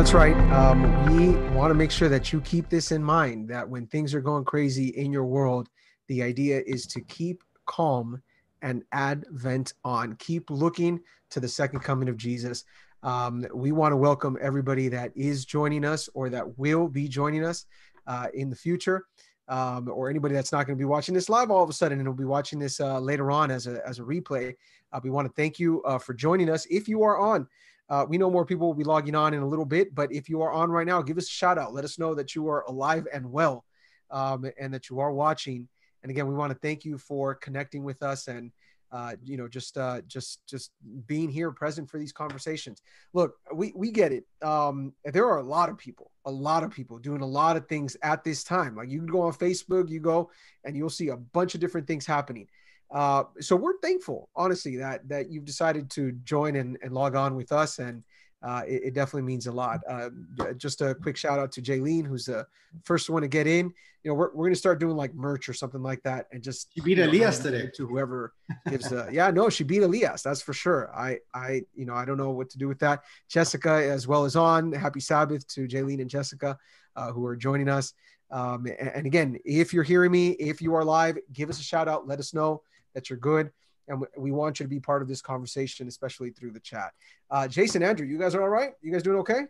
[0.00, 0.34] that's right.
[0.50, 4.14] Um, we want to make sure that you keep this in mind that when things
[4.14, 5.68] are going crazy in your world,
[6.06, 8.22] the idea is to keep calm
[8.62, 10.16] and advent on.
[10.16, 12.64] Keep looking to the second coming of Jesus.
[13.02, 17.44] Um, we want to welcome everybody that is joining us or that will be joining
[17.44, 17.66] us
[18.06, 19.04] uh, in the future,
[19.48, 21.98] um, or anybody that's not going to be watching this live all of a sudden
[21.98, 24.54] and will be watching this uh, later on as a, as a replay.
[24.94, 26.66] Uh, we want to thank you uh, for joining us.
[26.70, 27.46] If you are on,
[27.90, 30.28] uh, we know more people will be logging on in a little bit, but if
[30.28, 31.74] you are on right now, give us a shout out.
[31.74, 33.64] Let us know that you are alive and well
[34.10, 35.68] um, and that you are watching.
[36.02, 38.52] And again, we want to thank you for connecting with us and
[38.92, 40.72] uh, you know, just uh, just just
[41.06, 42.82] being here, present for these conversations.
[43.12, 44.24] Look, we we get it.
[44.42, 47.68] Um, there are a lot of people, a lot of people doing a lot of
[47.68, 48.74] things at this time.
[48.74, 50.30] Like you can go on Facebook, you go,
[50.64, 52.48] and you'll see a bunch of different things happening.
[52.90, 57.36] Uh, so we're thankful, honestly, that that you've decided to join and, and log on
[57.36, 58.02] with us, and
[58.42, 59.80] uh, it, it, definitely means a lot.
[59.88, 60.08] Uh,
[60.56, 62.46] just a quick shout out to Jaylene, who's the
[62.84, 63.72] first one to get in.
[64.02, 66.72] You know, we're, we're gonna start doing like merch or something like that, and just
[66.74, 68.32] she beat you know, Elias today to whoever
[68.68, 70.90] gives the yeah no she beat Elias that's for sure.
[70.92, 73.02] I I you know I don't know what to do with that.
[73.28, 74.72] Jessica as well as on.
[74.72, 76.58] Happy Sabbath to Jaylene and Jessica
[76.96, 77.92] uh, who are joining us.
[78.32, 81.62] Um, and, and again, if you're hearing me, if you are live, give us a
[81.62, 82.08] shout out.
[82.08, 82.62] Let us know
[82.94, 83.50] that you're good
[83.90, 86.92] and we want you to be part of this conversation, especially through the chat.
[87.30, 88.72] Uh, Jason, Andrew, you guys are all right?
[88.80, 89.42] You guys doing okay?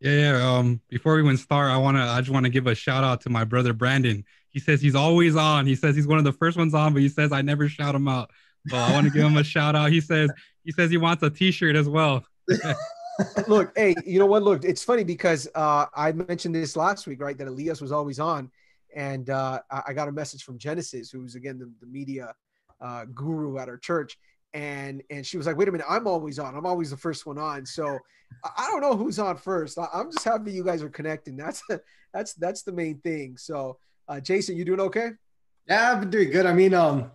[0.00, 0.56] Yeah, yeah.
[0.56, 3.20] Um, before we even start, I wanna, I just want to give a shout out
[3.22, 4.24] to my brother Brandon.
[4.48, 5.66] He says he's always on.
[5.66, 7.94] He says he's one of the first ones on, but he says I never shout
[7.94, 8.30] him out.
[8.68, 9.90] So I want to give him a shout out.
[9.90, 10.30] He says
[10.64, 12.24] he says he wants a T-shirt as well.
[13.48, 14.42] Look, hey, you know what?
[14.42, 17.36] Look, it's funny because uh, I mentioned this last week, right?
[17.36, 18.50] That Elias was always on,
[18.94, 22.34] and uh, I got a message from Genesis, who's again the, the media
[22.80, 24.18] uh, guru at our church.
[24.52, 26.56] And and she was like wait a minute i'm always on.
[26.56, 27.64] I'm always the first one on.
[27.64, 27.98] So
[28.56, 29.78] i don't know who's on first.
[29.78, 31.36] I'm just happy you guys are connecting.
[31.36, 31.62] That's
[32.12, 33.36] that's that's the main thing.
[33.36, 33.78] So
[34.08, 35.10] uh, jason you doing okay?
[35.68, 36.46] Yeah i've been doing good.
[36.46, 37.12] I mean um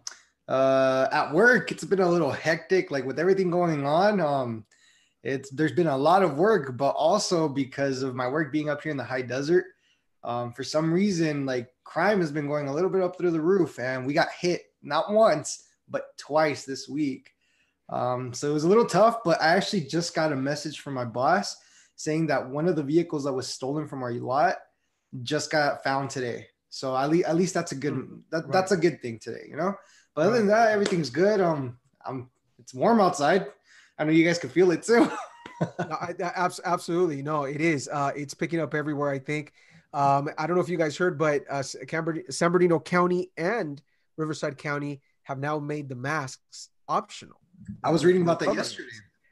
[0.47, 4.22] uh at work it's been a little hectic like with everything going on.
[4.22, 4.66] Um
[5.22, 8.81] it's there's been a lot of work but also because of my work being up
[8.81, 9.66] here in the high desert
[10.23, 13.41] um for some reason like crime has been going a little bit up through the
[13.41, 17.31] roof and we got hit not once, but twice this week.
[17.90, 20.94] Um, so it was a little tough, but I actually just got a message from
[20.94, 21.56] my boss
[21.96, 24.56] saying that one of the vehicles that was stolen from our lot
[25.24, 26.47] just got found today.
[26.69, 28.16] So at least, at least that's a good hmm.
[28.31, 28.51] that, right.
[28.51, 29.74] that's a good thing today, you know.
[30.13, 31.40] But other than that, everything's good.
[31.41, 32.29] Um, I'm
[32.59, 33.47] it's warm outside.
[33.97, 35.09] I know you guys can feel it too.
[35.62, 36.13] no, I,
[36.66, 37.88] absolutely, no, it is.
[37.88, 39.09] Uh, it's picking up everywhere.
[39.09, 39.53] I think.
[39.94, 43.81] Um, I don't know if you guys heard, but uh, San Bernardino County and
[44.18, 47.40] Riverside County have now made the masks optional.
[47.84, 48.90] I was reading about that yesterday.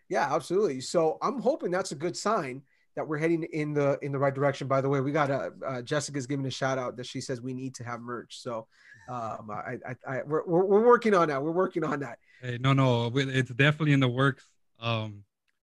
[0.10, 0.82] Yeah, absolutely.
[0.82, 2.62] So I'm hoping that's a good sign
[2.96, 4.68] that we're heading in the in the right direction.
[4.68, 7.42] By the way, we got a uh, Jessica's giving a shout out that she says
[7.42, 8.40] we need to have merch.
[8.40, 8.68] So
[9.10, 11.42] um, I, I, I we're, we're, we're working on that.
[11.42, 12.20] We're working on that.
[12.42, 14.46] Hey, no, no, it's definitely in the works.
[14.80, 15.24] Um,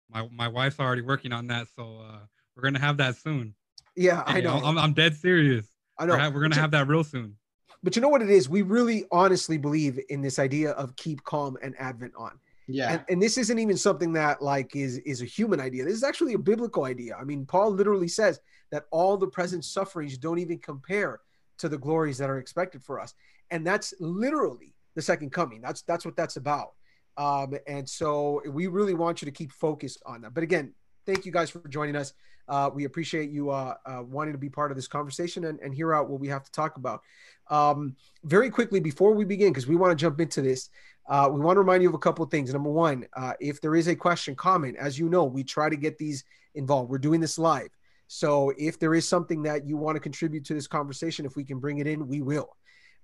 [0.09, 2.19] my my wife's already working on that, so uh,
[2.55, 3.55] we're gonna have that soon.
[3.95, 4.61] Yeah, hey, I know.
[4.63, 5.67] I'm, I'm dead serious.
[5.97, 6.15] I know.
[6.15, 7.35] We're, we're gonna have that real soon.
[7.83, 8.49] But you know what it is?
[8.49, 12.39] We really honestly believe in this idea of keep calm and advent on.
[12.67, 12.91] Yeah.
[12.91, 15.85] And, and, this isn't even something that like is is a human idea.
[15.85, 17.15] This is actually a biblical idea.
[17.15, 21.21] I mean, Paul literally says that all the present sufferings don't even compare
[21.59, 23.13] to the glories that are expected for us.
[23.51, 25.61] And that's literally the second coming.
[25.61, 26.73] That's that's what that's about.
[27.15, 30.33] Um, and so we really want you to keep focused on that.
[30.33, 30.73] But again,
[31.05, 32.13] thank you guys for joining us.
[32.47, 35.73] Uh, we appreciate you uh, uh, wanting to be part of this conversation and, and
[35.73, 37.01] hear out what we have to talk about.
[37.49, 40.69] Um, very quickly, before we begin, because we want to jump into this,
[41.09, 42.51] uh, we want to remind you of a couple of things.
[42.51, 45.77] Number one, uh, if there is a question, comment, as you know, we try to
[45.77, 46.23] get these
[46.55, 46.89] involved.
[46.89, 47.69] We're doing this live.
[48.07, 51.43] So if there is something that you want to contribute to this conversation, if we
[51.43, 52.55] can bring it in, we will.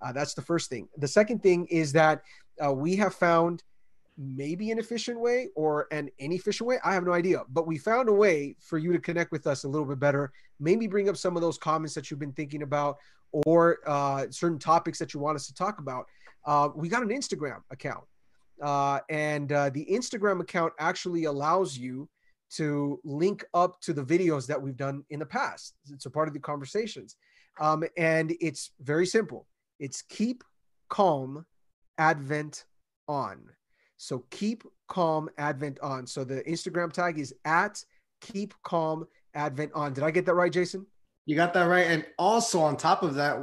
[0.01, 0.87] Uh, that's the first thing.
[0.97, 2.21] The second thing is that
[2.63, 3.63] uh, we have found
[4.17, 6.77] maybe an efficient way or an inefficient way.
[6.83, 9.63] I have no idea, but we found a way for you to connect with us
[9.63, 10.31] a little bit better.
[10.59, 12.97] Maybe bring up some of those comments that you've been thinking about
[13.45, 16.05] or uh, certain topics that you want us to talk about.
[16.45, 18.03] Uh, we got an Instagram account,
[18.61, 22.07] uh, and uh, the Instagram account actually allows you
[22.51, 25.73] to link up to the videos that we've done in the past.
[25.91, 27.15] It's a part of the conversations,
[27.59, 29.47] um, and it's very simple.
[29.79, 30.43] It's keep
[30.89, 31.45] calm,
[31.97, 32.65] Advent
[33.07, 33.49] on.
[33.97, 36.05] So keep calm, Advent on.
[36.05, 37.83] So the Instagram tag is at
[38.21, 39.93] keep calm, Advent on.
[39.93, 40.85] Did I get that right, Jason?
[41.25, 41.87] You got that right.
[41.87, 43.37] And also on top of that,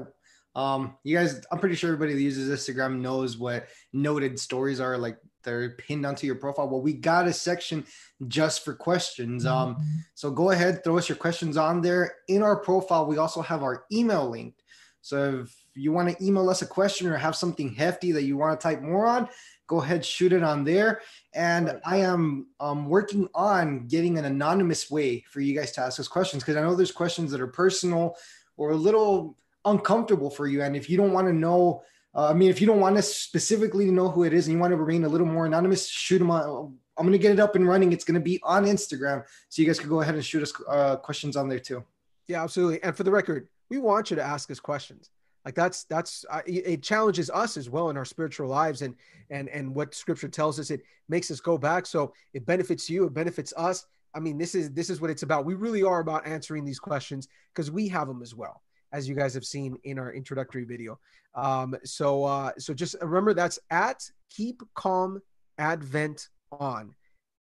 [0.57, 4.99] Um, you guys, I'm pretty sure everybody that uses Instagram knows what noted stories are
[4.99, 5.17] like.
[5.45, 6.69] They're pinned onto your profile.
[6.69, 7.87] Well, we got a section
[8.27, 9.47] just for questions.
[9.47, 9.77] Um,
[10.15, 12.17] so go ahead, throw us your questions on there.
[12.27, 14.61] In our profile, we also have our email linked.
[15.03, 18.37] So if you want to email us a question or have something hefty that you
[18.37, 19.29] want to type more on,
[19.71, 21.01] go ahead, shoot it on there.
[21.33, 26.01] And I am um, working on getting an anonymous way for you guys to ask
[26.01, 28.17] us questions because I know there's questions that are personal
[28.57, 30.63] or a little uncomfortable for you.
[30.63, 31.85] And if you don't want to know,
[32.17, 34.61] uh, I mean, if you don't want to specifically know who it is and you
[34.61, 36.77] want to remain a little more anonymous, shoot them on.
[36.99, 37.93] I'm going to get it up and running.
[37.93, 39.23] It's going to be on Instagram.
[39.51, 41.85] So you guys can go ahead and shoot us uh, questions on there too.
[42.27, 42.83] Yeah, absolutely.
[42.83, 45.11] And for the record, we want you to ask us questions
[45.45, 48.95] like that's that's uh, it challenges us as well in our spiritual lives and
[49.31, 51.87] and and what scripture tells us it makes us go back.
[51.87, 53.87] So it benefits you it benefits us.
[54.15, 55.47] I mean this is this is what it's about.
[55.47, 59.15] We really are about answering these questions because we have them as well as you
[59.15, 60.99] guys have seen in our introductory video.
[61.35, 65.21] Um so uh so just remember that's at keep calm
[65.59, 66.95] advent on.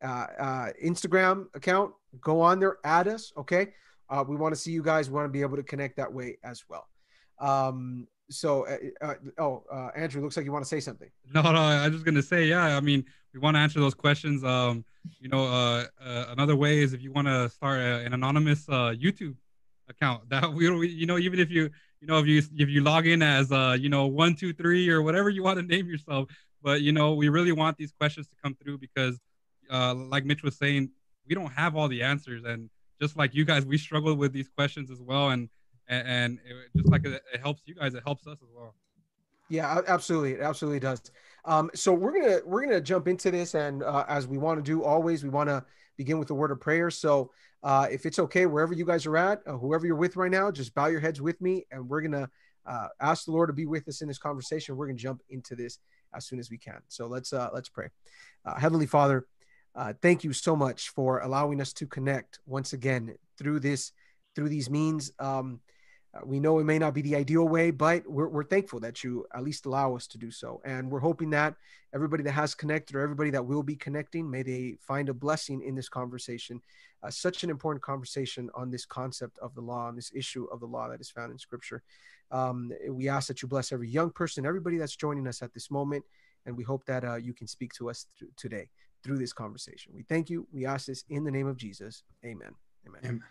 [0.04, 1.90] Uh, uh instagram account
[2.20, 3.68] go on there add us okay?
[4.10, 6.12] Uh we want to see you guys we want to be able to connect that
[6.12, 6.86] way as well
[7.38, 11.08] um, so, uh, uh, oh, uh, Andrew, looks like you want to say something.
[11.32, 12.76] No, no, I was just gonna say, yeah.
[12.76, 14.42] I mean, we want to answer those questions.
[14.42, 14.84] Um,
[15.20, 18.68] you know, uh, uh another way is if you want to start a, an anonymous
[18.68, 19.36] uh, YouTube
[19.88, 20.22] account.
[20.28, 23.22] That we, you know, even if you, you know, if you if you log in
[23.22, 26.28] as, uh, you know, one, two, three, or whatever you want to name yourself,
[26.62, 29.18] but you know, we really want these questions to come through because,
[29.70, 30.90] uh, like Mitch was saying,
[31.28, 34.48] we don't have all the answers, and just like you guys, we struggle with these
[34.48, 35.48] questions as well, and
[35.88, 38.74] and, it, just like it, helps you guys, it helps us as well.
[39.48, 41.00] Yeah, absolutely, it absolutely does.
[41.44, 44.62] Um, so we're gonna we're gonna jump into this, and uh, as we want to
[44.62, 45.64] do always, we want to
[45.96, 46.90] begin with a word of prayer.
[46.90, 47.30] So
[47.62, 50.50] uh, if it's okay, wherever you guys are at, uh, whoever you're with right now,
[50.50, 52.28] just bow your heads with me, and we're gonna
[52.66, 54.76] uh, ask the Lord to be with us in this conversation.
[54.76, 55.78] We're gonna jump into this
[56.12, 56.80] as soon as we can.
[56.88, 57.88] So let's uh, let's pray.
[58.44, 59.26] Uh, Heavenly Father,
[60.02, 63.92] thank you so much for allowing us to connect once again through this
[64.34, 65.12] through these means.
[65.20, 65.60] Um,
[66.24, 69.26] we know it may not be the ideal way, but we're, we're thankful that you
[69.34, 70.60] at least allow us to do so.
[70.64, 71.54] And we're hoping that
[71.94, 75.62] everybody that has connected or everybody that will be connecting, may they find a blessing
[75.62, 76.60] in this conversation.
[77.02, 80.60] Uh, such an important conversation on this concept of the law, on this issue of
[80.60, 81.82] the law that is found in Scripture.
[82.30, 85.70] Um, we ask that you bless every young person, everybody that's joining us at this
[85.70, 86.04] moment.
[86.46, 88.70] And we hope that uh, you can speak to us th- today
[89.02, 89.92] through this conversation.
[89.94, 90.46] We thank you.
[90.52, 92.02] We ask this in the name of Jesus.
[92.24, 92.52] Amen.
[92.86, 93.00] Amen.
[93.04, 93.22] Amen.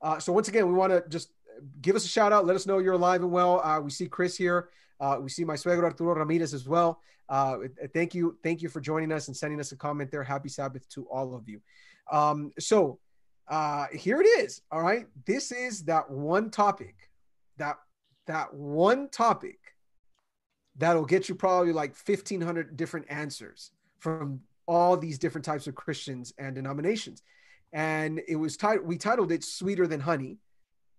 [0.00, 1.32] Uh, so once again, we want to just
[1.80, 2.46] give us a shout out.
[2.46, 3.60] Let us know you're alive and well.
[3.60, 4.68] Uh, we see Chris here.
[5.00, 7.00] Uh, we see my suegro Arturo Ramirez as well.
[7.28, 7.58] Uh,
[7.92, 10.24] thank you, thank you for joining us and sending us a comment there.
[10.24, 11.60] Happy Sabbath to all of you.
[12.10, 12.98] Um, so
[13.48, 14.62] uh, here it is.
[14.70, 16.96] All right, this is that one topic,
[17.58, 17.78] that
[18.26, 19.58] that one topic
[20.76, 26.32] that'll get you probably like 1500 different answers from all these different types of Christians
[26.38, 27.22] and denominations.
[27.72, 30.38] And it was titled, we titled it Sweeter Than Honey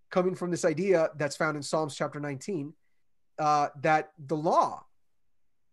[0.10, 2.74] coming from this idea that's found in Psalms chapter 19
[3.38, 4.84] uh, that the law,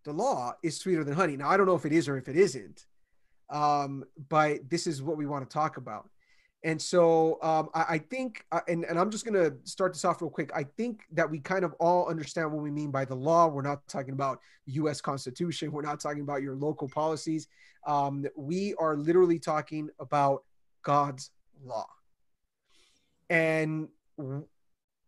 [0.05, 1.37] the law is sweeter than honey.
[1.37, 2.87] Now, I don't know if it is or if it isn't,
[3.51, 6.09] um, but this is what we want to talk about.
[6.63, 10.05] And so um, I, I, think, uh, and, and I'm just going to start this
[10.05, 10.51] off real quick.
[10.55, 13.47] I think that we kind of all understand what we mean by the law.
[13.47, 15.01] We're not talking about U.S.
[15.01, 15.71] Constitution.
[15.71, 17.47] We're not talking about your local policies.
[17.87, 20.43] Um, we are literally talking about
[20.83, 21.31] God's
[21.65, 21.87] law.
[23.31, 23.89] And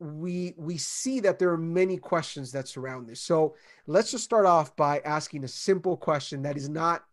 [0.01, 3.21] we we see that there are many questions that surround this.
[3.21, 7.05] So let's just start off by asking a simple question that is not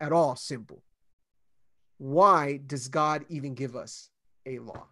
[0.00, 0.82] at all simple.
[1.98, 4.10] Why does God even give us
[4.44, 4.86] a law?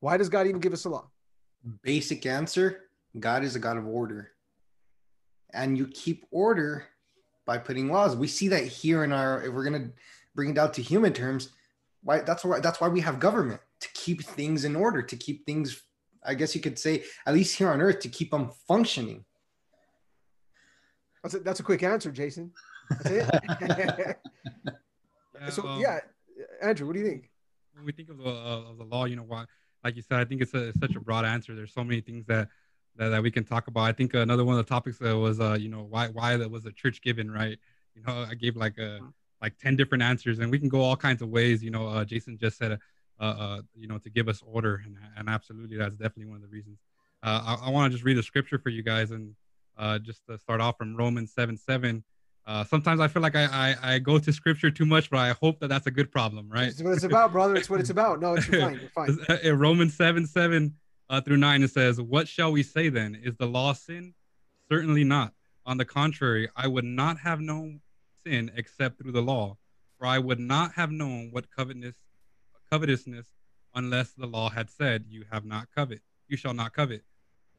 [0.00, 1.10] Why does God even give us a law?
[1.82, 2.82] Basic answer
[3.18, 4.30] God is a God of order.
[5.52, 6.84] And you keep order
[7.46, 8.16] by putting laws.
[8.16, 9.92] We see that here in our, if we're going to
[10.34, 11.50] bring it down to human terms,
[12.02, 15.46] why that's why that's why we have government to keep things in order, to keep
[15.46, 15.82] things
[16.24, 19.24] I guess you could say, at least here on Earth, to keep them functioning.
[21.22, 22.52] That's a, that's a quick answer, Jason.
[22.90, 24.16] That's it.
[25.40, 26.00] yeah, so um, yeah,
[26.62, 27.30] Andrew, what do you think?
[27.74, 29.44] When we think of the, uh, of the law, you know, why,
[29.82, 31.54] like you said, I think it's, a, it's such a broad answer.
[31.54, 32.48] There's so many things that
[32.96, 33.82] that, that we can talk about.
[33.82, 36.50] I think another one of the topics uh, was, uh, you know, why why that
[36.50, 37.58] was the church given, right?
[37.94, 39.00] You know, I gave like a
[39.42, 41.62] like ten different answers, and we can go all kinds of ways.
[41.62, 42.78] You know, uh, Jason just said
[43.20, 44.82] uh, uh, you know, to give us order.
[44.84, 46.78] And, and absolutely, that's definitely one of the reasons.
[47.22, 49.34] Uh, I, I want to just read a scripture for you guys and
[49.78, 52.04] uh, just to start off from Romans 7 7.
[52.46, 55.30] Uh, sometimes I feel like I, I, I go to scripture too much, but I
[55.40, 56.68] hope that that's a good problem, right?
[56.68, 57.56] It's what it's about, brother.
[57.56, 58.20] It's what it's about.
[58.20, 58.80] No, it's fine.
[58.80, 59.18] You're fine.
[59.42, 60.74] In Romans 7 7
[61.08, 63.18] uh, through 9, it says, What shall we say then?
[63.22, 64.14] Is the law sin?
[64.68, 65.32] Certainly not.
[65.64, 67.80] On the contrary, I would not have known
[68.26, 69.56] sin except through the law,
[69.98, 71.96] for I would not have known what covetousness,
[72.70, 73.26] covetousness
[73.74, 77.04] unless the law had said, "You have not covet, you shall not covet."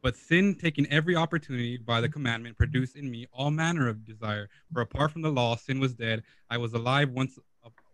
[0.01, 4.49] But sin, taking every opportunity by the commandment, produced in me all manner of desire.
[4.71, 6.23] For apart from the law, sin was dead.
[6.49, 7.39] I was alive once,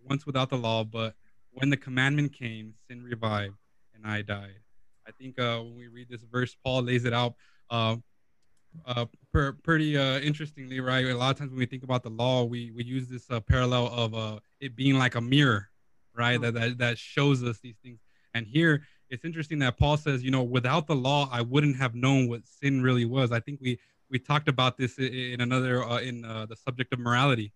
[0.04, 1.16] once without the law, but
[1.52, 3.56] when the commandment came, sin revived,
[3.96, 4.60] and I died.
[5.08, 7.36] I think uh, when we read this verse, Paul lays it out
[7.70, 7.96] uh,
[8.86, 11.06] uh, per, pretty uh, interestingly, right?
[11.06, 13.40] A lot of times when we think about the law, we we use this uh,
[13.40, 15.70] parallel of uh, it being like a mirror,
[16.16, 16.40] right?
[16.40, 16.54] Mm-hmm.
[16.56, 18.00] That, that that shows us these things.
[18.34, 21.96] And here, it's interesting that Paul says, you know, without the law, I wouldn't have
[21.96, 23.32] known what sin really was.
[23.32, 27.00] I think we we talked about this in another uh, in uh, the subject of
[27.00, 27.54] morality,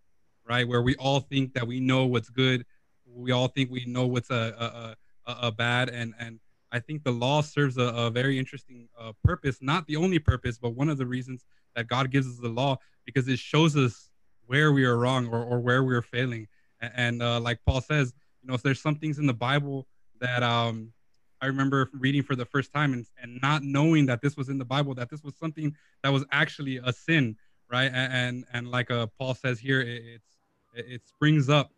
[0.48, 0.68] right?
[0.68, 2.66] Where we all think that we know what's good,
[3.06, 4.96] we all think we know what's a
[5.26, 6.40] a, a, a bad, and and
[6.72, 10.58] I think the law serves a, a very interesting uh, purpose, not the only purpose,
[10.58, 11.46] but one of the reasons
[11.76, 14.10] that God gives us the law because it shows us
[14.48, 16.48] where we are wrong or, or where we are failing.
[16.82, 18.14] And, and uh, like Paul says,
[18.46, 19.88] you know, if there's some things in the Bible
[20.22, 20.94] that um,
[21.42, 24.60] I remember reading for the first time and, and not knowing that this was in
[24.60, 27.38] the Bible, that this was something that was actually a sin,
[27.72, 27.92] right?
[27.92, 30.28] And and, and like uh, Paul says here, it, it's
[30.75, 31.72] it springs up,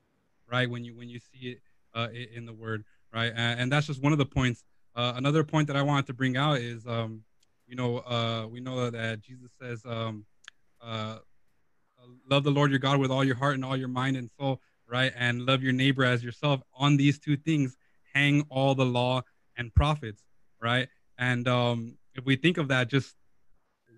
[0.51, 1.61] right, when you when you see it
[1.95, 2.83] uh, in the Word,
[3.13, 3.31] right?
[3.33, 4.63] And, and that's just one of the points
[4.97, 7.23] uh, another point that I wanted to bring out is, um,
[7.67, 10.25] you know, uh, we know that Jesus says, um,
[10.81, 11.19] uh,
[12.27, 14.59] love the Lord your God with all your heart and all your mind and soul,
[14.89, 15.11] right?
[15.15, 16.61] And love your neighbor as yourself.
[16.77, 17.75] On these two things
[18.13, 19.21] hang all the law
[19.57, 20.23] and prophets,
[20.61, 20.87] right?
[21.17, 23.15] And um, if we think of that, just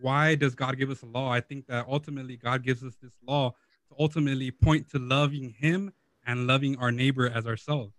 [0.01, 1.31] why does God give us a law?
[1.31, 5.91] I think that ultimately God gives us this law to ultimately point to loving Him
[6.25, 7.93] and loving our neighbor as ourselves,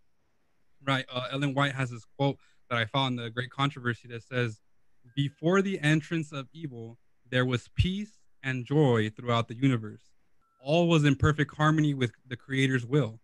[0.87, 1.04] right?
[1.12, 4.61] Uh, Ellen White has this quote that I found in the great controversy that says,
[5.14, 10.10] Before the entrance of evil, there was peace and joy throughout the universe.
[10.62, 13.19] All was in perfect harmony with the Creator's will.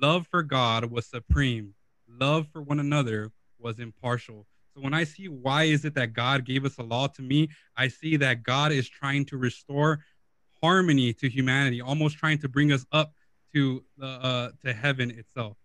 [0.00, 1.74] Love for God was supreme.
[2.08, 4.46] Love for one another was impartial.
[4.74, 7.48] So when I see why is it that God gave us a law to me,
[7.76, 10.04] I see that God is trying to restore
[10.62, 13.12] harmony to humanity, almost trying to bring us up
[13.54, 15.56] to the uh, to heaven itself.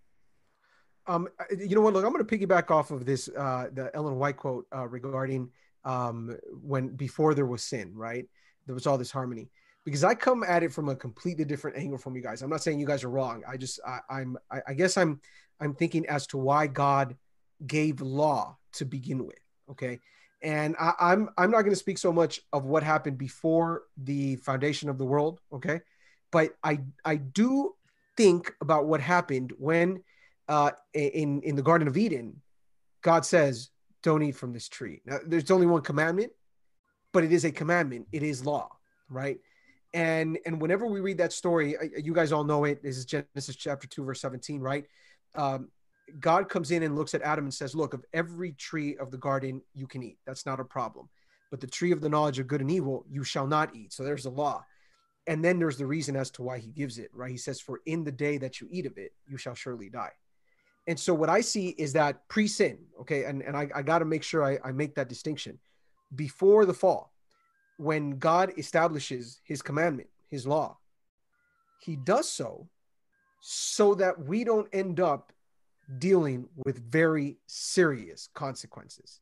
[1.08, 1.28] Um,
[1.58, 1.94] you know what?
[1.94, 5.50] Look, I'm going to piggyback off of this, uh, the Ellen White quote uh, regarding
[5.84, 8.26] um, when before there was sin, right?
[8.66, 9.50] There was all this harmony
[9.86, 12.42] because I come at it from a completely different angle from you guys.
[12.42, 13.44] I'm not saying you guys are wrong.
[13.48, 15.20] I just, I, I'm, I, I guess I'm,
[15.60, 17.16] I'm thinking as to why God
[17.66, 19.40] gave law to begin with.
[19.70, 20.00] Okay.
[20.44, 24.38] And I, I'm, I'm not going to speak so much of what happened before the
[24.38, 25.40] foundation of the world.
[25.54, 25.82] Okay.
[26.32, 27.76] But I, I do
[28.18, 30.04] think about what happened when
[30.48, 32.42] uh, in in the Garden of Eden,
[33.02, 33.70] God says,
[34.04, 36.32] "Don't eat from this tree." Now, there's only one commandment,
[37.14, 38.08] but it is a commandment.
[38.12, 38.70] It is law,
[39.10, 39.40] right?
[39.94, 42.82] And and whenever we read that story, you guys all know it.
[42.82, 44.86] This is Genesis chapter two, verse seventeen, right?
[45.36, 45.70] Um,
[46.20, 49.18] God comes in and looks at Adam and says, "Look, of every tree of the
[49.18, 50.18] garden you can eat.
[50.26, 51.10] That's not a problem.
[51.50, 54.04] But the tree of the knowledge of good and evil you shall not eat." So
[54.04, 54.66] there's a law.
[55.28, 57.30] And then there's the reason as to why he gives it, right?
[57.30, 60.14] He says, "For in the day that you eat of it, you shall surely die."
[60.88, 64.06] And so what I see is that pre-sin, okay, and, and I, I got to
[64.06, 65.60] make sure I, I make that distinction.
[66.16, 67.11] Before the fall,
[67.82, 70.78] when God establishes his commandment, his law,
[71.82, 72.68] he does so
[73.42, 75.34] so that we don't end up
[75.98, 79.20] dealing with very serious consequences.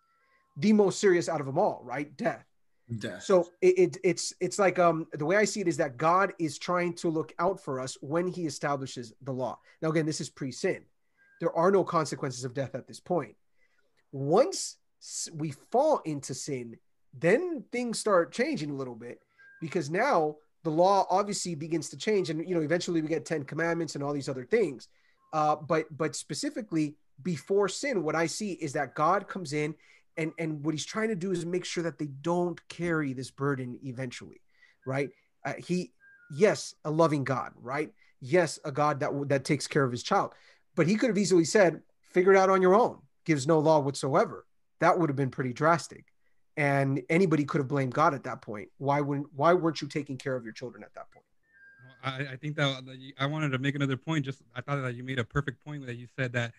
[0.58, 2.16] The most serious out of them all, right?
[2.18, 2.46] Death.
[3.00, 3.24] Death.
[3.24, 6.34] So it, it, it's it's like um the way I see it is that God
[6.40, 9.60] is trying to look out for us when he establishes the law.
[9.82, 10.84] Now again, this is pre-sin
[11.40, 13.36] there are no consequences of death at this point.
[14.12, 14.78] Once
[15.34, 16.78] we fall into sin,
[17.14, 19.20] then things start changing a little bit
[19.62, 23.44] because now the law obviously begins to change, and you know eventually we get Ten
[23.44, 24.88] Commandments and all these other things.
[25.32, 29.76] Uh, but but specifically before sin, what I see is that God comes in
[30.18, 33.32] and and what He's trying to do is make sure that they don't carry this
[33.32, 34.42] burden eventually,
[34.86, 35.10] right?
[35.46, 35.94] Uh, he
[36.32, 37.92] yes, a loving God, right?
[38.20, 40.34] Yes, a God that that takes care of His child,
[40.76, 43.80] but he could have easily said, figure it out on your own, gives no law
[43.80, 44.46] whatsoever.
[44.80, 46.06] That would have been pretty drastic.
[46.60, 48.68] And anybody could have blamed God at that point.
[48.80, 51.26] Why wouldn't why weren't you taking care of your children at that point?
[52.04, 52.84] I, I think that
[53.18, 54.26] I wanted to make another point.
[54.26, 56.52] Just I thought that you made a perfect point that you said that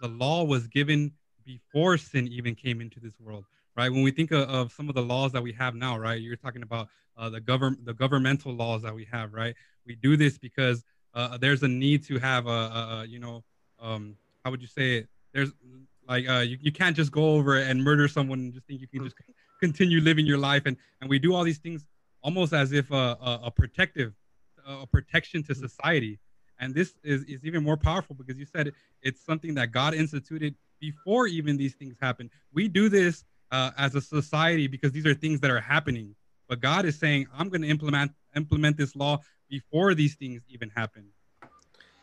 [0.00, 1.12] the law was given
[1.44, 3.44] before sin even came into this world
[3.76, 6.20] right when we think of, of, some of the laws that we have now right
[6.20, 9.54] you're talking about uh, the government the governmental laws that we have right
[9.86, 10.84] we do this because
[11.14, 13.42] uh, there's a need to have a, a, a, you know
[13.80, 15.52] um how would you say it there's
[16.06, 18.86] like uh you, you can't just go over and murder someone and just think you
[18.86, 19.16] can just
[19.58, 21.84] continue living your life and and we do all these things
[22.22, 24.12] almost as if a, a, a protective,
[24.66, 26.18] a protection to society.
[26.60, 28.72] And this is, is even more powerful because you said
[29.02, 32.28] it's something that God instituted before even these things happen.
[32.52, 33.22] We do this
[33.52, 36.16] uh, as a society because these are things that are happening.
[36.48, 40.70] But God is saying, I'm going to implement implement this law before these things even
[40.70, 41.04] happen.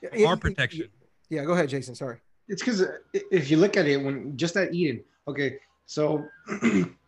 [0.01, 0.87] Yeah, Our it- protection.
[1.29, 1.93] Yeah, go ahead, Jason.
[1.95, 2.17] Sorry.
[2.47, 2.97] it's because uh,
[3.31, 5.57] if you look at it when just at eden okay
[5.87, 6.23] so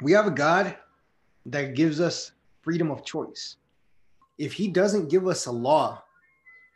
[0.00, 0.76] we have a god
[1.46, 3.56] that gives us freedom of choice.
[4.38, 6.02] If he doesn't give us a law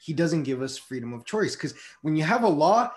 [0.03, 1.55] he doesn't give us freedom of choice.
[1.55, 2.91] Because when you have a law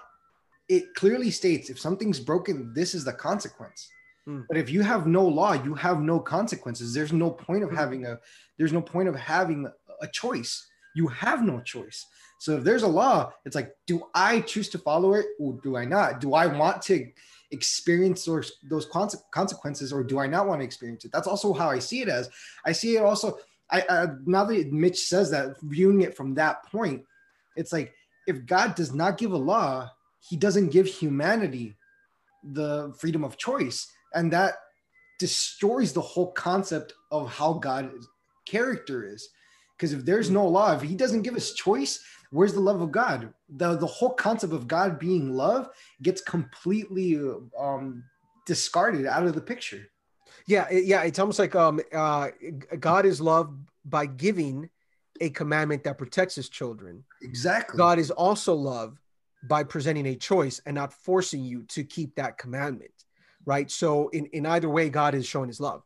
[0.69, 3.89] it clearly states if something's broken this is the consequence.
[4.25, 4.43] Hmm.
[4.47, 6.93] but if you have no law you have no consequences.
[6.93, 8.19] There's no point of having a
[8.57, 9.67] there's no point of having
[10.01, 10.67] a choice.
[10.95, 12.05] You have no choice.
[12.43, 15.77] So if there's a law, it's like, do I choose to follow it or do
[15.77, 16.19] I not?
[16.19, 17.07] Do I want to
[17.53, 18.87] experience those those
[19.31, 21.11] consequences or do I not want to experience it?
[21.13, 22.29] That's also how I see it as.
[22.65, 23.37] I see it also.
[23.71, 27.03] I, I now that Mitch says that, viewing it from that point,
[27.55, 27.93] it's like
[28.27, 31.75] if God does not give a law, He doesn't give humanity
[32.43, 34.55] the freedom of choice, and that
[35.19, 38.07] destroys the whole concept of how God's
[38.45, 39.29] character is.
[39.83, 41.99] Because if there's no love, if He doesn't give us choice,
[42.31, 43.33] where's the love of God?
[43.57, 45.67] The the whole concept of God being love
[46.01, 47.19] gets completely
[47.59, 48.05] um,
[48.45, 49.89] discarded out of the picture.
[50.47, 51.03] Yeah, it- yeah.
[51.03, 52.29] It's almost like um, uh,
[52.79, 54.69] God is love by giving
[55.19, 57.03] a commandment that protects His children.
[57.21, 57.77] Exactly.
[57.77, 59.01] God is also love
[59.49, 62.93] by presenting a choice and not forcing you to keep that commandment,
[63.45, 63.69] right?
[63.69, 65.83] So in in either way, God is showing His love.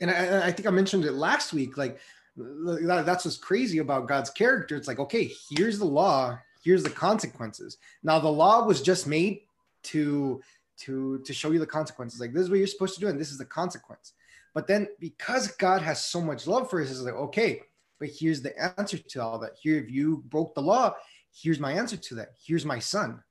[0.00, 1.76] and I, I think I mentioned it last week.
[1.76, 1.98] Like
[2.36, 4.76] that, that's what's crazy about God's character.
[4.76, 7.78] It's like, okay, here's the law, here's the consequences.
[8.02, 9.40] Now the law was just made
[9.84, 10.40] to
[10.76, 12.20] to to show you the consequences.
[12.20, 14.12] Like this is what you're supposed to do, and this is the consequence.
[14.54, 17.62] But then because God has so much love for us, it's like, okay,
[17.98, 19.52] but here's the answer to all that.
[19.60, 20.94] Here, if you broke the law,
[21.32, 22.30] here's my answer to that.
[22.44, 23.22] Here's my son.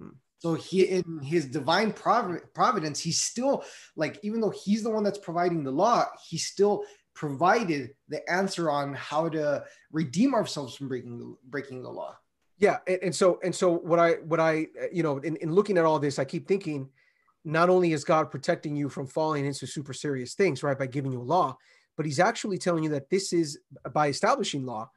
[0.00, 0.10] Hmm.
[0.38, 3.64] So he in his divine providence, he's still
[3.96, 6.84] like, even though he's the one that's providing the law, he still
[7.18, 12.16] provided the answer on how to redeem ourselves from breaking the, breaking the law.
[12.58, 15.78] Yeah, and, and so and so what I what I you know in, in looking
[15.78, 16.88] at all this, I keep thinking,
[17.44, 21.10] not only is God protecting you from falling into super serious things, right, by giving
[21.10, 21.56] you a law,
[21.96, 23.58] but He's actually telling you that this is
[23.92, 24.88] by establishing law.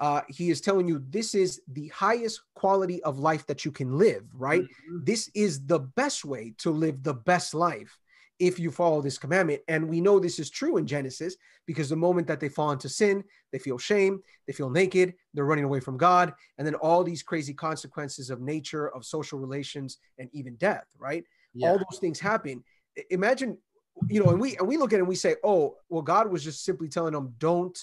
[0.00, 3.98] Uh, he is telling you this is the highest quality of life that you can
[3.98, 4.62] live, right?
[5.02, 7.98] This is the best way to live the best life
[8.38, 9.62] if you follow this commandment.
[9.68, 12.88] And we know this is true in Genesis because the moment that they fall into
[12.88, 17.02] sin, they feel shame, they feel naked, they're running away from God, and then all
[17.02, 21.24] these crazy consequences of nature, of social relations, and even death, right?
[21.54, 21.68] Yeah.
[21.68, 22.62] All those things happen.
[23.10, 23.58] Imagine,
[24.08, 26.30] you know, and we and we look at it and we say, oh, well, God
[26.30, 27.78] was just simply telling them, don't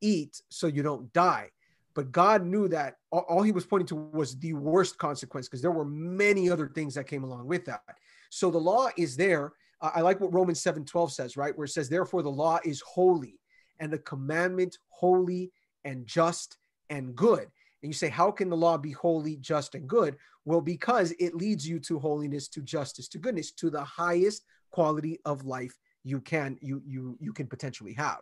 [0.00, 1.50] eat so you don't die.
[1.94, 5.62] But God knew that all, all he was pointing to was the worst consequence because
[5.62, 7.82] there were many other things that came along with that.
[8.30, 9.52] So the law is there.
[9.94, 11.56] I like what Romans 7 12 says, right?
[11.56, 13.38] Where it says, therefore, the law is holy
[13.80, 15.52] and the commandment holy
[15.84, 16.56] and just
[16.90, 17.42] and good.
[17.82, 20.16] And you say, how can the law be holy, just, and good?
[20.46, 25.18] Well, because it leads you to holiness, to justice, to goodness, to the highest quality
[25.24, 28.20] of life you can you you you can potentially have.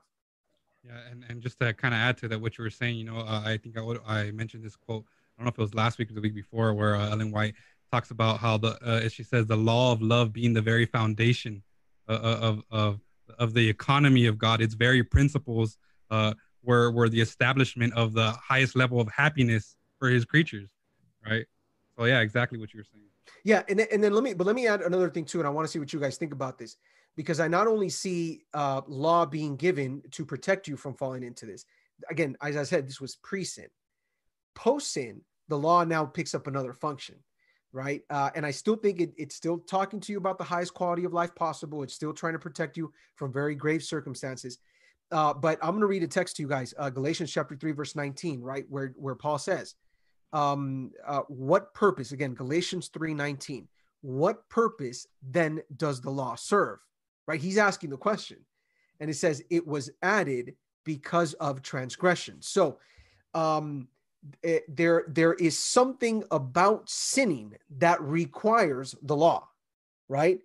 [0.84, 3.04] Yeah, and, and just to kind of add to that, what you were saying, you
[3.04, 5.04] know, uh, I think I would I mentioned this quote.
[5.04, 7.30] I don't know if it was last week or the week before, where uh, Ellen
[7.30, 7.54] White
[7.92, 11.62] talks about how the uh, she says the law of love being the very foundation
[12.08, 13.00] uh, of of
[13.38, 14.60] of the economy of God.
[14.60, 15.76] Its very principles
[16.10, 20.68] uh, were were the establishment of the highest level of happiness for His creatures,
[21.24, 21.44] right?
[21.96, 23.04] So yeah, exactly what you were saying.
[23.44, 25.50] Yeah, and and then let me but let me add another thing too, and I
[25.50, 26.76] want to see what you guys think about this
[27.14, 31.44] because I not only see uh, law being given to protect you from falling into
[31.44, 31.66] this.
[32.10, 33.68] Again, as I said, this was pre-sin.
[34.54, 37.16] Post-sin, the law now picks up another function,
[37.72, 38.02] right?
[38.10, 41.04] Uh, and I still think it, it's still talking to you about the highest quality
[41.04, 41.82] of life possible.
[41.82, 44.58] It's still trying to protect you from very grave circumstances.
[45.10, 47.72] Uh, but I'm going to read a text to you guys, uh, Galatians chapter three,
[47.72, 49.74] verse 19, right, where where Paul says,
[50.32, 53.68] um, uh, "What purpose?" Again, Galatians three, 19.
[54.00, 56.78] What purpose then does the law serve?
[57.26, 57.40] Right?
[57.40, 58.38] He's asking the question,
[59.00, 60.54] and it says it was added
[60.84, 62.38] because of transgression.
[62.40, 62.78] So,
[63.34, 63.88] um,
[64.44, 69.48] eh, there there is something about sinning that requires the law,
[70.08, 70.38] right?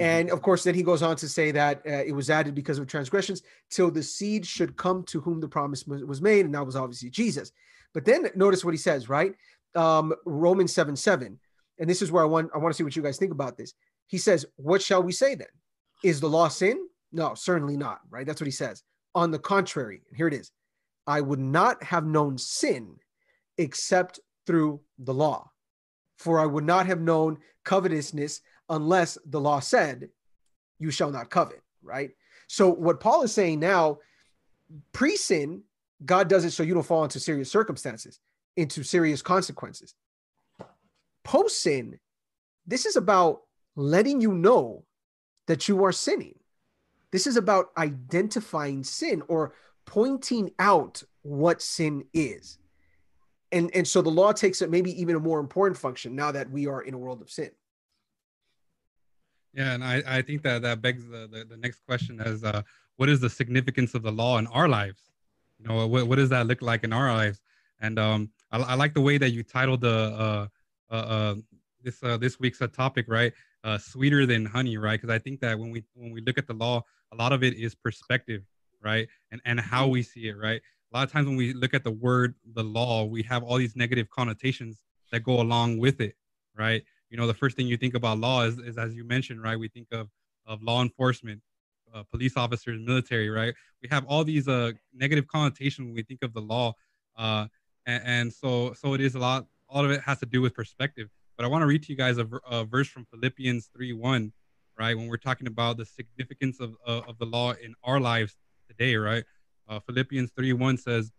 [0.00, 2.78] And of course, then he goes on to say that uh, it was added because
[2.78, 6.46] of transgressions till the seed should come to whom the promise was made.
[6.46, 7.52] And that was obviously Jesus.
[7.92, 9.34] But then notice what he says, right?
[9.74, 11.38] Um, Romans 7 7.
[11.78, 13.58] And this is where I want, I want to see what you guys think about
[13.58, 13.74] this.
[14.06, 15.48] He says, What shall we say then?
[16.02, 16.88] Is the law sin?
[17.12, 18.26] No, certainly not, right?
[18.26, 18.82] That's what he says.
[19.14, 20.50] On the contrary, and here it is
[21.06, 22.96] I would not have known sin
[23.60, 25.50] except through the law.
[26.18, 30.08] For I would not have known covetousness unless the law said,
[30.78, 32.10] You shall not covet, right?
[32.48, 33.98] So, what Paul is saying now,
[34.92, 35.62] pre sin,
[36.04, 38.18] God does it so you don't fall into serious circumstances,
[38.56, 39.94] into serious consequences.
[41.22, 42.00] Post sin,
[42.66, 43.42] this is about
[43.76, 44.84] letting you know
[45.46, 46.38] that you are sinning.
[47.12, 49.52] This is about identifying sin or
[49.84, 52.59] pointing out what sin is.
[53.52, 56.50] And, and so the law takes it maybe even a more important function now that
[56.50, 57.50] we are in a world of sin.
[59.52, 62.62] Yeah, and I, I think that that begs the, the, the next question as uh,
[62.96, 65.00] what is the significance of the law in our lives?
[65.58, 67.40] You know, what, what does that look like in our lives?
[67.80, 70.46] And um, I, I like the way that you titled the uh,
[70.90, 71.34] uh, uh,
[71.82, 73.32] this uh, this week's uh, topic, right?
[73.64, 75.00] Uh, sweeter than honey, right?
[75.00, 76.82] Because I think that when we when we look at the law,
[77.12, 78.42] a lot of it is perspective,
[78.82, 79.08] right?
[79.32, 80.60] And and how we see it, right?
[80.92, 83.58] A lot of times when we look at the word the law, we have all
[83.58, 86.14] these negative connotations that go along with it,
[86.56, 86.82] right?
[87.10, 89.58] You know, the first thing you think about law is, is as you mentioned, right?
[89.58, 90.08] We think of
[90.46, 91.40] of law enforcement,
[91.94, 93.54] uh, police officers, military, right?
[93.82, 96.74] We have all these uh, negative connotations when we think of the law,
[97.16, 97.46] uh,
[97.86, 99.46] and, and so so it is a lot.
[99.68, 101.08] All of it has to do with perspective.
[101.36, 104.32] But I want to read to you guys a, a verse from Philippians 3 1,
[104.78, 104.94] right?
[104.94, 108.36] When we're talking about the significance of, of, of the law in our lives
[108.68, 109.24] today, right?
[109.70, 111.12] Uh, Philippians 3 1 says,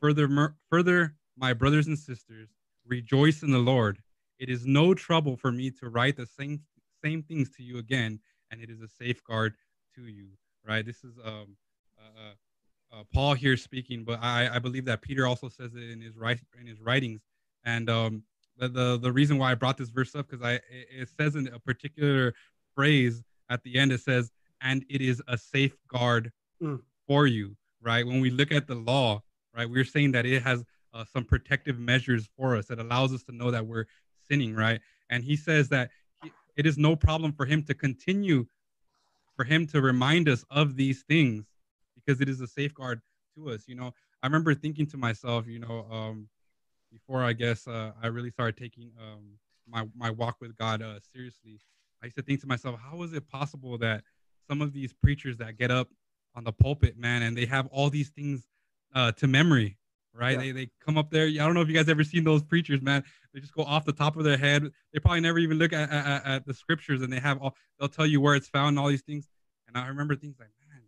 [0.00, 2.50] further, further, my brothers and sisters,
[2.86, 3.98] rejoice in the Lord.
[4.38, 6.60] It is no trouble for me to write the same
[7.02, 9.54] same things to you again, and it is a safeguard
[9.94, 10.28] to you,
[10.66, 10.84] right?
[10.84, 11.56] This is um,
[11.98, 15.90] uh, uh, uh Paul here speaking, but I, I believe that Peter also says it
[15.90, 17.22] in his write, in his writings,
[17.64, 18.22] and um,
[18.58, 21.48] the, the, the reason why I brought this verse up because I it says in
[21.48, 22.34] a particular
[22.74, 24.30] phrase at the end it says
[24.60, 26.32] and it is a safeguard
[26.62, 26.80] mm.
[27.06, 27.56] for you
[27.86, 28.06] right?
[28.06, 29.22] When we look at the law
[29.56, 32.66] right we're saying that it has uh, some protective measures for us.
[32.66, 33.86] That allows us to know that we're
[34.28, 34.80] sinning right?
[35.08, 35.90] And he says that
[36.56, 38.46] it is no problem for him to continue
[39.36, 41.46] for him to remind us of these things
[41.94, 43.00] because it is a safeguard
[43.36, 43.92] to us you know?
[44.22, 46.28] I remember thinking to myself you know um
[46.92, 50.98] before I guess uh, I really started taking um, my my walk with God uh,
[51.12, 51.60] seriously,
[52.02, 54.02] I used to think to myself, how is it possible that
[54.48, 55.88] some of these preachers that get up
[56.36, 58.46] on the pulpit, man, and they have all these things
[58.94, 59.78] uh, to memory,
[60.14, 60.32] right?
[60.32, 60.38] Yeah.
[60.38, 61.26] They, they come up there.
[61.26, 63.02] I don't know if you guys ever seen those preachers, man.
[63.32, 64.70] They just go off the top of their head.
[64.92, 67.54] They probably never even look at, at, at the scriptures, and they have all.
[67.78, 69.28] They'll tell you where it's found and all these things.
[69.66, 70.82] And I remember things like, man,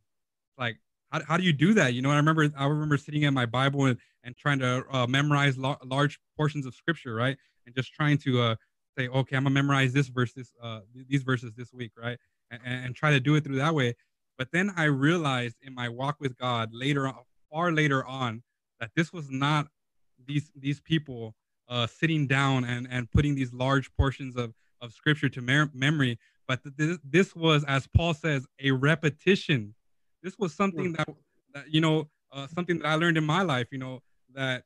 [0.57, 0.79] like
[1.11, 1.95] how, how do you do that?
[1.95, 5.07] You know, I remember I remember sitting at my Bible and, and trying to uh,
[5.07, 7.37] memorize lo- large portions of scripture, right?
[7.67, 8.57] And just trying to uh,
[8.97, 12.19] say, okay, I'm gonna memorize this verse, this uh, these verses this week, right?
[12.51, 13.95] And, and try to do it through that way.
[14.39, 17.17] But then I realized in my walk with God later, on,
[17.53, 18.43] far later on,
[18.81, 19.67] that this was not
[20.25, 21.35] these these people
[21.69, 26.19] uh, sitting down and and putting these large portions of of scripture to mer- memory,
[26.47, 29.75] but th- this was, as Paul says, a repetition
[30.23, 31.09] this was something that,
[31.55, 33.69] that you know, uh, something that I learned in my life.
[33.71, 34.01] You know,
[34.35, 34.65] that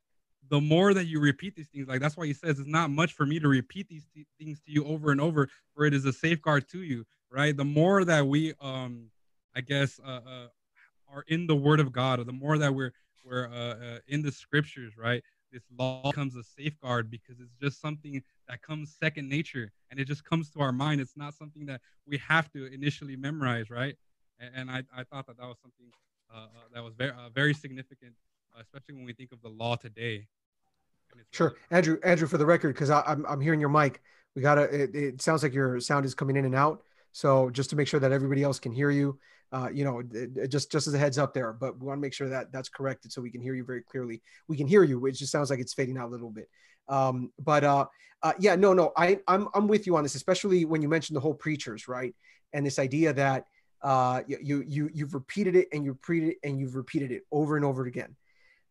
[0.49, 3.13] the more that you repeat these things, like that's why he says it's not much
[3.13, 6.05] for me to repeat these th- things to you over and over, for it is
[6.05, 7.55] a safeguard to you, right?
[7.55, 9.09] The more that we, um,
[9.55, 10.47] I guess, uh, uh,
[11.11, 12.91] are in the Word of God, or the more that we're
[13.25, 15.23] we're uh, uh, in the Scriptures, right?
[15.51, 20.05] This law becomes a safeguard because it's just something that comes second nature, and it
[20.05, 20.99] just comes to our mind.
[20.99, 23.95] It's not something that we have to initially memorize, right?
[24.55, 25.85] and I, I thought that that was something
[26.33, 28.13] uh, uh, that was very uh, very significant,
[28.55, 30.27] uh, especially when we think of the law today.
[31.31, 31.99] Sure, Andrew.
[32.03, 34.01] Andrew, for the record, because I'm I'm hearing your mic.
[34.35, 34.63] We gotta.
[34.63, 36.81] It, it, sounds like your sound is coming in and out.
[37.11, 39.19] So just to make sure that everybody else can hear you,
[39.53, 40.01] uh, you know,
[40.47, 41.53] just just as a heads up there.
[41.53, 43.83] But we want to make sure that that's corrected so we can hear you very
[43.83, 44.21] clearly.
[44.47, 45.05] We can hear you.
[45.05, 46.49] It just sounds like it's fading out a little bit.
[46.89, 47.85] Um, but uh,
[48.23, 51.15] uh, yeah, no, no, I I'm I'm with you on this, especially when you mentioned
[51.15, 52.15] the whole preachers, right?
[52.51, 53.45] And this idea that
[53.83, 57.55] uh, you you you've repeated it and you repeated it and you've repeated it over
[57.55, 58.15] and over again.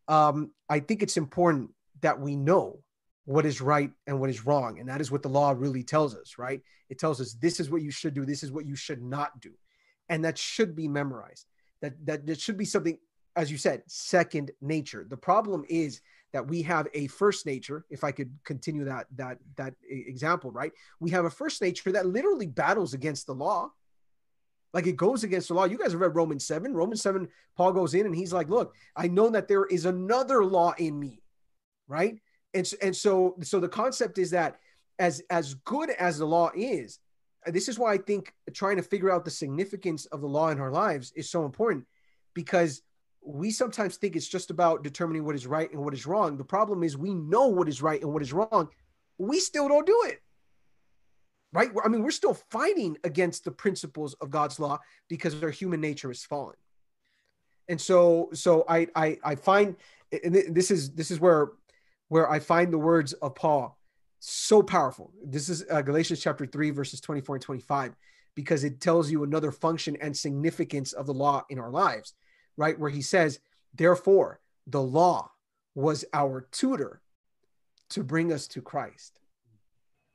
[0.09, 2.81] Um, I think it's important that we know
[3.25, 6.17] what is right and what is wrong, and that is what the law really tells
[6.17, 6.35] us.
[6.39, 6.61] Right?
[6.91, 9.41] It tells us this is what you should do, this is what you should not
[9.41, 9.53] do,
[10.09, 11.47] and that should be memorized.
[11.81, 12.99] That that it should be something,
[13.37, 15.05] as you said, second nature.
[15.09, 16.01] The problem is
[16.33, 20.73] that we have a first nature if i could continue that that that example right
[20.99, 23.71] we have a first nature that literally battles against the law
[24.73, 25.65] like it goes against the law.
[25.65, 26.73] You guys have read Romans 7.
[26.73, 30.45] Romans 7, Paul goes in and he's like, look, I know that there is another
[30.45, 31.21] law in me.
[31.89, 32.19] Right.
[32.55, 34.57] And, and so, so the concept is that
[34.99, 36.99] as, as good as the law is,
[37.47, 40.61] this is why I think trying to figure out the significance of the law in
[40.61, 41.87] our lives is so important
[42.35, 42.83] because
[43.25, 46.37] we sometimes think it's just about determining what is right and what is wrong.
[46.37, 48.69] The problem is we know what is right and what is wrong.
[49.19, 50.21] We still don't do it.
[51.53, 51.71] Right?
[51.85, 54.79] I mean, we're still fighting against the principles of God's law
[55.09, 56.57] because our human nature is fallen.
[57.69, 59.77] And so so I I I find
[60.25, 61.53] and this is this is where
[62.09, 63.79] where I find the words of Paul
[64.25, 65.13] so powerful.
[65.25, 67.95] This is uh, Galatians chapter 3 verses 24 and 25
[68.35, 72.15] because it tells you another function and significance of the law in our lives
[72.57, 72.79] right?
[72.79, 73.41] Where he says,
[73.75, 75.31] Therefore, the law
[75.75, 77.01] was our tutor
[77.91, 79.19] to bring us to Christ,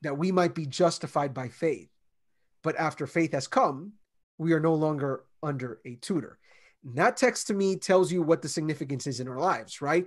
[0.02, 1.90] that we might be justified by faith.
[2.64, 3.94] But after faith has come,
[4.38, 6.38] we are no longer under a tutor.
[6.84, 10.06] And that text to me tells you what the significance is in our lives, right?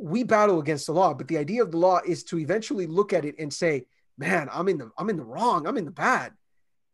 [0.00, 3.12] We battle against the law, but the idea of the law is to eventually look
[3.12, 5.90] at it and say, man, I'm in the I'm in the wrong, I'm in the
[5.90, 6.32] bad.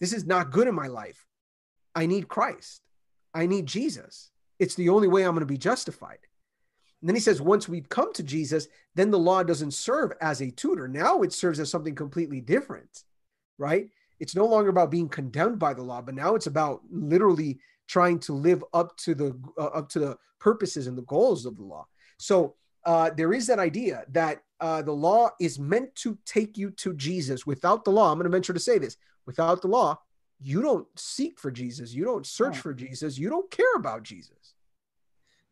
[0.00, 1.24] This is not good in my life.
[1.94, 2.82] I need Christ.
[3.32, 4.30] I need Jesus.
[4.58, 6.18] It's the only way I'm going to be justified.
[7.00, 10.40] And then he says, once we've come to Jesus, then the law doesn't serve as
[10.40, 10.88] a tutor.
[10.88, 13.02] Now it serves as something completely different,
[13.58, 13.88] right?
[14.20, 18.18] It's no longer about being condemned by the law, but now it's about literally trying
[18.20, 21.62] to live up to the uh, up to the purposes and the goals of the
[21.62, 21.86] law.
[22.18, 26.70] So uh, there is that idea that uh, the law is meant to take you
[26.70, 27.46] to Jesus.
[27.46, 29.98] Without the law, I'm going to venture to say this: without the law,
[30.40, 34.54] you don't seek for Jesus, you don't search for Jesus, you don't care about Jesus.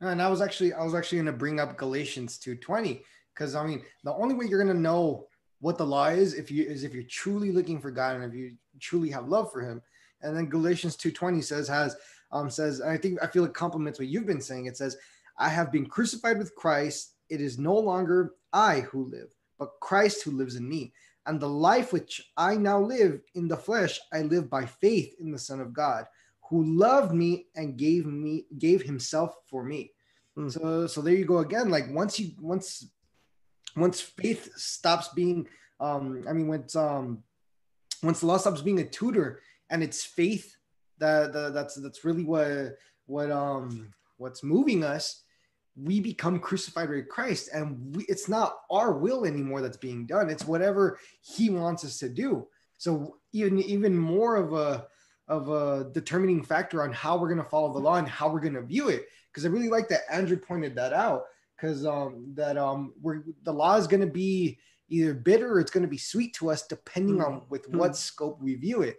[0.00, 3.02] And I was actually I was actually going to bring up Galatians 2:20
[3.34, 5.28] because I mean the only way you're going to know
[5.60, 8.34] what the law is if you is if you're truly looking for God and if
[8.34, 9.80] you truly have love for Him.
[10.20, 11.96] And then Galatians 2:20 says has
[12.32, 14.66] um says I think I feel it complements what you've been saying.
[14.66, 14.96] It says,
[15.38, 17.14] "I have been crucified with Christ.
[17.32, 20.92] It is no longer I who live, but Christ who lives in me."
[21.26, 25.30] And the life which I now live in the flesh, I live by faith in
[25.30, 26.04] the Son of God,
[26.48, 29.92] who loved me and gave me gave himself for me.
[30.36, 30.52] Mm.
[30.52, 31.70] So so there you go again.
[31.70, 32.92] Like once you once
[33.76, 35.48] once faith stops being
[35.80, 37.22] um I mean once um
[38.02, 39.40] once the law stops being a tutor
[39.70, 40.56] and it's faith
[40.98, 45.22] that, that that's that's really what what um what's moving us
[45.76, 50.28] we become crucified with Christ and we, it's not our will anymore that's being done.
[50.28, 52.46] It's whatever he wants us to do.
[52.76, 54.86] So even even more of a
[55.28, 58.40] of a determining factor on how we're going to follow the law and how we're
[58.40, 59.06] going to view it.
[59.30, 61.24] Because I really like that Andrew pointed that out.
[61.56, 64.58] Because um that um we're the law is going to be
[64.88, 67.34] either bitter or it's going to be sweet to us depending mm-hmm.
[67.34, 67.78] on with mm-hmm.
[67.78, 68.98] what scope we view it.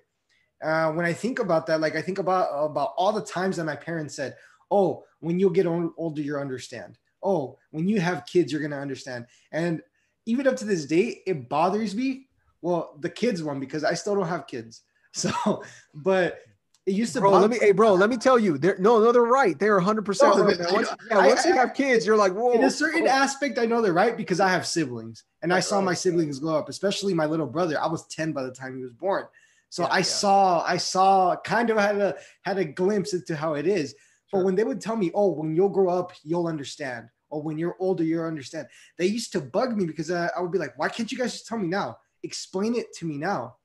[0.63, 3.65] Uh, when I think about that like I think about about all the times that
[3.65, 4.35] my parents said
[4.71, 6.97] oh when you'll get older you'll understand.
[7.21, 9.25] Oh when you have kids you're going to understand.
[9.51, 9.81] And
[10.25, 12.27] even up to this day it bothers me.
[12.61, 14.81] Well the kids one because i still don't have kids.
[15.15, 16.39] So but
[16.85, 19.11] it used to bro let me hey bro let me tell you they're no no
[19.11, 19.57] they're right.
[19.57, 22.63] They're 100 percent right once, yeah, once I, you have kids you're like whoa in
[22.63, 25.23] a certain aspect i know they're right because i have siblings.
[25.41, 27.79] And i saw my siblings grow up especially my little brother.
[27.79, 29.25] I was 10 by the time he was born.
[29.69, 30.03] So yeah, i yeah.
[30.03, 33.95] saw i saw kind of had a had a glimpse into how it is
[34.33, 37.07] but when they would tell me, oh, when you'll grow up, you'll understand.
[37.29, 38.67] Or when you're older, you'll understand.
[38.97, 41.33] They used to bug me because I, I would be like, why can't you guys
[41.33, 41.97] just tell me now?
[42.23, 43.57] Explain it to me now.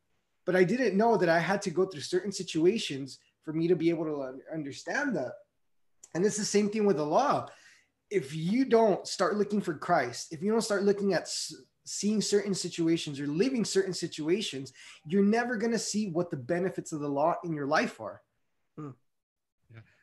[0.45, 3.77] But I didn't know that I had to go through certain situations for me to
[3.77, 5.33] be able to understand that.
[6.15, 7.47] And it's the same thing with the law.
[8.11, 11.31] If you don't start looking for Christ, if you don't start looking at
[11.87, 14.75] seeing certain situations or living certain situations,
[15.07, 18.21] you're never going to see what the benefits of the law in your life are.
[18.77, 18.91] Hmm.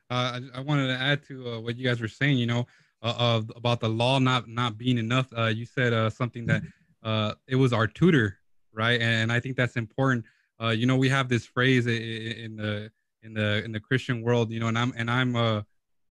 [0.10, 2.38] Uh, I, I, wanted to add to uh, what you guys were saying.
[2.38, 2.68] You know,
[3.02, 5.28] uh, about the law not not being enough.
[5.36, 6.62] Uh, you said uh, something that
[7.04, 8.38] uh, it was our tutor,
[8.74, 9.02] right?
[9.02, 10.26] And I think that's important.
[10.74, 12.92] you know, we have this phrase in the
[13.24, 14.52] in the in the Christian world.
[14.52, 15.62] You know, and I'm and I'm uh,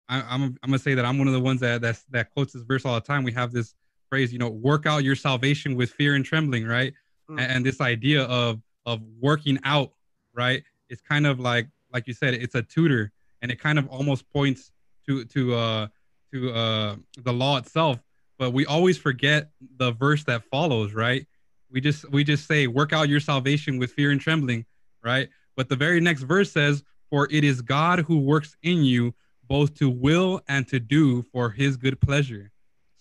[0.09, 2.53] I, I'm I'm gonna say that I'm one of the ones that that's, that quotes
[2.53, 3.25] this verse all the time.
[3.25, 3.75] We have this
[4.11, 6.93] phrase, you know, work out your salvation with fear and trembling, right?
[7.31, 7.41] Mm.
[7.41, 9.93] And, and this idea of of working out,
[10.35, 10.63] right?
[10.89, 14.29] It's kind of like like you said, it's a tutor and it kind of almost
[14.31, 14.71] points
[15.07, 15.87] to to uh
[16.33, 17.99] to uh the law itself.
[18.39, 21.27] But we always forget the verse that follows right?
[21.71, 24.65] We just we just say work out your salvation with fear and trembling
[25.05, 25.29] right?
[25.57, 29.15] But the very next verse says for it is god who works in you
[29.49, 32.51] both to will and to do for his good pleasure.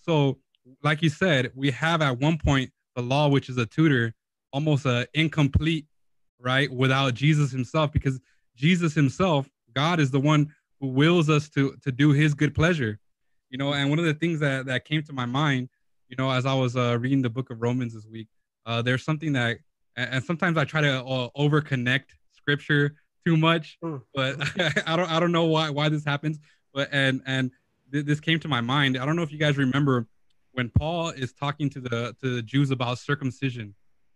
[0.02, 0.38] So
[0.84, 4.14] like you said we have at one point the law which is a tutor
[4.52, 5.86] almost a incomplete
[6.40, 8.20] right without jesus himself because
[8.56, 12.98] jesus himself God is the one who wills us to to do His good pleasure.
[13.52, 15.70] You know, and one of the things that that came to my mind,
[16.10, 18.28] you know, as I was uh, reading the book of Romans this week,
[18.66, 19.60] uh, there's something that,
[19.96, 24.02] and sometimes I try to uh, over connect Scripture too much, mm.
[24.16, 24.36] but
[24.88, 26.40] I don't I don't know why why this happens.
[26.74, 27.52] But and and
[27.92, 28.98] th- this came to my mind.
[28.98, 30.08] I don't know if you guys remember
[30.54, 33.76] when Paul is talking to the to the Jews about circumcision.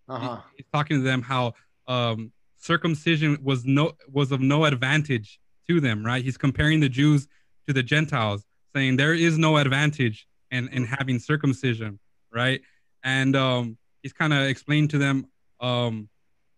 [0.09, 0.37] Uh-huh.
[0.37, 1.53] He- he's talking to them how
[1.87, 6.05] um, circumcision was no was of no advantage to them.
[6.05, 6.23] Right?
[6.23, 7.27] He's comparing the Jews
[7.67, 8.45] to the Gentiles,
[8.75, 11.99] saying there is no advantage in in having circumcision.
[12.33, 12.61] Right?
[13.03, 15.27] And um, he's kind of explained to them.
[15.59, 16.09] Um,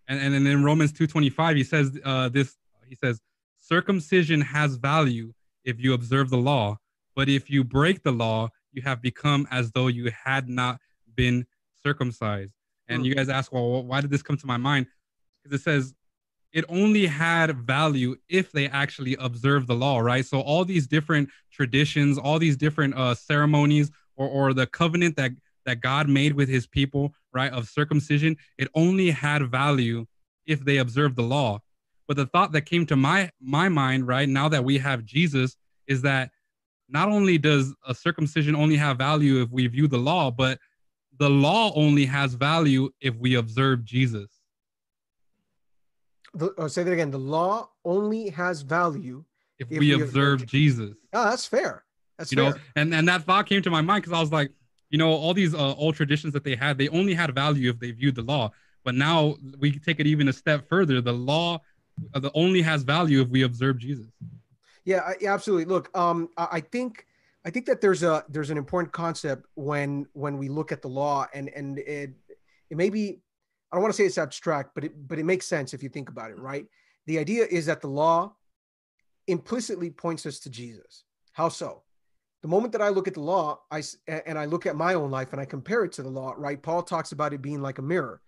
[0.07, 2.57] and and then in Romans two twenty five, he says uh, this.
[2.87, 3.19] He says
[3.59, 6.77] circumcision has value if you observe the law,
[7.15, 10.79] but if you break the law, you have become as though you had not
[11.15, 11.45] been
[11.81, 12.51] circumcised.
[12.89, 13.05] And Hmm.
[13.05, 14.87] you guys ask, well, why did this come to my mind?
[15.43, 15.93] Because it says
[16.53, 20.25] it only had value if they actually observed the law, right?
[20.25, 25.31] So all these different traditions, all these different uh, ceremonies, or or the covenant that
[25.65, 30.05] that God made with His people, right, of circumcision, it only had value
[30.45, 31.59] if they observed the law.
[32.07, 35.57] But the thought that came to my my mind, right, now that we have Jesus,
[35.87, 36.29] is that
[36.87, 40.59] not only does a circumcision only have value if we view the law, but
[41.17, 44.42] the law only has value if we observe Jesus.
[46.33, 47.11] The, oh, say that again.
[47.11, 49.23] The law only has value.
[49.59, 50.97] If, If we we observe observe Jesus.
[51.13, 51.83] Oh, that's fair.
[52.17, 52.51] That's you fair.
[52.51, 54.51] know and and that thought came to my mind because i was like
[54.91, 57.79] you know all these uh, old traditions that they had they only had value if
[57.79, 58.51] they viewed the law
[58.83, 61.59] but now we take it even a step further the law
[62.13, 64.07] uh, the only has value if we observe jesus
[64.85, 65.65] Yeah, I, absolutely.
[65.65, 67.07] Look, um, I, I think
[67.45, 70.89] I think that there's a there's an important concept when when we look at the
[70.89, 72.11] law, and and it
[72.69, 73.19] it may be
[73.73, 75.89] I don't want to say it's abstract, but it but it makes sense if you
[75.89, 76.67] think about it, right?
[77.07, 78.35] The idea is that the law
[79.27, 81.03] implicitly points us to Jesus.
[81.31, 81.81] How so?
[82.43, 85.09] The moment that I look at the law, I and I look at my own
[85.09, 86.61] life and I compare it to the law, right?
[86.61, 88.21] Paul talks about it being like a mirror,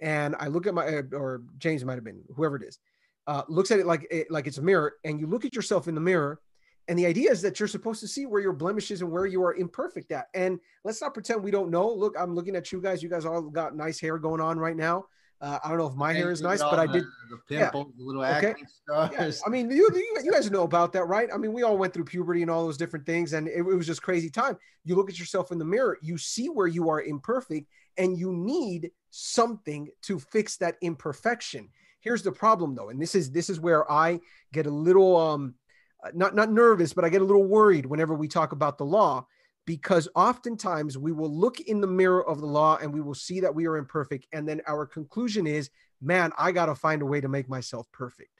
[0.00, 2.78] and I look at my uh, or James might have been whoever it is
[3.26, 5.88] uh, looks at it like it, like it's a mirror, and you look at yourself
[5.88, 6.40] in the mirror,
[6.88, 9.42] and the idea is that you're supposed to see where your blemishes and where you
[9.44, 10.26] are imperfect at.
[10.34, 11.88] And let's not pretend we don't know.
[11.92, 13.02] Look, I'm looking at you guys.
[13.02, 15.06] You guys all got nice hair going on right now.
[15.40, 17.04] Uh, I don't know if my hair is nice, but I the- did.
[17.48, 17.70] the yeah.
[17.70, 18.50] the little Okay.
[18.50, 19.10] acne scars.
[19.12, 21.28] Yeah, I mean, you, you you guys know about that, right?
[21.34, 23.62] I mean, we all went through puberty and all those different things, and it, it
[23.62, 24.56] was just crazy time.
[24.84, 27.66] You look at yourself in the mirror, you see where you are imperfect,
[27.96, 31.68] and you need something to fix that imperfection.
[32.00, 34.20] Here's the problem, though, and this is this is where I
[34.52, 35.54] get a little um
[36.04, 38.84] Uh, not not nervous, but I get a little worried whenever we talk about the
[38.84, 39.26] law,
[39.66, 43.40] because oftentimes we will look in the mirror of the law and we will see
[43.40, 47.06] that we are imperfect, and then our conclusion is, man, I got to find a
[47.06, 48.30] way to make myself perfect.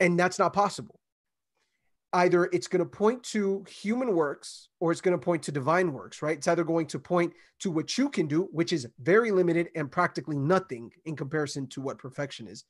[0.00, 0.98] And that's not possible.
[2.12, 5.92] Either it's going to point to human works or it's going to point to divine
[5.92, 6.38] works, right?
[6.38, 9.90] It's either going to point to what you can do, which is very limited and
[9.90, 12.64] practically nothing in comparison to what perfection is,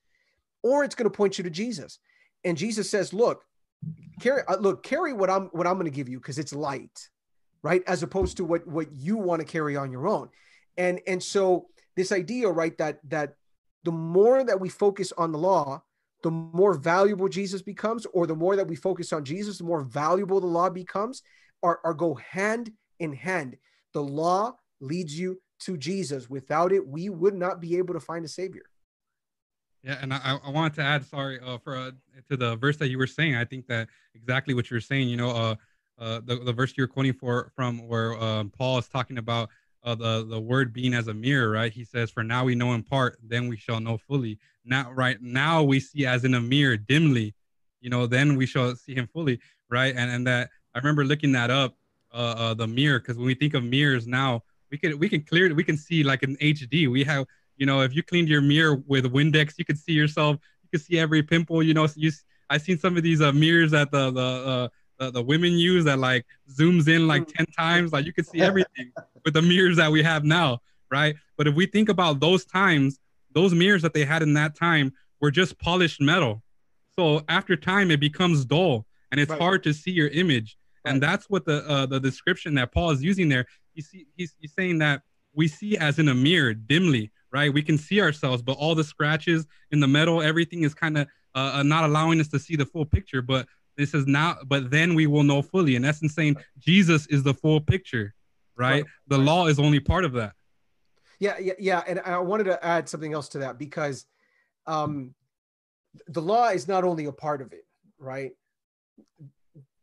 [0.62, 1.98] or it's going to point you to Jesus.
[2.42, 3.44] And Jesus says, "Look,
[4.20, 7.09] carry uh, look, carry what I'm what I'm going to give you because it's light,
[7.62, 7.83] right?
[7.87, 10.29] As opposed to what what you want to carry on your own."
[10.77, 13.35] And and so this idea, right, that that
[13.85, 15.83] the more that we focus on the law,
[16.23, 19.83] the more valuable Jesus becomes, or the more that we focus on Jesus, the more
[19.83, 21.23] valuable the law becomes,
[21.62, 23.57] are, or go hand in hand.
[23.92, 26.29] The law leads you to Jesus.
[26.29, 28.64] Without it, we would not be able to find a savior.
[29.85, 31.90] Yeah, and I, I wanted to add, sorry, uh, for uh,
[32.31, 33.37] to the verse that you were saying.
[33.37, 35.09] I think that exactly what you're saying.
[35.09, 35.55] You know, uh,
[35.99, 39.51] uh, the the verse you're quoting for from where um, Paul is talking about
[39.83, 41.70] uh, the the word being as a mirror, right?
[41.70, 45.20] He says, "For now we know in part, then we shall know fully." Now, right
[45.20, 47.35] now we see as in a mirror dimly,
[47.83, 48.07] you know.
[48.07, 49.94] Then we shall see him fully, right?
[49.94, 51.77] And and that I remember looking that up,
[52.11, 55.20] uh, uh the mirror, because when we think of mirrors now, we can we can
[55.20, 56.90] clear we can see like an HD.
[56.90, 60.38] We have you know, if you cleaned your mirror with Windex, you could see yourself.
[60.62, 61.62] You could see every pimple.
[61.62, 62.11] You know, you.
[62.51, 65.85] I seen some of these uh, mirrors that the the, uh, the the women use
[65.85, 67.93] that like zooms in like ten times.
[67.93, 68.93] Like you could see everything
[69.25, 71.17] with the mirrors that we have now, right?
[71.37, 72.99] But if we think about those times,
[73.33, 76.43] those mirrors that they had in that time were just polished metal.
[76.97, 79.41] So after time, it becomes dull and it's Right.
[79.41, 80.57] hard to see your image.
[80.85, 83.47] And that's what the uh, the description that Paul is using there.
[83.74, 85.01] You see, he's, he's saying that
[85.33, 87.53] we see as in a mirror dimly, right?
[87.53, 91.09] We can see ourselves, but all the scratches in the metal, everything is kind of
[91.35, 93.20] uh, uh, not allowing us to see the full picture.
[93.20, 95.74] But this is not, but then we will know fully.
[95.74, 98.14] In essence, saying Jesus is the full picture,
[98.57, 98.85] right?
[99.09, 100.35] The law is only part of that.
[101.18, 101.82] Yeah, yeah, yeah.
[101.89, 104.07] And I wanted to add something else to that because
[104.68, 105.12] um,
[106.07, 107.66] the law is not only a part of it,
[107.99, 108.30] right?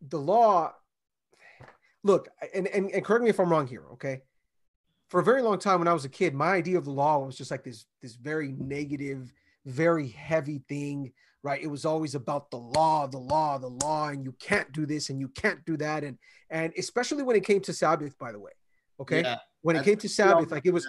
[0.08, 0.74] The law,
[2.04, 4.22] look, and, and, and correct me if I'm wrong here, okay?
[5.12, 7.20] For a very long time when I was a kid, my idea of the law
[7.20, 9.34] was just like this, this very negative,
[9.66, 11.12] very heavy thing,
[11.44, 11.62] right?
[11.62, 15.10] It was always about the law, the law, the law, and you can't do this
[15.10, 16.18] and you can't do that, and
[16.50, 18.54] and especially when it came to Sabbath, by the way.
[19.02, 20.88] Okay, Yeah, when it came to Sabbath, like it was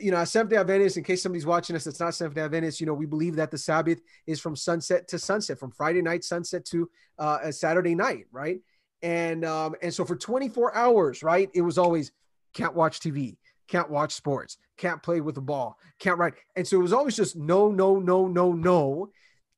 [0.00, 0.96] you know, Seventh Day Adventist.
[0.96, 2.80] In case somebody's watching us, that's not Seventh Day Adventist.
[2.80, 6.24] You know, we believe that the Sabbath is from sunset to sunset, from Friday night
[6.24, 6.90] sunset to
[7.20, 8.58] uh, a Saturday night, right?
[9.02, 12.10] And um, and so for 24 hours, right, it was always
[12.54, 13.36] can't watch TV,
[13.68, 17.16] can't watch sports, can't play with the ball, can't write, and so it was always
[17.16, 19.10] just no, no, no, no, no,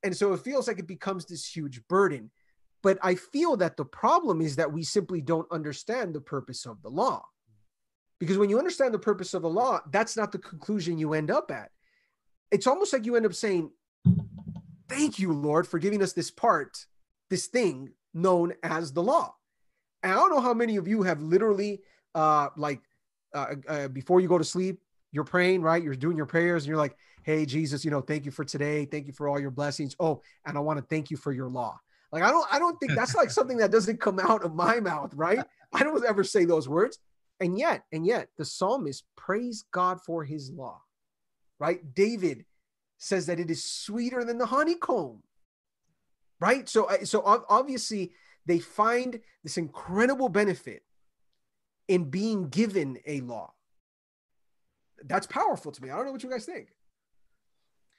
[0.03, 2.31] and so it feels like it becomes this huge burden.
[2.83, 6.81] But I feel that the problem is that we simply don't understand the purpose of
[6.81, 7.25] the law.
[8.19, 11.29] Because when you understand the purpose of the law, that's not the conclusion you end
[11.29, 11.69] up at.
[12.51, 13.71] It's almost like you end up saying,
[14.89, 16.85] Thank you, Lord, for giving us this part,
[17.29, 19.35] this thing known as the law.
[20.01, 21.81] And I don't know how many of you have literally,
[22.15, 22.79] uh, like,
[23.33, 24.79] uh, uh, before you go to sleep,
[25.11, 25.81] you're praying, right?
[25.81, 28.85] You're doing your prayers, and you're like, Hey, Jesus, you know, thank you for today.
[28.85, 29.95] Thank you for all your blessings.
[29.99, 31.77] Oh, and I want to thank you for your law.
[32.11, 34.79] Like, I don't, I don't think that's like something that doesn't come out of my
[34.79, 35.39] mouth, right?
[35.73, 36.99] I don't ever say those words.
[37.41, 40.81] And yet, and yet, the psalmist praise God for his law,
[41.59, 41.81] right?
[41.93, 42.45] David
[42.97, 45.21] says that it is sweeter than the honeycomb,
[46.39, 46.67] right?
[46.69, 48.13] So, uh, so obviously,
[48.45, 50.81] they find this incredible benefit
[51.87, 53.53] in being given a law.
[55.05, 55.89] That's powerful to me.
[55.89, 56.69] I don't know what you guys think.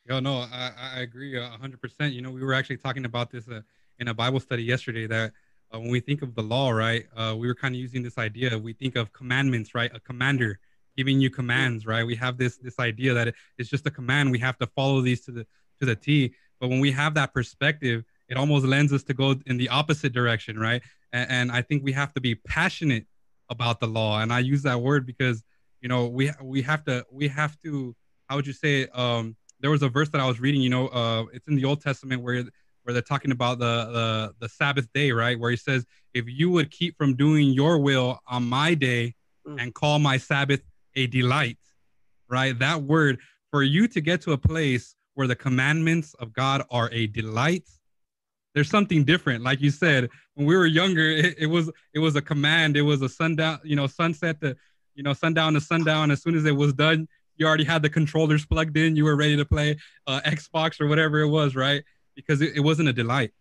[0.07, 2.15] Yo, no, I, I agree hundred percent.
[2.15, 3.61] You know, we were actually talking about this uh,
[3.99, 5.33] in a Bible study yesterday that
[5.73, 8.17] uh, when we think of the law, right, uh, we were kind of using this
[8.19, 8.59] idea.
[8.59, 9.91] We think of commandments, right?
[9.95, 10.59] A commander
[10.97, 12.05] giving you commands, right?
[12.05, 14.31] We have this this idea that it's just a command.
[14.31, 15.47] We have to follow these to the
[15.79, 16.35] to the T.
[16.59, 20.13] But when we have that perspective, it almost lends us to go in the opposite
[20.13, 20.83] direction, right?
[21.13, 23.07] And, and I think we have to be passionate
[23.51, 24.21] about the law.
[24.21, 25.43] And I use that word because
[25.81, 27.95] you know we we have to we have to
[28.29, 28.87] how would you say?
[28.89, 30.61] Um, there was a verse that I was reading.
[30.61, 32.45] You know, uh, it's in the Old Testament where
[32.83, 35.39] where they're talking about the, the the Sabbath day, right?
[35.39, 35.85] Where he says,
[36.15, 39.15] "If you would keep from doing your will on my day,
[39.47, 39.63] Mm.
[39.63, 40.61] and call my Sabbath
[40.95, 41.59] a delight,"
[42.29, 42.59] right?
[42.59, 43.19] That word
[43.51, 47.67] for you to get to a place where the commandments of God are a delight.
[48.55, 50.09] There's something different, like you said.
[50.35, 52.77] When we were younger, it, it was it was a command.
[52.77, 54.57] It was a sundown, you know, sunset to,
[54.95, 56.11] you know, sundown to sundown.
[56.11, 58.97] As soon as it was done, you already had the controllers plugged in.
[58.97, 59.77] You were ready to play
[60.07, 61.83] uh, Xbox or whatever it was, right?
[62.17, 63.33] Because it, it wasn't a delight,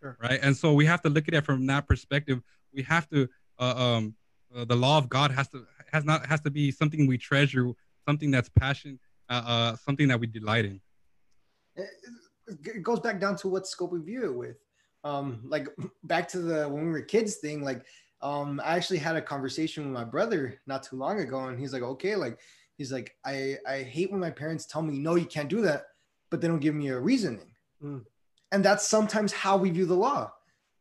[0.00, 0.16] Sure.
[0.22, 0.40] right?
[0.42, 2.40] And so we have to look at it from that perspective.
[2.72, 4.14] We have to, uh, um,
[4.54, 7.70] uh, the law of God has to has not has to be something we treasure,
[8.08, 8.98] something that's passion,
[9.28, 10.80] uh, uh, something that we delight in.
[12.64, 14.56] It goes back down to what scope we view it with.
[15.04, 15.68] Um, like
[16.04, 17.84] back to the when we were kids thing, like
[18.20, 21.72] um, I actually had a conversation with my brother not too long ago, and he's
[21.72, 22.38] like, okay, like
[22.78, 25.86] he's like, I I hate when my parents tell me no, you can't do that,
[26.30, 27.50] but they don't give me a reasoning.
[27.82, 28.04] Mm.
[28.52, 30.32] And that's sometimes how we view the law.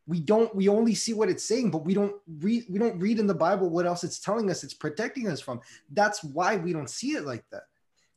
[0.07, 3.19] We don't we only see what it's saying, but we don't read we don't read
[3.19, 5.61] in the Bible what else it's telling us it's protecting us from.
[5.89, 7.63] That's why we don't see it like that.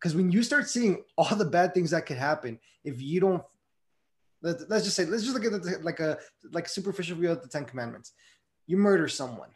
[0.05, 3.43] Because when you start seeing all the bad things that could happen if you don't
[4.43, 6.19] let, us just say let's just look at it like a
[6.53, 8.13] like superficial view of the Ten Commandments.
[8.67, 9.49] You murder someone.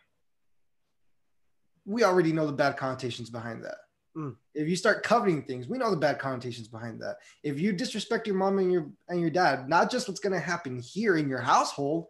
[1.85, 3.77] We already know the bad connotations behind that.
[4.17, 4.37] Mm.
[4.55, 7.17] If you start coveting things, we know the bad connotations behind that.
[7.43, 10.81] If you disrespect your mom and your and your dad, not just what's gonna happen
[10.81, 12.07] here in your household,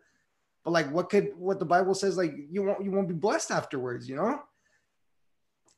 [0.65, 3.51] but like what could what the Bible says, like you won't you won't be blessed
[3.51, 4.41] afterwards, you know?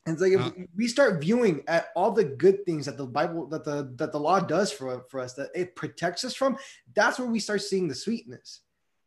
[0.06, 3.06] And it's like if Uh, we start viewing at all the good things that the
[3.06, 6.56] Bible that the that the law does for, for us, that it protects us from,
[6.94, 8.62] that's where we start seeing the sweetness.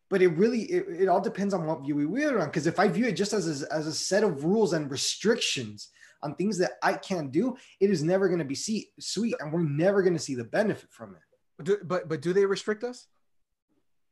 [0.10, 2.46] But it really it, it all depends on what view we view it on.
[2.46, 5.90] Because if I view it just as a, as a set of rules and restrictions
[6.22, 9.52] on things that I can't do, it is never going to be see, sweet, and
[9.52, 11.64] we're never going to see the benefit from it.
[11.64, 13.08] Do, but but do they restrict us?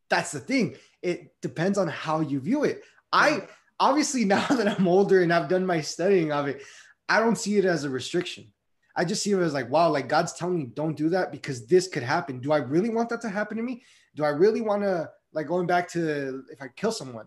[0.09, 0.75] That's the thing.
[1.01, 2.83] It depends on how you view it.
[3.13, 3.47] I
[3.81, 6.63] obviously now that I'm older and I've done my studying of it,
[7.09, 8.53] I don't see it as a restriction.
[8.95, 11.65] I just see it as like, wow, like God's telling me don't do that because
[11.65, 12.39] this could happen.
[12.39, 13.83] Do I really want that to happen to me?
[14.15, 17.25] Do I really want to like going back to if I kill someone?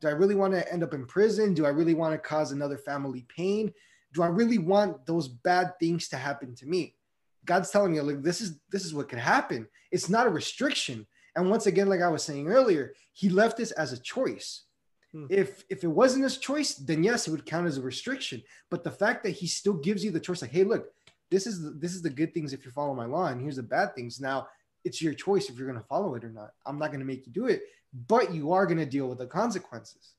[0.00, 1.54] Do I really want to end up in prison?
[1.54, 3.72] Do I really want to cause another family pain?
[4.14, 6.96] Do I really want those bad things to happen to me?
[7.44, 9.68] God's telling me like this is this is what could happen.
[9.90, 11.06] It's not a restriction.
[11.36, 14.64] And once again, like I was saying earlier, he left this as a choice.
[15.12, 15.26] Hmm.
[15.28, 18.42] If if it wasn't his choice, then yes, it would count as a restriction.
[18.70, 20.86] But the fact that he still gives you the choice, like, hey, look,
[21.30, 23.56] this is the, this is the good things if you follow my law, and here's
[23.56, 24.20] the bad things.
[24.20, 24.48] Now
[24.84, 26.50] it's your choice if you're going to follow it or not.
[26.66, 27.62] I'm not going to make you do it,
[28.08, 30.14] but you are going to deal with the consequences.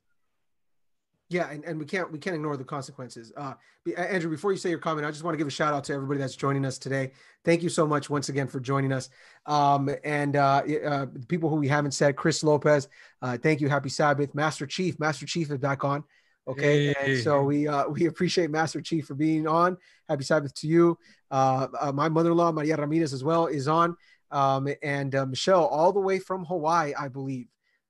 [1.33, 3.33] Yeah, and, and we can't we can't ignore the consequences.
[3.35, 3.55] Uh,
[3.97, 5.93] Andrew, before you say your comment, I just want to give a shout out to
[5.93, 7.11] everybody that's joining us today.
[7.43, 9.09] Thank you so much once again for joining us.
[9.47, 12.87] Um, and uh, uh, people who we haven't said, Chris Lopez,
[13.23, 13.67] uh, thank you.
[13.67, 14.99] Happy Sabbath, Master Chief.
[14.99, 16.03] Master Chief is back on.
[16.47, 17.13] Okay, hey.
[17.13, 19.75] and so we uh, we appreciate Master Chief for being on.
[20.07, 20.99] Happy Sabbath to you.
[21.31, 23.95] Uh, uh, my mother-in-law Maria Ramirez as well is on,
[24.29, 27.47] um, and uh, Michelle all the way from Hawaii, I believe.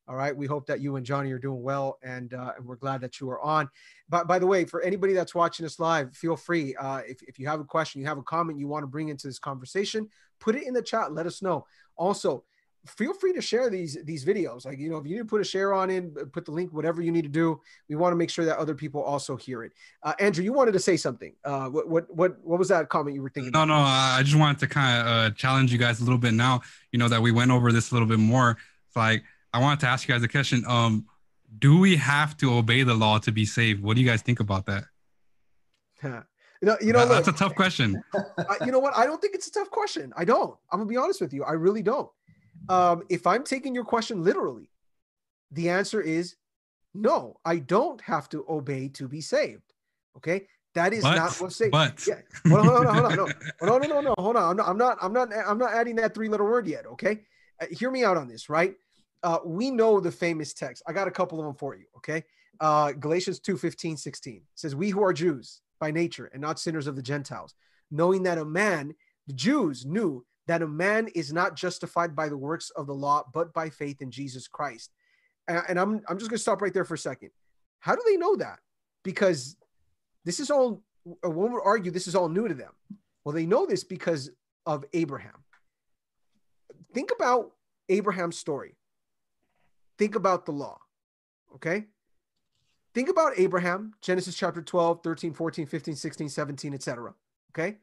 [0.08, 0.36] All right.
[0.36, 3.22] We hope that you and Johnny are doing well, and uh, and we're glad that
[3.22, 3.70] you are on.
[4.10, 6.76] But by the way, for anybody that's watching us live, feel free.
[6.76, 9.10] Uh, if if you have a question, you have a comment you want to bring
[9.10, 11.14] into this conversation, put it in the chat.
[11.14, 11.66] Let us know.
[11.96, 12.44] Also,
[12.86, 14.66] feel free to share these these videos.
[14.66, 16.74] Like you know, if you need to put a share on in, put the link,
[16.74, 17.62] whatever you need to do.
[17.88, 19.72] We want to make sure that other people also hear it.
[20.04, 21.34] Uh, Andrew, you wanted to say something.
[21.46, 23.52] Uh, what what what what was that comment you were thinking?
[23.52, 23.68] No, about?
[23.70, 26.62] no, I just wanted to kind of uh, challenge you guys a little bit now.
[26.92, 28.58] You know that we went over this a little bit more.
[28.88, 29.24] It's like
[29.54, 30.64] I wanted to ask you guys a question.
[30.68, 31.06] Um,
[31.60, 33.84] do we have to obey the law to be saved?
[33.84, 34.86] What do you guys think about that?
[36.62, 38.02] You know, you know, that's look, a tough question.
[38.38, 38.96] I, you know what?
[38.96, 40.14] I don't think it's a tough question.
[40.16, 40.56] I don't.
[40.72, 41.44] I'm gonna be honest with you.
[41.44, 42.10] I really don't.
[42.70, 44.70] Um, if I'm taking your question literally,
[45.52, 46.38] the answer is
[46.94, 47.36] no.
[47.44, 49.74] I don't have to obey to be saved.
[50.16, 51.74] Okay, that is but, not what's saved.
[51.74, 54.52] But yeah, hold on, hold on, hold on, no, no, no, no, no, hold on.
[54.52, 56.86] I'm not, I'm not, I'm not, I'm not adding that three letter word yet.
[56.86, 57.20] Okay,
[57.62, 58.76] uh, hear me out on this, right?
[59.24, 60.84] Uh, we know the famous text.
[60.86, 61.86] I got a couple of them for you.
[61.98, 62.24] Okay.
[62.60, 66.88] Uh, Galatians 2 15, 16 says, We who are Jews by nature and not sinners
[66.88, 67.56] of the Gentiles,
[67.90, 68.94] knowing that a man,
[69.28, 73.24] the Jews knew that a man is not justified by the works of the law,
[73.34, 74.92] but by faith in Jesus Christ.
[75.48, 77.32] And, and I'm, I'm just going to stop right there for a second.
[77.80, 78.60] How do they know that?
[79.04, 79.56] Because
[80.26, 82.72] this is all, one would argue this is all new to them.
[83.24, 84.30] Well, they know this because
[84.66, 85.44] of Abraham.
[86.94, 87.52] Think about
[87.90, 88.76] Abraham's story
[89.98, 90.80] think about the law.
[91.56, 91.86] Okay?
[92.94, 97.14] Think about Abraham, Genesis chapter 12, 13, 14, 15, 16, 17, etc.
[97.52, 97.78] Okay?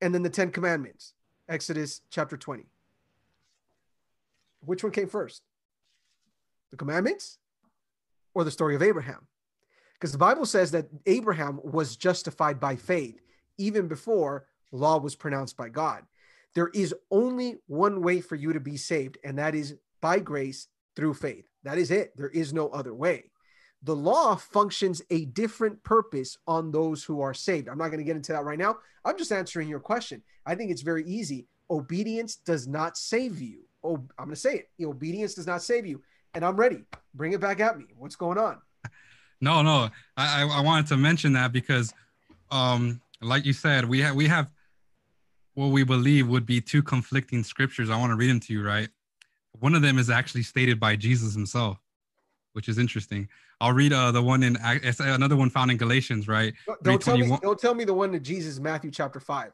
[0.00, 1.14] And then the 10 commandments,
[1.48, 2.66] Exodus chapter 20.
[4.60, 5.42] Which one came first?
[6.70, 7.38] The commandments
[8.34, 9.26] or the story of Abraham?
[9.94, 13.20] Because the Bible says that Abraham was justified by faith
[13.58, 16.04] even before law was pronounced by God.
[16.54, 20.68] There is only one way for you to be saved, and that is by grace
[20.96, 21.48] through faith.
[21.64, 22.16] That is it.
[22.16, 23.30] There is no other way.
[23.84, 27.68] The law functions a different purpose on those who are saved.
[27.68, 28.76] I'm not going to get into that right now.
[29.04, 30.22] I'm just answering your question.
[30.46, 31.46] I think it's very easy.
[31.70, 33.60] Obedience does not save you.
[33.82, 34.84] Oh, I'm going to say it.
[34.84, 36.02] Obedience does not save you.
[36.34, 36.84] And I'm ready.
[37.14, 37.86] Bring it back at me.
[37.96, 38.58] What's going on?
[39.40, 39.88] No, no.
[40.16, 41.92] I, I wanted to mention that because,
[42.52, 44.48] um, like you said, we have we have
[45.54, 47.90] what we believe would be two conflicting scriptures.
[47.90, 48.88] I want to read them to you, right?
[49.62, 51.78] One of them is actually stated by Jesus himself,
[52.52, 53.28] which is interesting.
[53.60, 54.58] I'll read uh, the one in
[54.98, 56.52] another one found in Galatians, right?
[56.82, 57.38] Don't tell me.
[57.40, 59.52] Don't tell me the one that Jesus, Matthew chapter five.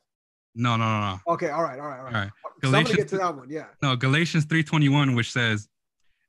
[0.54, 1.34] No, no, no, no.
[1.34, 2.14] Okay, all right, all right, all right.
[2.14, 2.30] All right.
[2.62, 3.50] Galatians, get to that one.
[3.50, 3.66] Yeah.
[3.82, 5.68] No, Galatians three twenty one, which says,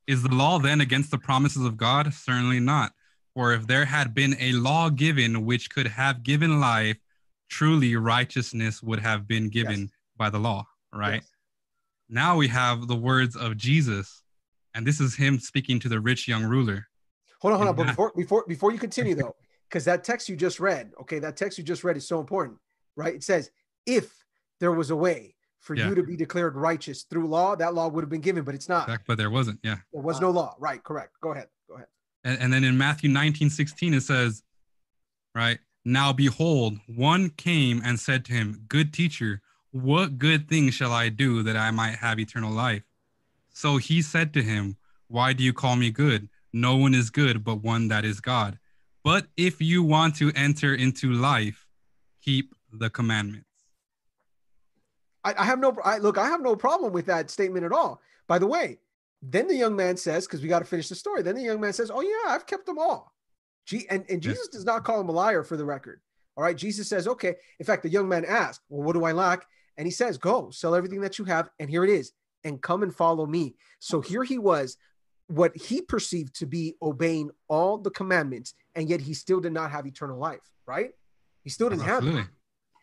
[0.07, 2.13] "Is the law then against the promises of God?
[2.13, 2.91] Certainly not.
[3.33, 6.97] For if there had been a law given which could have given life,
[7.47, 9.89] truly righteousness would have been given yes.
[10.17, 11.21] by the law." Right.
[11.21, 11.31] Yes.
[12.09, 14.23] Now we have the words of Jesus,
[14.73, 16.87] and this is him speaking to the rich young ruler.
[17.41, 17.75] Hold on, hold on.
[17.75, 19.35] But before before before you continue though,
[19.69, 22.57] because that text you just read, okay, that text you just read is so important,
[22.95, 23.13] right?
[23.13, 23.51] It says,
[23.85, 24.11] if
[24.59, 25.89] there was a way for yeah.
[25.89, 28.67] you to be declared righteous through law, that law would have been given, but it's
[28.67, 28.89] not.
[29.07, 29.77] But there wasn't, yeah.
[29.93, 30.55] There was no law.
[30.59, 31.13] Right, correct.
[31.21, 31.47] Go ahead.
[31.67, 31.87] Go ahead.
[32.23, 34.43] And, and then in Matthew 19, 16, it says,
[35.35, 39.41] right, now behold, one came and said to him, Good teacher,
[39.71, 42.83] what good thing shall I do that I might have eternal life?
[43.49, 46.29] So he said to him, Why do you call me good?
[46.51, 48.57] No one is good but one that is God.
[49.03, 51.67] But if you want to enter into life,
[52.21, 53.45] keep the commandments.
[55.23, 56.17] I, I have no I, look.
[56.17, 58.01] I have no problem with that statement at all.
[58.27, 58.79] By the way,
[59.21, 61.21] then the young man says, because we got to finish the story.
[61.21, 63.13] Then the young man says, "Oh yeah, I've kept them all."
[63.65, 66.01] G- and and Jesus does not call him a liar for the record.
[66.37, 69.11] All right, Jesus says, "Okay." In fact, the young man asked, "Well, what do I
[69.11, 69.45] lack?"
[69.79, 71.49] And he says, Go sell everything that you have.
[71.57, 72.11] And here it is.
[72.43, 73.55] And come and follow me.
[73.79, 74.77] So here he was,
[75.27, 78.53] what he perceived to be obeying all the commandments.
[78.75, 80.91] And yet he still did not have eternal life, right?
[81.43, 82.21] He still didn't Absolutely.
[82.21, 82.33] have it.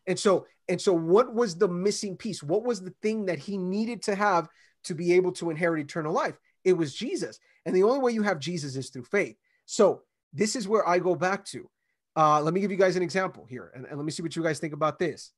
[0.08, 2.42] And so, and so what was the missing piece?
[2.42, 4.48] What was the thing that he needed to have
[4.84, 6.38] to be able to inherit eternal life?
[6.64, 7.38] It was Jesus.
[7.66, 9.36] And the only way you have Jesus is through faith.
[9.66, 11.68] So this is where I go back to.
[12.16, 14.34] Uh, let me give you guys an example here, and, and let me see what
[14.34, 15.32] you guys think about this.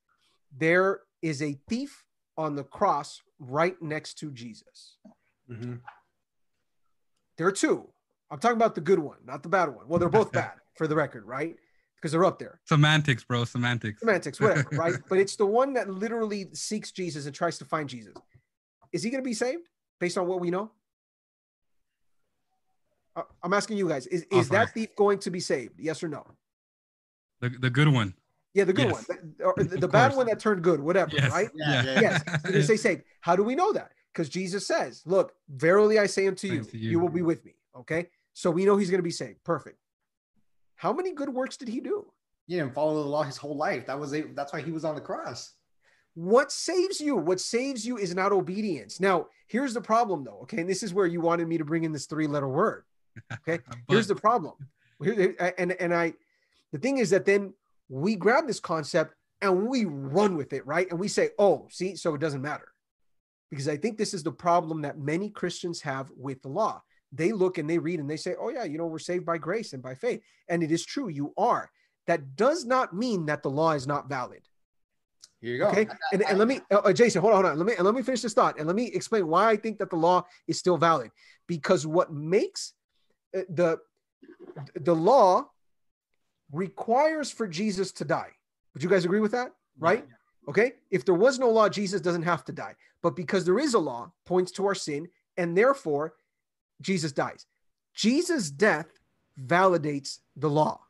[0.56, 2.04] There is a thief
[2.36, 4.96] on the cross right next to Jesus.
[5.50, 5.74] Mm-hmm.
[7.36, 7.88] There are two.
[8.30, 9.88] I'm talking about the good one, not the bad one.
[9.88, 10.52] Well, they're both bad.
[10.76, 11.56] for the record, right?
[11.96, 12.60] Because they're up there.
[12.66, 13.44] Semantics, bro.
[13.44, 14.00] Semantics.
[14.00, 14.94] Semantics, whatever, right?
[15.08, 18.14] But it's the one that literally seeks Jesus and tries to find Jesus.
[18.92, 19.62] Is he going to be saved
[19.98, 20.70] based on what we know?
[23.16, 25.74] Uh, I'm asking you guys: Is Oh, is that thief going to be saved?
[25.78, 26.24] Yes or no?
[27.40, 28.14] The, the good one.
[28.59, 29.09] Yeah, the good Yes.
[29.09, 31.30] one, The- or the, the bad one that turned good, whatever, Yes.
[31.30, 31.48] right?
[31.54, 33.02] Yeah, yeah, Yes, so they say saved.
[33.20, 33.92] How do we know that?
[34.12, 36.90] Because Jesus says, "Look, verily I say unto you, you.
[36.90, 36.98] you.
[37.00, 39.44] will be with me." Okay, so we know he's going to be saved.
[39.44, 39.78] Perfect.
[40.74, 42.11] How many good works did he do?
[42.48, 43.86] He didn't follow the law his whole life.
[43.86, 44.34] That was it.
[44.34, 45.54] That's why he was on the cross.
[46.14, 47.14] What saves you?
[47.14, 48.98] What saves you is not obedience.
[48.98, 50.40] Now, here's the problem, though.
[50.42, 52.82] Okay, and this is where you wanted me to bring in this three-letter word.
[53.34, 54.54] Okay, here's the problem.
[55.00, 56.14] Here, and and I,
[56.72, 57.54] the thing is that then
[57.89, 60.89] we grab this concept and we run with it, right?
[60.91, 62.68] And we say, "Oh, see, so it doesn't matter,"
[63.51, 66.82] because I think this is the problem that many Christians have with the law.
[67.12, 69.39] They look and they read and they say, "Oh yeah, you know, we're saved by
[69.39, 71.70] grace and by faith," and it is true, you are.
[72.07, 74.43] That does not mean that the law is not valid.
[75.41, 75.68] Here you go.
[75.68, 77.59] Okay, and, and let me, uh, uh, Jason, hold on, hold on.
[77.59, 79.78] Let me and let me finish this thought, and let me explain why I think
[79.78, 81.11] that the law is still valid.
[81.47, 82.72] Because what makes
[83.36, 83.78] uh, the
[84.74, 85.49] the law
[86.53, 88.30] requires for Jesus to die.
[88.74, 89.53] Would you guys agree with that?
[89.78, 90.05] Right?
[90.49, 90.72] Okay.
[90.90, 92.74] If there was no law, Jesus doesn't have to die.
[93.03, 96.14] But because there is a law, points to our sin, and therefore
[96.80, 97.46] Jesus dies.
[97.94, 98.86] Jesus' death
[99.40, 100.80] validates the law.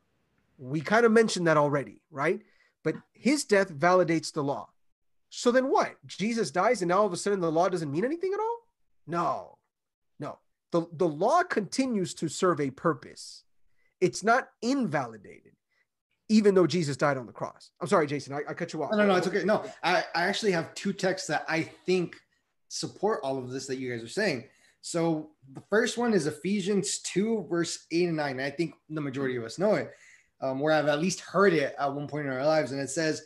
[0.58, 2.40] We kind of mentioned that already, right?
[2.82, 4.70] But his death validates the law.
[5.30, 5.96] So then what?
[6.06, 8.58] Jesus dies, and now all of a sudden the law doesn't mean anything at all?
[9.06, 9.58] No,
[10.18, 10.38] no.
[10.72, 13.44] The, the law continues to serve a purpose.
[14.00, 15.52] It's not invalidated,
[16.28, 17.70] even though Jesus died on the cross.
[17.80, 18.92] I'm sorry, Jason, I, I cut you off.
[18.92, 19.44] No, no, no, it's okay.
[19.44, 22.16] No, I, I actually have two texts that I think
[22.68, 24.44] support all of this that you guys are saying.
[24.80, 28.40] So the first one is Ephesians 2, verse 8 and 9.
[28.40, 29.90] I think the majority of us know it,
[30.40, 32.72] um, where I've at least heard it at one point in our lives.
[32.72, 33.24] And it says,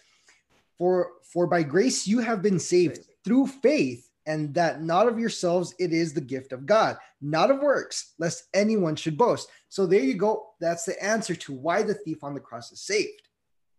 [0.78, 5.74] For for by grace you have been saved through faith, and that not of yourselves,
[5.78, 9.48] it is the gift of God, not of works, lest anyone should boast.
[9.68, 10.46] So there you go.
[10.60, 13.22] That's the answer to why the thief on the cross is saved.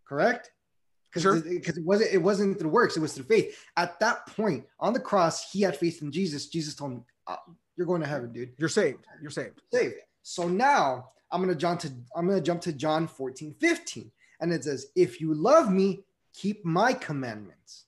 [0.06, 0.50] Correct?
[1.14, 1.40] because Sure.
[1.40, 4.92] because it wasn't it wasn't through works it was through faith at that point on
[4.92, 7.36] the cross he had faith in jesus jesus told him "Uh,
[7.76, 9.06] you're going to heaven dude You're saved.
[9.22, 9.60] You're saved.
[9.72, 13.54] saved so now i'm going to jump to i'm going to jump to john 14
[13.60, 17.84] 15 and it says if you love me keep my commandments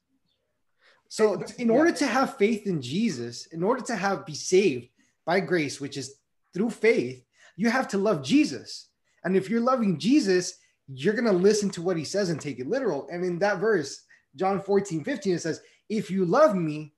[1.16, 4.88] so in order to have faith in jesus in order to have be saved
[5.24, 6.16] by grace which is
[6.52, 7.24] through faith
[7.56, 8.88] you have to love jesus
[9.24, 10.58] and if you're loving jesus
[10.88, 13.08] you're going to listen to what he says and take it literal.
[13.10, 14.02] And in that verse,
[14.36, 16.94] John 14, 15, it says, If you love me,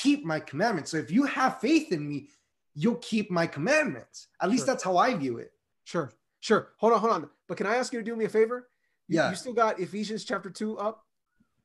[0.00, 0.90] keep my commandments.
[0.92, 2.28] So if you have faith in me,
[2.74, 4.28] you'll keep my commandments.
[4.40, 4.74] At least Sure.
[4.74, 5.52] that's how I view it.
[5.84, 6.12] Sure.
[6.40, 6.68] Sure.
[6.78, 7.30] Hold on, hold on.
[7.48, 8.68] But can I ask you to do me a favor?
[9.08, 9.30] You, Yeah.
[9.30, 11.04] You still got Ephesians chapter 2 up?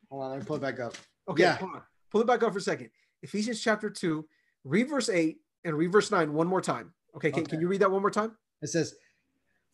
[0.09, 0.95] Hold on, let me pull it back up.
[1.27, 1.57] Okay, Yeah.
[1.57, 1.83] hold on.
[2.09, 2.89] Pull it back up for a second.
[3.21, 4.27] Ephesians chapter 2,
[4.63, 6.93] read verse 8 and read verse 9 one more time.
[7.15, 7.51] Okay, can, Okay.
[7.51, 8.37] can you read that one more time?
[8.61, 8.95] It says,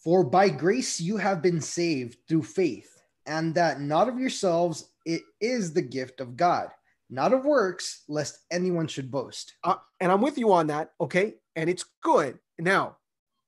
[0.03, 5.21] For by grace you have been saved through faith, and that not of yourselves, it
[5.41, 6.69] is the gift of God,
[7.09, 9.55] not of works, lest anyone should boast.
[9.63, 10.93] Uh, and I'm with you on that.
[10.99, 11.35] Okay.
[11.55, 12.39] And it's good.
[12.59, 12.97] Now,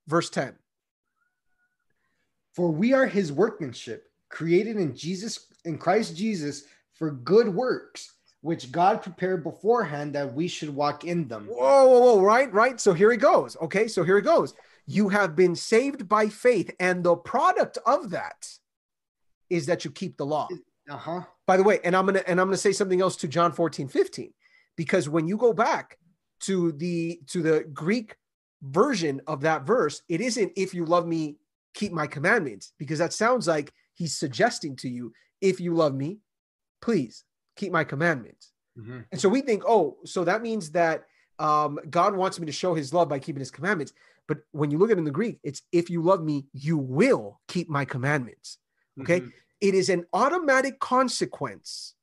[0.07, 0.57] verse 10.
[2.53, 6.63] For we are his workmanship, created in Jesus in Christ Jesus
[6.99, 11.47] for good works, which God prepared beforehand that we should walk in them.
[11.47, 12.79] Whoa, whoa, whoa, right, right.
[12.79, 13.57] So here he goes.
[13.61, 14.53] Okay, so here he goes.
[14.85, 18.47] You have been saved by faith, and the product of that
[19.49, 20.49] is that you keep the law.
[20.89, 21.21] Uh-huh.
[21.47, 23.87] By the way, and I'm gonna and I'm gonna say something else to John 14,
[23.87, 24.33] 15,
[24.75, 25.97] because when you go back
[26.41, 28.15] to the to the Greek
[28.61, 31.37] version of that verse, it isn't if you love me,
[31.73, 36.19] keep my commandments, because that sounds like he's suggesting to you, if you love me,
[36.81, 37.23] please
[37.55, 38.51] keep my commandments.
[38.77, 39.05] Mhm.
[39.11, 41.05] And so we think, oh, so that means that
[41.39, 43.93] um, God wants me to show his love by keeping his commandments.
[44.27, 46.77] But when you look at it in the Greek, it's if you love me, you
[46.77, 48.57] will keep my commandments.
[49.01, 49.21] Okay.
[49.21, 49.31] Mhm.
[49.61, 51.95] It is an automatic consequence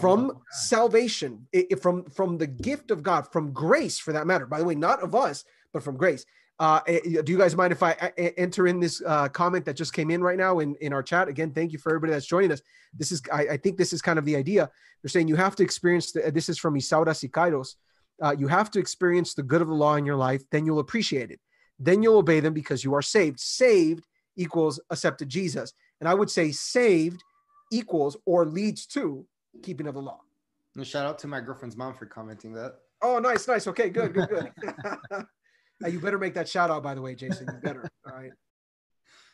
[0.00, 4.46] from salvation, i- i- from, from the gift of God, from grace for that matter.
[4.46, 6.24] By the way, not of us, but from grace.
[6.58, 9.74] Uh, eh, do you guys mind if I eh, enter in this uh, comment that
[9.74, 11.28] just came in right now in, in our chat?
[11.28, 12.62] Again, thank you for everybody that's joining us.
[12.96, 14.70] This is, I, I think this is kind of the idea.
[15.02, 17.74] They're saying you have to experience, the, this is from Isaura Sikairos.
[18.22, 20.78] Uh, you have to experience the good of the law in your life, then you'll
[20.78, 21.40] appreciate it.
[21.78, 23.40] Then you'll obey them because you are saved.
[23.40, 24.04] Saved
[24.36, 25.72] equals accepted Jesus.
[26.00, 27.22] And I would say saved
[27.72, 29.26] equals or leads to
[29.62, 30.20] keeping of the law.
[30.76, 32.76] And shout out to my girlfriend's mom for commenting that.
[33.02, 33.66] Oh, nice, nice.
[33.66, 34.52] Okay, good, good, good.
[35.84, 37.46] Uh, you better make that shout out, by the way, Jason.
[37.52, 37.88] You better.
[38.06, 38.32] All right.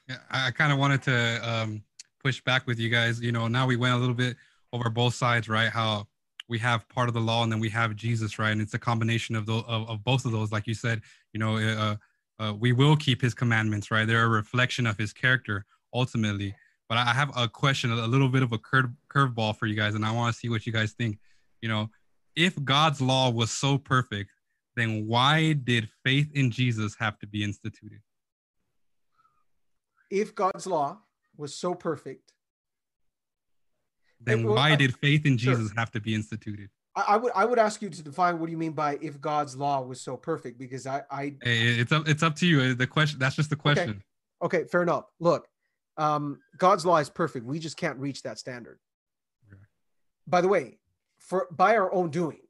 [0.09, 1.83] Yeah, I kind of wanted to um,
[2.23, 3.21] push back with you guys.
[3.21, 4.37] You know, now we went a little bit
[4.73, 5.69] over both sides, right?
[5.69, 6.07] How
[6.49, 8.51] we have part of the law and then we have Jesus, right?
[8.51, 10.51] And it's a combination of those of, of both of those.
[10.51, 11.97] Like you said, you know, uh,
[12.43, 14.07] uh, we will keep His commandments, right?
[14.07, 16.55] They're a reflection of His character ultimately.
[16.89, 19.95] But I have a question, a little bit of a curve curveball for you guys,
[19.95, 21.19] and I want to see what you guys think.
[21.61, 21.91] You know,
[22.35, 24.31] if God's law was so perfect,
[24.79, 28.01] then why did faith in Jesus have to be instituted?
[30.11, 30.99] If God's law
[31.37, 32.33] was so perfect,
[34.21, 35.55] then why I- did faith in sure.
[35.55, 36.71] Jesus have to be instituted?
[36.97, 39.21] I, I would I would ask you to define what do you mean by if
[39.21, 42.09] God's law was so perfect because I I It's up.
[42.09, 42.75] It's up to you.
[42.75, 43.19] The question.
[43.19, 44.03] That's just the question.
[44.43, 45.05] okay fair enough.
[45.21, 45.47] Look,
[45.97, 47.45] um, God's law is perfect.
[47.47, 48.79] We just can't reach that standard.
[49.53, 49.63] Okay.
[50.27, 50.79] By the way,
[51.19, 52.41] for by our own doing,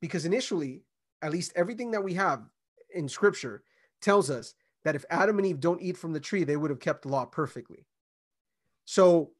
[0.00, 0.82] because initially,
[1.24, 2.42] at least everything that we have
[2.94, 3.62] in Scripture
[4.00, 4.54] tells us
[4.84, 7.08] that if Adam and Eve don't eat from the tree, they would have kept the
[7.08, 7.86] law perfectly.
[8.84, 9.30] So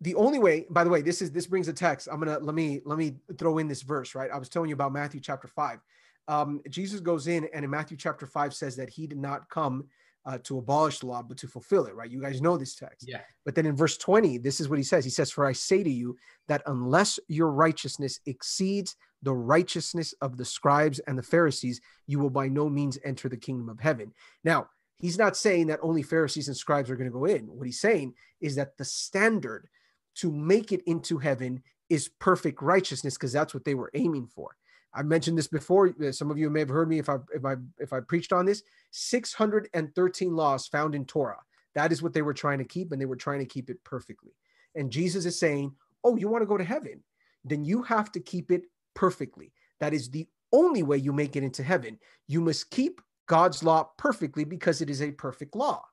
[0.00, 2.08] the only way by the way this is this brings a text.
[2.10, 4.30] I'm gonna let me let me throw in this verse right?
[4.30, 5.80] I was telling you about matthew chapter 5
[6.28, 9.86] um, jesus goes in and in matthew chapter 5 says that he did not come
[10.26, 12.10] uh, to abolish the law but to fulfill it right?
[12.10, 13.08] You guys know this text.
[13.08, 13.20] Yeah.
[13.44, 15.04] but then in verse 20 this is what he says.
[15.04, 16.16] He says for i say to you
[16.48, 22.30] that unless your righteousness exceeds the righteousness of the scribes and the pharisees you will
[22.30, 24.12] by no means enter the kingdom of heaven.
[24.44, 24.68] Now
[24.98, 27.46] he's not saying that only pharisees and scribes are going to go in.
[27.46, 29.68] What he's saying is that the standard
[30.16, 34.56] to make it into heaven is perfect righteousness because that's what they were aiming for.
[34.96, 35.94] I mentioned this before.
[36.02, 38.32] uh, Some of you may have heard me if I if I if I preached
[38.32, 38.62] on this.
[38.92, 41.40] 613 laws found in Torah.
[41.74, 43.82] That is what they were trying to keep, and they were trying to keep it
[43.84, 44.32] perfectly.
[44.74, 47.04] And Jesus is saying, "Oh, you want to go to heaven?
[47.44, 49.52] Then you have to keep it perfectly.
[49.80, 51.98] That is the only way you make it into heaven.
[52.26, 55.84] You must keep God's law perfectly because it is a perfect law."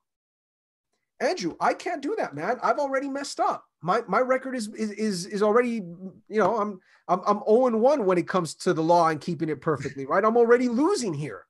[1.20, 2.58] Andrew, I can't do that, man.
[2.62, 3.64] I've already messed up.
[3.84, 7.80] My my record is is is, is already, you know, I'm I'm I'm 0 and
[7.82, 10.24] 1 when it comes to the law and keeping it perfectly, right?
[10.24, 11.44] I'm already losing here.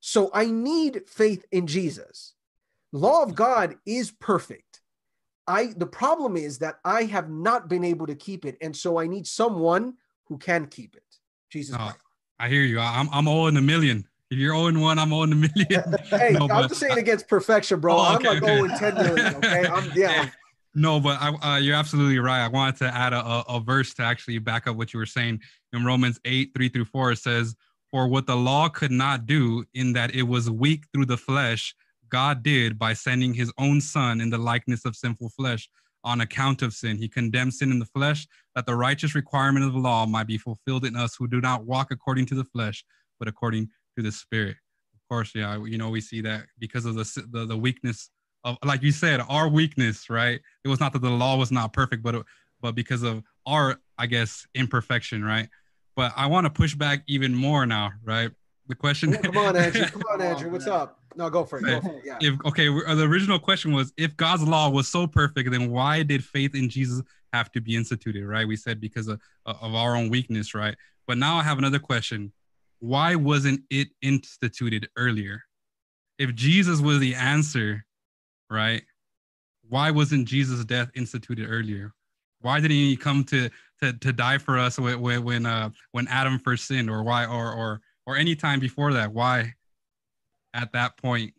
[0.00, 2.34] So I need faith in Jesus.
[2.92, 4.82] Law of God is perfect.
[5.46, 8.98] I the problem is that I have not been able to keep it, and so
[8.98, 9.94] I need someone
[10.26, 11.04] who can keep it.
[11.48, 11.98] Jesus Oh, Christ.
[12.38, 12.80] I hear you.
[12.80, 14.06] I'm I'm all in a million.
[14.30, 15.94] If you're 0 1, I'm 0 in a million.
[16.10, 17.96] Hey, No, I'm just saying against perfection, bro.
[17.96, 18.56] Oh, I'm like okay.
[18.56, 19.34] 0 and 10 million.
[19.36, 19.66] Okay.
[19.66, 20.28] I'm yeah.
[20.78, 22.44] No, but I, uh, you're absolutely right.
[22.44, 25.40] I wanted to add a, a, verse to actually back up what you were saying.
[25.72, 27.56] In Romans 8, 3 through 4, it says,
[27.90, 31.74] For what the law could not do, in that it was weak through the flesh,
[32.10, 35.66] God did by sending his own son in the likeness of sinful flesh
[36.04, 36.98] on account of sin.
[36.98, 40.36] He condemned sin in the flesh, that the righteous requirement of the law might be
[40.36, 42.84] fulfilled in us who do not walk according to the flesh,
[43.18, 44.56] but according to the spirit.
[44.94, 48.10] Of course, yeah, you know, we see that because of the, the, the weakness
[48.46, 50.40] of, like you said, our weakness, right?
[50.64, 52.24] It was not that the law was not perfect, but,
[52.62, 55.48] but because of our, I guess, imperfection, right?
[55.96, 58.30] But I want to push back even more now, right?
[58.68, 59.12] The question.
[59.14, 59.84] Come on, Andrew.
[59.84, 60.50] Come on, Andrew.
[60.50, 61.00] What's up?
[61.16, 61.64] No, go for it.
[61.64, 62.02] Go for it.
[62.04, 62.18] Yeah.
[62.20, 66.22] if okay the original question was if god's law was so perfect then why did
[66.22, 67.00] faith in jesus
[67.32, 70.76] have to be instituted right we said because of, of our own weakness right
[71.06, 72.32] but now i have another question
[72.80, 75.42] why wasn't it instituted earlier
[76.18, 77.85] if jesus was the answer
[78.50, 78.82] right
[79.68, 81.92] why wasn't jesus death instituted earlier
[82.40, 83.50] why didn't he come to
[83.82, 87.24] to, to die for us when when when, uh, when adam first sinned or why
[87.26, 89.52] or or or any time before that why
[90.54, 91.34] at that point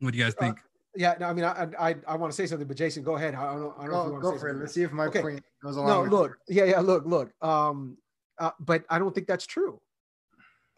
[0.00, 0.58] what do you guys Uh, think
[0.94, 3.34] Yeah, no, I mean, I I, I want to say something, but Jason, go ahead.
[3.34, 3.74] I don't know.
[3.78, 4.50] I don't know if you Go, want go to say for it.
[4.50, 4.60] something.
[4.62, 5.20] Let's see if my Okay.
[5.20, 5.88] point goes along.
[5.88, 6.56] No, with look, yours.
[6.58, 7.32] yeah, yeah, look, look.
[7.42, 7.98] Um,
[8.38, 9.78] uh, but I don't think that's true.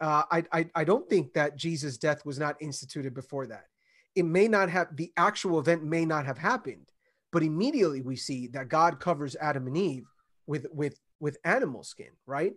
[0.01, 3.65] Uh, I, I I don't think that Jesus' death was not instituted before that.
[4.19, 6.91] It may not have the actual event may not have happened,
[7.31, 10.07] but immediately we see that God covers Adam and Eve
[10.45, 12.53] with with with animal skin, right?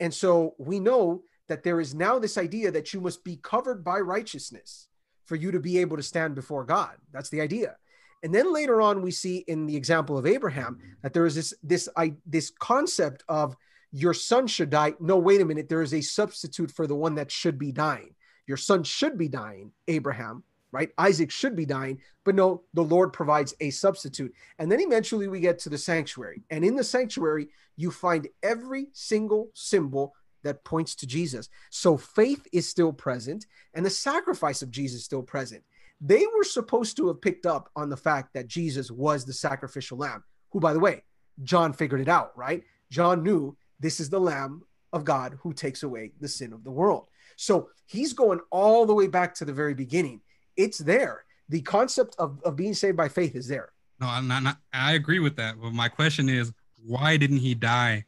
[0.00, 3.84] And so we know that there is now this idea that you must be covered
[3.84, 4.88] by righteousness
[5.26, 6.96] for you to be able to stand before God.
[7.12, 7.76] That's the idea.
[8.22, 11.52] And then later on, we see in the example of Abraham that there is this
[11.62, 13.58] this I this concept of
[13.92, 14.94] your son should die.
[15.00, 15.68] No, wait a minute.
[15.68, 18.14] There is a substitute for the one that should be dying.
[18.46, 20.44] Your son should be dying, Abraham,
[20.74, 20.90] right?
[20.98, 24.34] Isaac should be dying, but no, the Lord provides a substitute.
[24.58, 26.42] And then eventually we get to the sanctuary.
[26.50, 31.48] And in the sanctuary, you find every single symbol that points to Jesus.
[31.70, 35.62] So faith is still present and the sacrifice of Jesus is still present.
[36.00, 39.96] They were supposed to have picked up on the fact that Jesus was the sacrificial
[39.96, 41.04] lamb, who, by the way,
[41.44, 42.64] John figured it out, right?
[42.90, 44.62] John knew this is the lamb
[44.92, 47.08] of God who takes away the sin of the world.
[47.36, 50.20] So he's going all the way back to the very beginning.
[50.56, 51.24] It's there.
[51.48, 53.70] the concept of, of being saved by faith is there.
[54.00, 54.58] No, I'm not, not.
[54.72, 55.60] I agree with that.
[55.60, 56.52] But my question is,
[56.84, 58.04] why didn't he die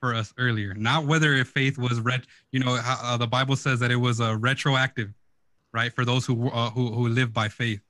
[0.00, 0.74] for us earlier?
[0.74, 2.24] Not whether if faith was ret.
[2.52, 5.12] You know, uh, the Bible says that it was a uh, retroactive,
[5.72, 5.92] right?
[5.92, 7.80] For those who uh, who who live by faith.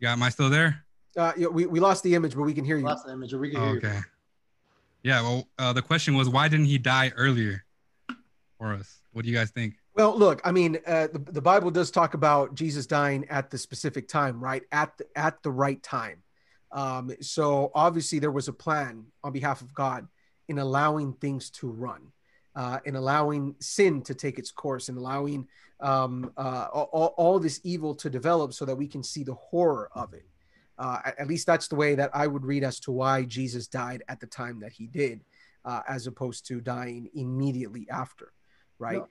[0.00, 0.84] Yeah, am I still there?
[1.16, 2.84] Uh, yeah, we, we lost the image, but we can hear you.
[2.84, 3.96] Lost the image, we can hear okay.
[3.96, 4.02] you.
[5.02, 5.22] Yeah.
[5.22, 7.64] Well, uh, the question was, why didn't he die earlier
[8.58, 9.00] for us?
[9.12, 9.74] What do you guys think?
[9.98, 13.58] Well, look, I mean, uh, the, the Bible does talk about Jesus dying at the
[13.58, 14.62] specific time, right?
[14.70, 16.22] At the, at the right time.
[16.70, 20.06] Um, so obviously there was a plan on behalf of God
[20.46, 22.12] in allowing things to run,
[22.54, 25.48] uh, in allowing sin to take its course, in allowing
[25.80, 29.90] um, uh, all, all, this evil to develop so that we can see the horror
[29.96, 30.26] of it.
[30.78, 34.04] Uh, at least that's the way that I would read as to why Jesus died
[34.08, 35.24] at the time that he did,
[35.64, 38.32] uh, as opposed to dying immediately after,
[38.78, 38.98] right?
[38.98, 39.08] No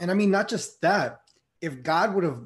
[0.00, 1.20] and I mean, not just that.
[1.60, 2.40] If God would have,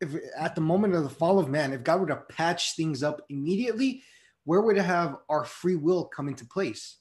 [0.00, 3.02] if at the moment of the fall of man, if God would have patched things
[3.02, 4.02] up immediately,
[4.44, 6.98] where would have our free will come into place?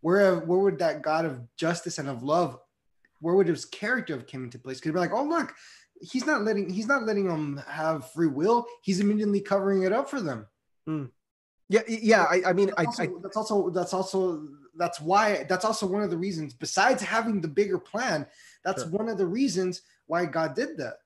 [0.00, 2.58] Where where would that God of justice and of love,
[3.20, 4.80] where would his character have come into place?
[4.80, 5.52] Could be like, oh look,
[6.00, 8.66] he's not letting he's not letting them have free will.
[8.82, 10.46] He's immediately covering it up for them.
[10.88, 11.10] Mm.
[11.68, 12.24] Yeah, yeah.
[12.24, 16.02] I, I mean, that's also, I, that's also that's also that's why that's also one
[16.02, 16.54] of the reasons.
[16.54, 18.26] Besides having the bigger plan,
[18.68, 18.92] that's sure.
[18.92, 20.98] one of the reasons why God did that,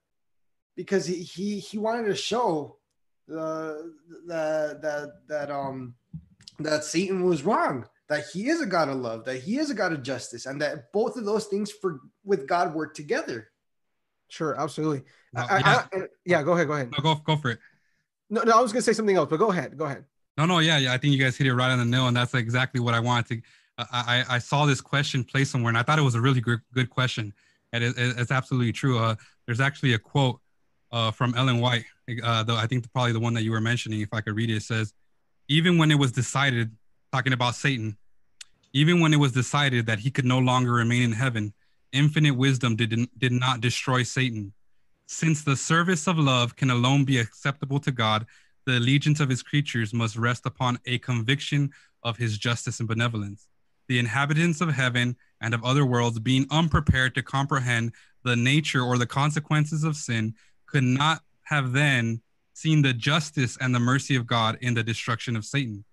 [0.77, 2.79] because he he, he wanted to show
[3.31, 3.75] uh,
[4.27, 5.95] that that that um
[6.59, 9.75] that Satan was wrong, that he is a God of love, that he is a
[9.75, 13.49] God of justice, and that both of those things for with God work together.
[14.29, 15.03] Sure, absolutely.
[15.33, 15.85] No, I, yeah.
[15.93, 16.91] I, I, yeah, go ahead, go ahead.
[16.91, 17.61] No, go go for it.
[18.29, 20.05] No, no, I was gonna say something else, but go ahead, go ahead.
[20.37, 20.95] No, no, yeah, yeah.
[20.95, 23.01] I think you guys hit it right on the nail, and that's exactly what I
[23.01, 23.43] wanted to
[23.79, 26.61] I, I saw this question placed somewhere, and I thought it was a really good,
[26.75, 27.33] good question.
[27.73, 28.99] And it, it, it's absolutely true.
[28.99, 29.15] Uh,
[29.47, 30.41] there's actually a quote
[30.91, 31.85] uh, from Ellen White,
[32.23, 34.01] uh, though I think probably the one that you were mentioning.
[34.01, 34.93] If I could read it, it says,
[35.49, 36.77] "Even when it was decided,
[37.13, 37.97] talking about Satan,
[38.73, 41.55] even when it was decided that he could no longer remain in heaven,
[41.93, 44.53] infinite wisdom did did not destroy Satan.
[45.07, 48.27] Since the service of love can alone be acceptable to God,
[48.67, 51.71] the allegiance of his creatures must rest upon a conviction
[52.03, 53.49] of his justice and benevolence."
[53.89, 57.93] the inhabitants of heaven and of other worlds, being unprepared to comprehend
[58.25, 60.35] the nature or the consequences of sin,
[60.67, 62.23] could not have then
[62.55, 65.85] seen the justice and the mercy of God in the destruction of Satan.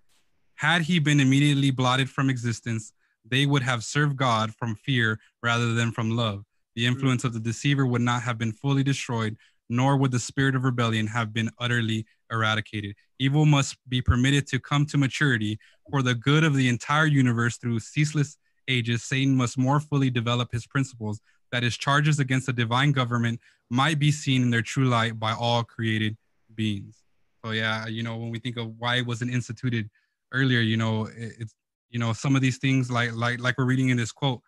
[0.54, 2.92] Had he been immediately blotted from existence,
[3.28, 6.44] they would have served God from fear rather than from love.
[6.76, 6.92] The hmm.
[6.92, 9.36] influence of the deceiver would not have been fully destroyed,
[9.68, 12.94] nor would the spirit of rebellion have been utterly eradicated.
[13.18, 15.58] Evil must be permitted to come to maturity
[15.90, 18.36] for the good of the entire universe through ceaseless
[18.70, 19.02] ages.
[19.02, 21.20] Satan must more fully develop his principles,
[21.52, 25.32] that his charges against the divine government might be seen in their true light by
[25.32, 26.16] all created
[26.54, 27.02] beings.
[27.44, 29.88] So yeah, you know, when we think of why it wasn't instituted
[30.32, 31.54] earlier, you know, it, it's
[31.90, 34.40] you know some of these things like like like we're reading in this quote,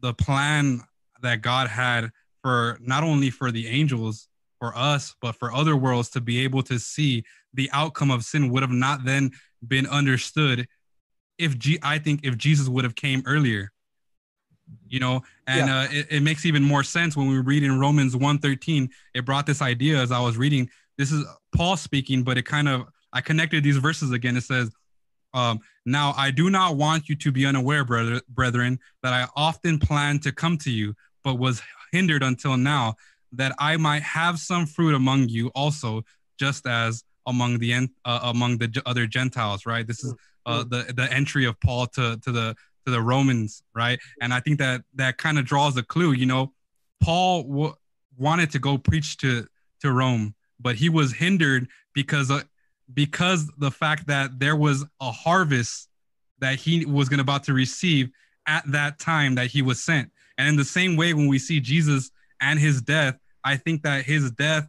[0.00, 0.80] the plan
[1.22, 2.10] that God had
[2.42, 4.28] for not only for the angels
[4.58, 8.50] for us, but for other worlds to be able to see the outcome of sin
[8.50, 9.30] would have not then
[9.66, 10.66] been understood
[11.38, 13.72] if G- I think if Jesus would have came earlier,
[14.88, 15.80] you know, and yeah.
[15.80, 18.88] uh, it, it, makes even more sense when we read in Romans 1:13.
[19.14, 20.70] It brought this idea as I was reading.
[20.96, 21.24] This is
[21.54, 24.36] Paul speaking, but it kind of I connected these verses again.
[24.36, 24.70] It says,
[25.32, 29.78] um, "Now I do not want you to be unaware, brother, brethren, that I often
[29.78, 31.60] planned to come to you, but was
[31.92, 32.94] hindered until now,
[33.32, 36.04] that I might have some fruit among you also,
[36.38, 39.66] just as among the uh, among the other Gentiles.
[39.66, 39.86] Right.
[39.86, 40.14] This is
[40.46, 43.62] uh, the the entry of Paul to to the to the Romans.
[43.74, 43.98] Right.
[44.20, 46.12] And I think that that kind of draws a clue.
[46.12, 46.52] You know,
[47.02, 47.74] Paul w-
[48.16, 49.46] wanted to go preach to
[49.80, 52.42] to Rome, but he was hindered because uh,
[52.92, 55.88] because the fact that there was a harvest
[56.40, 58.10] that he was going about to receive
[58.46, 60.10] at that time that he was sent.
[60.36, 64.04] And in the same way, when we see Jesus and his death, I think that
[64.04, 64.68] his death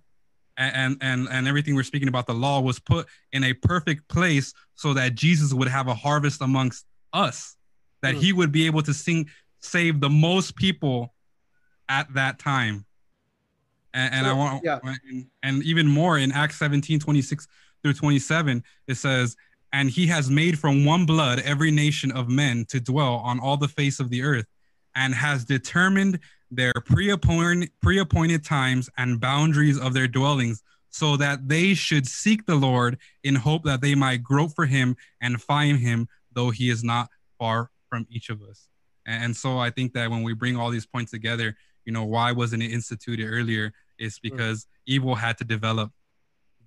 [0.58, 4.54] and and and everything we're speaking about the law was put in a perfect place
[4.76, 7.58] so that Jesus would have a harvest amongst us
[8.02, 8.20] that mm.
[8.20, 9.30] he would be able to sing
[9.60, 11.14] save the most people
[11.90, 12.86] at that time
[13.94, 14.80] and, and so, I want yeah.
[14.84, 17.48] and, and even more in Acts 17 26
[17.84, 19.36] through 27 it says
[19.74, 23.58] and he has made from one blood every nation of men to dwell on all
[23.58, 24.46] the face of the earth
[24.96, 26.20] and has determined
[26.52, 32.56] their pre-appointed, pre-appointed times and boundaries of their dwellings so that they should seek the
[32.56, 36.84] Lord in hope that they might grope for him and find him, though he is
[36.84, 38.70] not far from each of us.
[39.06, 42.32] And so I think that when we bring all these points together, you know, why
[42.32, 43.74] wasn't it instituted earlier?
[44.00, 45.92] It's because evil had to develop.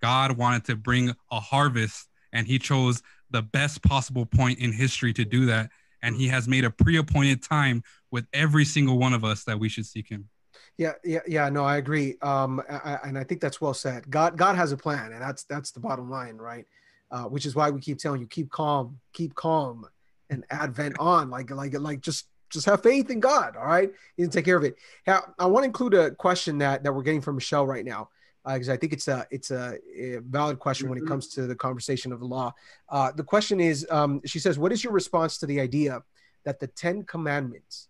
[0.00, 5.12] God wanted to bring a harvest and he chose the best possible point in history
[5.14, 5.70] to do that.
[6.02, 9.58] And he has made a pre appointed time with every single one of us that
[9.58, 10.28] we should seek him.
[10.76, 11.48] Yeah, yeah, yeah.
[11.48, 12.16] No, I agree.
[12.22, 14.08] Um, I, and I think that's well said.
[14.10, 16.66] God, God has a plan, and that's that's the bottom line, right?
[17.10, 19.86] Uh, which is why we keep telling you, keep calm, keep calm,
[20.30, 21.30] and Advent on.
[21.30, 23.56] Like, like, like, just just have faith in God.
[23.56, 24.76] All right, He can take care of it.
[25.06, 28.10] Now, I want to include a question that that we're getting from Michelle right now
[28.44, 31.10] because uh, I think it's a it's a, a valid question when it mm-hmm.
[31.10, 32.54] comes to the conversation of the law.
[32.88, 36.02] Uh, the question is, um, she says, "What is your response to the idea
[36.44, 37.88] that the Ten Commandments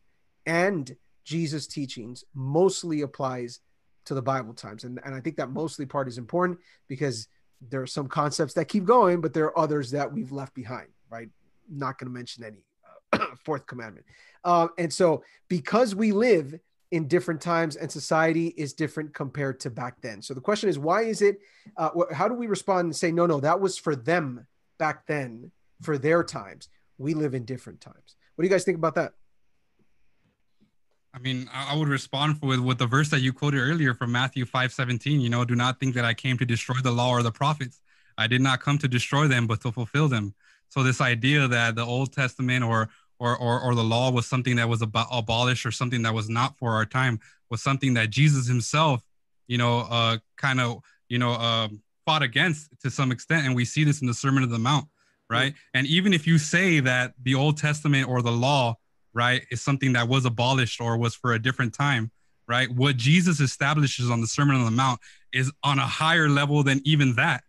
[0.48, 3.60] and Jesus' teachings mostly applies
[4.06, 7.28] to the Bible times?" And and I think that mostly part is important because
[7.60, 10.88] there are some concepts that keep going, but there are others that we've left behind.
[11.08, 11.28] Right?
[11.70, 12.64] Not going to mention any
[13.12, 14.06] uh, fourth commandment.
[14.42, 16.58] Uh, and so, because we live
[16.90, 20.22] in different times and society is different compared to back then.
[20.22, 21.38] So the question is, why is it?
[21.76, 24.46] Uh, how do we respond and say, no, no, that was for them
[24.78, 25.50] back then,
[25.82, 26.68] for their times.
[26.96, 28.16] We live in different times.
[28.34, 29.12] What do you guys think about that?
[31.18, 34.44] I mean, I would respond with with the verse that you quoted earlier from Matthew
[34.46, 35.20] five seventeen.
[35.20, 37.80] You know, do not think that I came to destroy the law or the prophets.
[38.16, 40.34] I did not come to destroy them, but to fulfill them.
[40.68, 42.88] So this idea that the Old Testament or
[43.18, 46.28] or, or, or the law was something that was ab- abolished or something that was
[46.28, 47.18] not for our time
[47.50, 49.02] was something that Jesus himself,
[49.48, 51.68] you know, uh, kind of, you know, uh,
[52.06, 53.44] fought against to some extent.
[53.44, 54.86] And we see this in the Sermon of the Mount,
[55.28, 55.52] right?
[55.52, 55.78] Mm-hmm.
[55.78, 58.76] And even if you say that the Old Testament or the law,
[59.18, 62.10] right, is something that was abolished or was for a different time,
[62.46, 62.70] right?
[62.70, 65.00] What Jesus establishes on the Sermon on the Mount
[65.32, 67.42] is on a higher level than even that,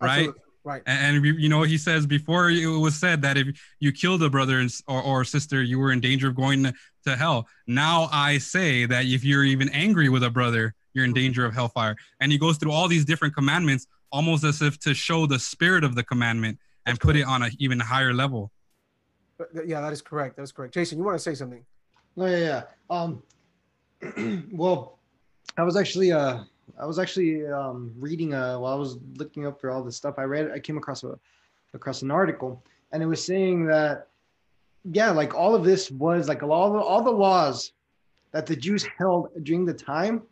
[0.00, 0.28] right?
[0.28, 0.42] Absolutely.
[0.64, 0.82] Right.
[0.84, 3.46] And, and, you know, he says before it was said that if
[3.78, 6.74] you killed a brother or, or sister, you were in danger of going to,
[7.06, 7.46] to hell.
[7.68, 11.54] Now I say that if you're even angry with a brother, you're in danger of
[11.54, 11.94] hellfire.
[12.20, 15.84] And he goes through all these different commandments, almost as if to show the spirit
[15.84, 18.50] of the commandment and put it on an even higher level.
[19.66, 20.36] Yeah, that is correct.
[20.36, 20.74] That is correct.
[20.74, 21.64] Jason, you want to say something?
[22.16, 22.62] Oh, yeah, yeah.
[22.88, 23.22] Um,
[24.52, 24.98] well,
[25.56, 26.44] I was actually uh
[26.78, 30.16] I was actually um, reading uh, while I was looking up for all this stuff.
[30.18, 31.18] I read, I came across a
[31.74, 32.62] across an article,
[32.92, 34.08] and it was saying that,
[34.84, 37.72] yeah, like all of this was like all the, all the laws
[38.32, 40.22] that the Jews held during the time,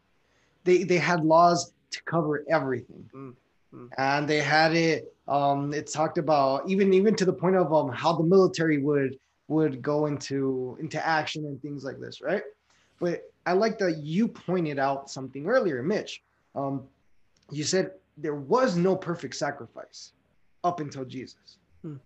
[0.65, 3.87] they they had laws to cover everything, mm-hmm.
[3.97, 5.14] and they had it.
[5.27, 9.19] Um, it talked about even even to the point of um how the military would
[9.49, 12.43] would go into into action and things like this, right?
[13.01, 16.23] But I like that you pointed out something earlier, Mitch.
[16.55, 16.85] Um,
[17.51, 20.13] you said there was no perfect sacrifice
[20.63, 21.59] up until Jesus.
[21.83, 21.97] Hmm.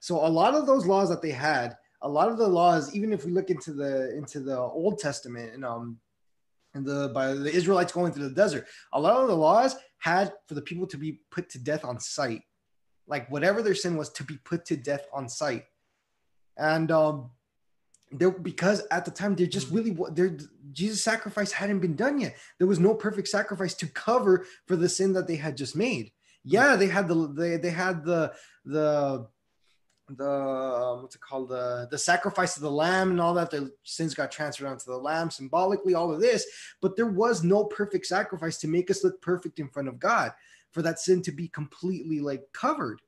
[0.00, 3.12] So a lot of those laws that they had, a lot of the laws, even
[3.12, 5.98] if we look into the into the Old Testament and um
[6.74, 10.32] and the by the Israelites going through the desert, a lot of the laws had
[10.46, 12.42] for the people to be put to death on sight.
[13.06, 15.64] Like whatever their sin was to be put to death on sight.
[16.56, 17.30] And um
[18.10, 20.36] there because at the time there just really there
[20.72, 22.36] Jesus sacrifice hadn't been done yet.
[22.58, 26.12] There was no perfect sacrifice to cover for the sin that they had just made.
[26.44, 28.32] Yeah, they had the they, they had the
[28.64, 29.26] the
[30.08, 33.72] the um, what's it called the the sacrifice of the lamb and all that the
[33.84, 36.44] sins got transferred onto the lamb symbolically all of this
[36.82, 40.30] but there was no perfect sacrifice to make us look perfect in front of god
[40.74, 43.00] for that sin to be completely like covered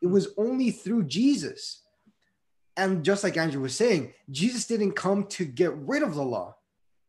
[0.00, 0.12] it hmm.
[0.12, 1.82] was only through jesus
[2.76, 6.56] and just like Andrew was saying, Jesus didn't come to get rid of the law.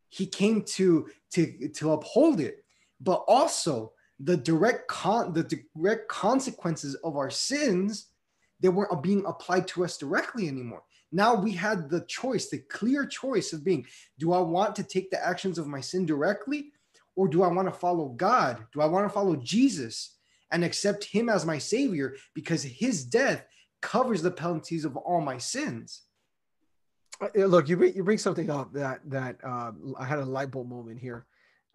[0.10, 2.64] He came to to to uphold it.
[3.02, 5.44] But also the direct con the
[5.76, 8.08] direct consequences of our sins
[8.60, 10.82] they weren't being applied to us directly anymore.
[11.12, 13.86] Now we had the choice, the clear choice of being,
[14.18, 16.72] do I want to take the actions of my sin directly
[17.18, 18.66] or do I want to follow God?
[18.72, 20.18] Do I want to follow Jesus
[20.52, 23.44] and accept him as my savior because his death
[23.82, 26.04] covers the penalties of all my sins.
[27.22, 30.52] Uh, look, you bring, you bring something up that that uh, I had a light
[30.52, 31.26] bulb moment here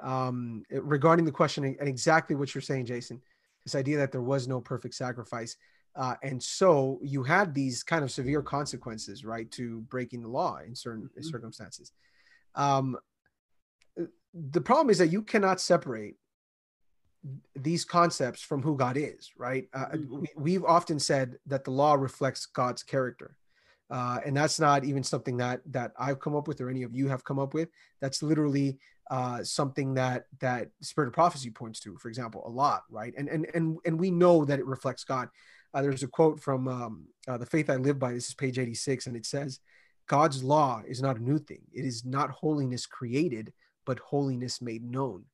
[0.00, 3.20] um, regarding the question and exactly what you're saying, Jason.
[3.64, 5.56] This idea that there was no perfect sacrifice,
[5.94, 10.58] uh, and so you had these kind of severe consequences, right, to breaking the law
[10.66, 11.22] in certain mm-hmm.
[11.22, 11.92] circumstances.
[12.56, 12.96] Um,
[14.34, 16.16] the problem is that you cannot separate
[17.54, 19.68] these concepts from who God is, right?
[19.72, 20.24] Uh, mm-hmm.
[20.36, 23.36] we, have often said that the law reflects God's character.
[23.90, 26.94] Uh, and that's not even something that that I've come up with or any of
[26.94, 27.68] you have come up with.
[28.00, 28.78] That's literally
[29.10, 33.12] uh, something that that Spirit of Prophecy points to, for example, a lot, right?
[33.18, 35.28] And and and and we know that it reflects God.
[35.74, 38.14] Uh, there's a quote from um, uh, the Faith I Live By.
[38.14, 39.60] This is page 86, and it says,
[40.06, 41.62] "God's law is not a new thing.
[41.74, 43.52] It is not holiness created,
[43.84, 45.26] but holiness made known."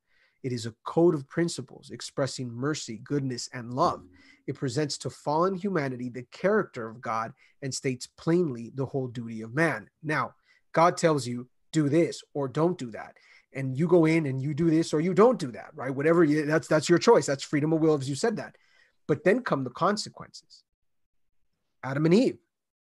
[0.43, 4.07] It is a code of principles expressing mercy, goodness, and love.
[4.47, 9.43] It presents to fallen humanity the character of God and states plainly the whole duty
[9.43, 9.91] of man.
[10.03, 10.35] Now,
[10.73, 13.17] God tells you, do this or don't do that.
[13.53, 15.95] And you go in and you do this or you don't do that, right?
[15.95, 17.27] Whatever you, that's that's your choice.
[17.27, 18.57] That's freedom of will, as you said that.
[19.07, 20.63] But then come the consequences.
[21.83, 22.39] Adam and Eve,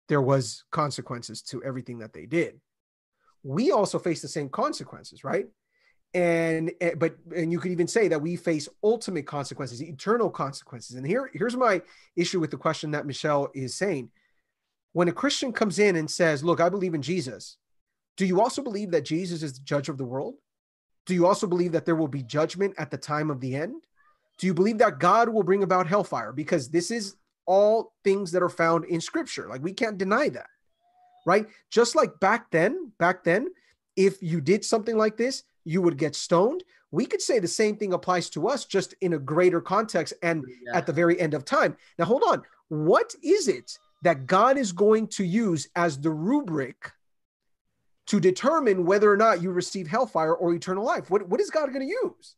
[0.08, 2.60] there was consequences to everything that they did.
[3.42, 5.46] We also face the same consequences, right?
[6.12, 10.96] and eh, but and you could even say that we face ultimate consequences eternal consequences.
[10.96, 11.82] And here here's my
[12.16, 14.10] issue with the question that michelle is saying.
[14.92, 17.56] When a christian comes in and says look i believe in jesus
[18.16, 20.34] do you also believe that jesus is the judge of the world?
[21.06, 23.84] Do you also believe that there will be judgment at the time of the end?
[24.38, 26.32] Do you believe that god will bring about hellfire?
[26.32, 27.14] Because this is
[27.46, 29.48] all things that are found in scripture.
[29.48, 30.48] Like we can't deny that
[31.26, 33.48] right just like back then back then
[33.96, 36.64] if you did something like this you would get stoned.
[36.90, 40.44] We could say the same thing applies to us, just in a greater context and
[40.64, 40.76] yeah.
[40.76, 41.76] at the very end of time.
[41.98, 42.42] Now, hold on.
[42.68, 46.92] What is it that God is going to use as the rubric
[48.06, 51.10] to determine whether or not you receive hellfire or eternal life?
[51.10, 52.36] What, what is God going to use?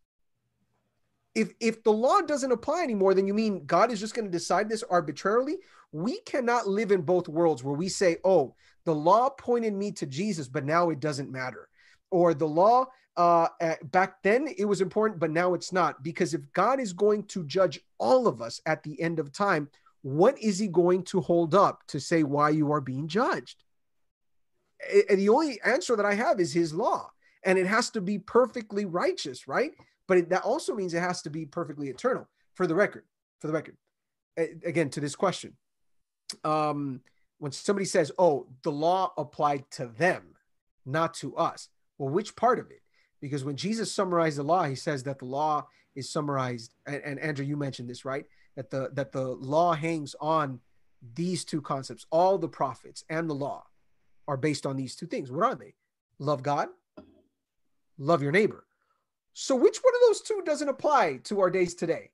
[1.34, 4.30] If, if the law doesn't apply anymore, then you mean God is just going to
[4.30, 5.56] decide this arbitrarily?
[5.92, 8.54] We cannot live in both worlds where we say, oh,
[8.84, 11.68] the law pointed me to Jesus, but now it doesn't matter.
[12.10, 13.48] Or the law uh,
[13.84, 16.02] back then it was important, but now it's not.
[16.02, 19.68] Because if God is going to judge all of us at the end of time,
[20.02, 23.62] what is he going to hold up to say why you are being judged?
[25.08, 27.10] And the only answer that I have is his law.
[27.44, 29.72] And it has to be perfectly righteous, right?
[30.12, 32.28] But it, that also means it has to be perfectly eternal.
[32.54, 33.04] For the record,
[33.40, 33.76] for the record,
[34.36, 35.56] again, to this question,
[36.44, 37.00] um,
[37.38, 40.34] when somebody says, oh, the law applied to them,
[40.84, 42.82] not to us, well, which part of it?
[43.22, 47.20] because when Jesus summarized the law, he says that the law is summarized, and, and
[47.20, 48.26] Andrew, you mentioned this, right?
[48.56, 50.60] That the that the law hangs on
[51.14, 52.04] these two concepts.
[52.10, 53.64] All the prophets and the law
[54.28, 55.30] are based on these two things.
[55.30, 55.74] What are they?
[56.18, 56.68] Love God,
[57.96, 58.66] love your neighbor.
[59.34, 62.10] So which one of those two doesn't apply to our days today?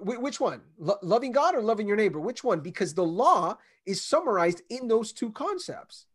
[0.00, 0.62] Which one?
[0.78, 2.18] Lo- loving God or loving your neighbor?
[2.18, 2.60] Which one?
[2.60, 6.06] Because the law is summarized in those two concepts.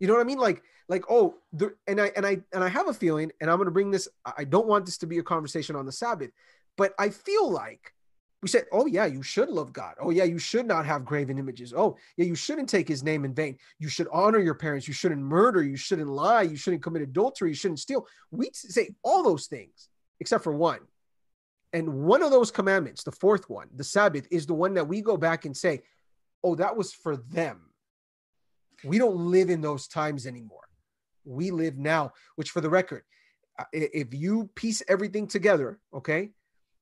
[0.00, 0.38] You know what I mean?
[0.38, 3.58] Like, like, oh, the, and I and I and I have a feeling, and I'm
[3.58, 4.08] going to bring this.
[4.24, 6.30] I don't want this to be a conversation on the Sabbath,
[6.76, 7.92] but I feel like
[8.42, 9.94] we said, oh yeah, you should love God.
[10.00, 11.74] Oh yeah, you should not have graven images.
[11.76, 13.58] Oh yeah, you shouldn't take His name in vain.
[13.78, 14.86] You should honor your parents.
[14.86, 15.62] You shouldn't murder.
[15.62, 16.42] You shouldn't lie.
[16.42, 17.50] You shouldn't commit adultery.
[17.50, 18.06] You shouldn't steal.
[18.30, 19.88] We say all those things
[20.20, 20.80] except for one.
[21.72, 25.02] And one of those commandments, the fourth one, the Sabbath, is the one that we
[25.02, 25.82] go back and say,
[26.42, 27.68] oh, that was for them
[28.84, 30.68] we don't live in those times anymore.
[31.24, 33.02] We live now, which for the record,
[33.58, 36.30] uh, if you piece everything together, okay,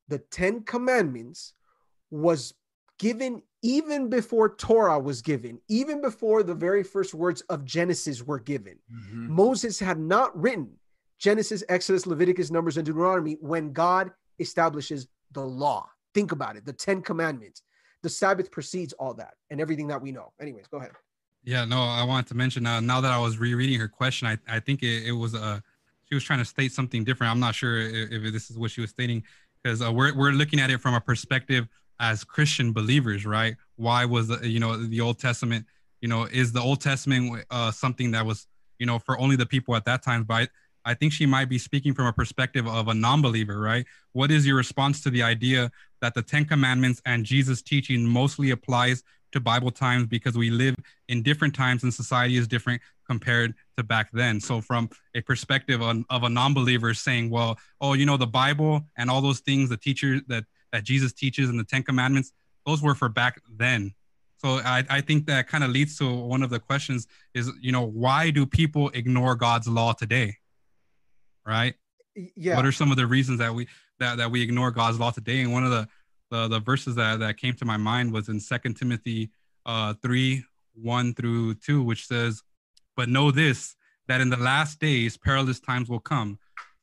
[0.08, 1.54] the 10 commandments
[2.10, 2.54] was
[2.98, 8.38] given even before Torah was given, even before the very first words of Genesis were
[8.38, 8.78] given.
[8.92, 9.32] Mm-hmm.
[9.32, 10.70] Moses had not written
[11.18, 15.88] Genesis, Exodus, Leviticus, Numbers, and Deuteronomy when God establishes the law.
[16.14, 17.62] Think about it the 10 commandments.
[18.02, 20.32] The Sabbath precedes all that and everything that we know.
[20.40, 20.92] Anyways, go ahead.
[21.42, 24.38] Yeah, no, I wanted to mention uh, now that I was rereading her question, I,
[24.48, 25.60] I think it, it was uh,
[26.08, 27.32] she was trying to state something different.
[27.32, 29.24] I'm not sure if, if this is what she was stating
[29.66, 31.66] because uh, we're, we're looking at it from a perspective
[31.98, 33.56] as Christian believers, right?
[33.74, 35.66] Why was the, you know the Old Testament,
[36.00, 38.46] you know, is the Old Testament uh, something that was
[38.78, 40.22] you know for only the people at that time?
[40.22, 40.50] But
[40.84, 43.84] I think she might be speaking from a perspective of a non-believer, right?
[44.12, 48.50] What is your response to the idea that the Ten Commandments and Jesus' teaching mostly
[48.50, 49.02] applies
[49.36, 50.74] to Bible times because we live
[51.08, 54.40] in different times and society is different compared to back then.
[54.40, 58.82] So, from a perspective of, of a non-believer saying, "Well, oh, you know, the Bible
[58.96, 62.32] and all those things, the teacher that that Jesus teaches and the Ten Commandments,
[62.64, 63.94] those were for back then."
[64.38, 67.72] So, I, I think that kind of leads to one of the questions: is you
[67.72, 70.36] know, why do people ignore God's law today?
[71.46, 71.74] Right?
[72.34, 72.56] Yeah.
[72.56, 73.68] What are some of the reasons that we
[74.00, 75.42] that that we ignore God's law today?
[75.42, 75.88] And one of the
[76.30, 79.30] the, the verses that, that came to my mind was in Second Timothy
[79.64, 80.44] uh, 3
[80.74, 82.42] 1 through 2, which says,
[82.96, 83.76] But know this,
[84.08, 86.38] that in the last days perilous times will come,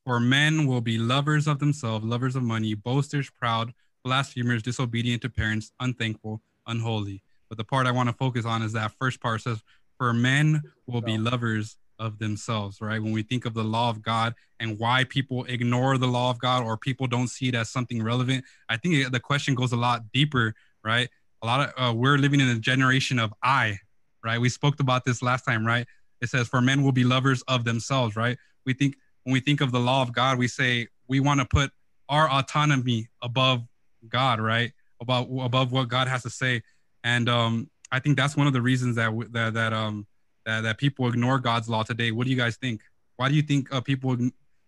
[0.06, 5.30] for men will be lovers of themselves, lovers of money, boasters, proud, blasphemers, disobedient to
[5.30, 7.24] parents, unthankful, unholy.
[7.49, 9.61] But the part I want to focus on is that first part says,
[9.98, 13.02] For men will be lovers of themselves, right?
[13.02, 16.38] When we think of the law of God and why people ignore the law of
[16.38, 19.78] God or people don't see it as something relevant, I think the question goes a
[19.78, 20.54] lot deeper,
[20.84, 21.10] right?
[21.42, 23.80] A lot of uh, we're living in a generation of I,
[24.24, 24.40] right?
[24.40, 25.88] We spoke about this last time, right?
[26.22, 28.38] It says, "For men will be lovers of themselves," right?
[28.66, 31.46] We think when we think of the law of God, we say we want to
[31.46, 31.72] put
[32.10, 33.64] our autonomy above
[34.08, 34.74] God, right?
[35.02, 36.64] About above what God has to say,
[37.04, 40.06] and um, I think that's one of the reasons that that that um
[40.45, 42.11] that, that people ignore God's law today.
[42.11, 42.82] What do you guys think?
[43.18, 44.18] Why do you think uh, people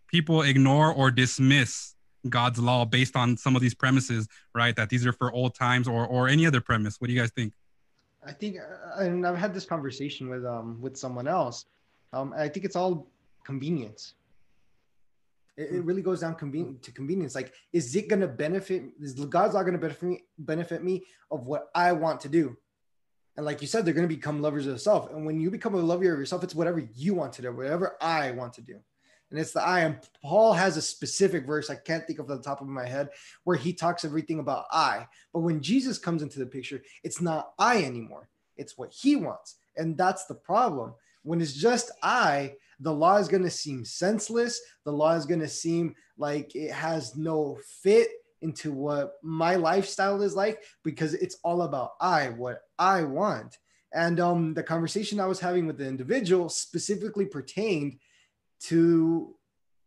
[0.07, 1.95] people ignore or dismiss
[2.30, 4.76] God's law based on some of these premises, right?
[4.76, 6.99] That these are for old times or or any other premise.
[6.99, 7.53] What do you guys think?
[8.26, 11.65] I think, uh, and I've had this conversation with um with someone else.
[12.14, 13.07] Um, I think it's all
[13.43, 14.15] convenience.
[15.57, 17.35] It, it really goes down conven- to convenience.
[17.35, 18.84] Like, is it going to benefit?
[18.99, 20.23] Is God's law going to benefit me?
[20.38, 22.57] Benefit me of what I want to do?
[23.38, 25.12] And like you said, they're going to become lovers of self.
[25.12, 27.98] And when you become a lover of yourself, it's whatever you want to do, whatever
[28.02, 28.80] I want to do
[29.32, 29.82] and it's the I.
[29.82, 33.10] And Paul has a specific verse I can't think of the top of my head
[33.44, 35.07] where he talks everything about I.
[35.34, 38.30] But when Jesus comes into the picture, it's not I anymore.
[38.57, 40.94] It's what he wants, and that's the problem.
[41.24, 44.62] When it's just I, the law is going to seem senseless.
[44.86, 48.10] The law is going to seem like it has no fit
[48.41, 53.57] into what my lifestyle is like because it's all about I, what I want.
[53.94, 57.98] And um, the conversation I was having with the individual specifically pertained
[58.62, 59.36] to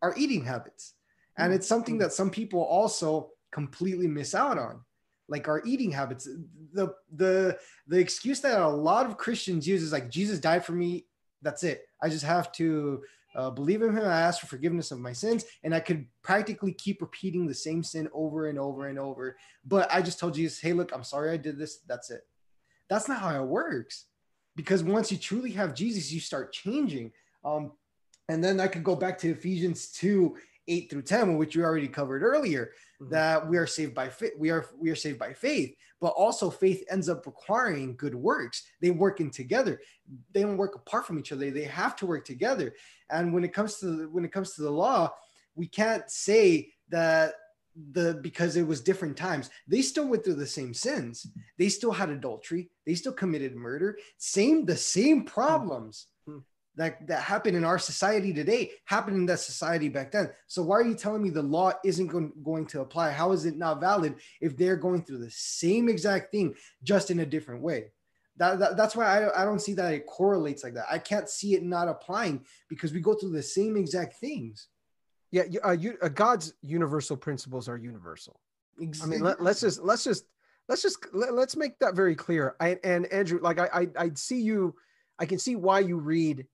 [0.03, 0.95] our eating habits.
[1.37, 2.03] And it's something mm-hmm.
[2.03, 4.81] that some people also completely miss out on
[5.29, 6.29] like our eating habits
[6.73, 10.73] the the the excuse that a lot of christians use is like jesus died for
[10.73, 11.07] me
[11.43, 13.03] that's it i just have to
[13.35, 16.73] uh, believe in him i ask for forgiveness of my sins and i could practically
[16.73, 19.37] keep repeating the same sin over and over and over.
[19.65, 21.79] But i just told jesus hey look i'm sorry i did this.
[21.87, 22.23] That's it.
[22.89, 24.07] That's not how it works.
[24.57, 27.13] Because once you truly have jesus you start changing.
[27.45, 27.73] Um,
[28.29, 30.37] and then I could go back to Ephesians 2,
[30.69, 33.11] 8 through 10, which we already covered earlier, mm-hmm.
[33.11, 34.32] that we are saved by faith.
[34.39, 38.62] We are we are saved by faith, but also faith ends up requiring good works.
[38.81, 39.81] They work in together.
[40.32, 41.51] They don't work apart from each other.
[41.51, 42.74] They have to work together.
[43.11, 45.12] And when it comes to when it comes to the law,
[45.55, 47.35] we can't say that
[47.93, 51.27] the because it was different times they still went through the same sins
[51.59, 56.07] they still had adultery they still committed murder same the same problems
[56.79, 60.31] that that happened in our society today happened in that society back then.
[60.47, 63.11] So why are you telling me the law isn't going, going to apply?
[63.11, 67.19] How is it not valid if they're going through the same exact thing just in
[67.21, 67.93] a different way?
[68.37, 70.87] That, that, that's why I, I don't see that it correlates like that.
[70.89, 74.69] I can't see it not applying because we go through the same exact things.
[75.33, 78.41] Yeah, uh, you, uh, God's universal principles are universal.
[78.81, 79.17] Exactly.
[79.17, 80.25] I mean, let, us just let's just
[80.69, 82.55] let's just let, us make that very clear.
[82.61, 84.77] I, and Andrew, like I, I I see you,
[85.19, 86.47] I can see why you read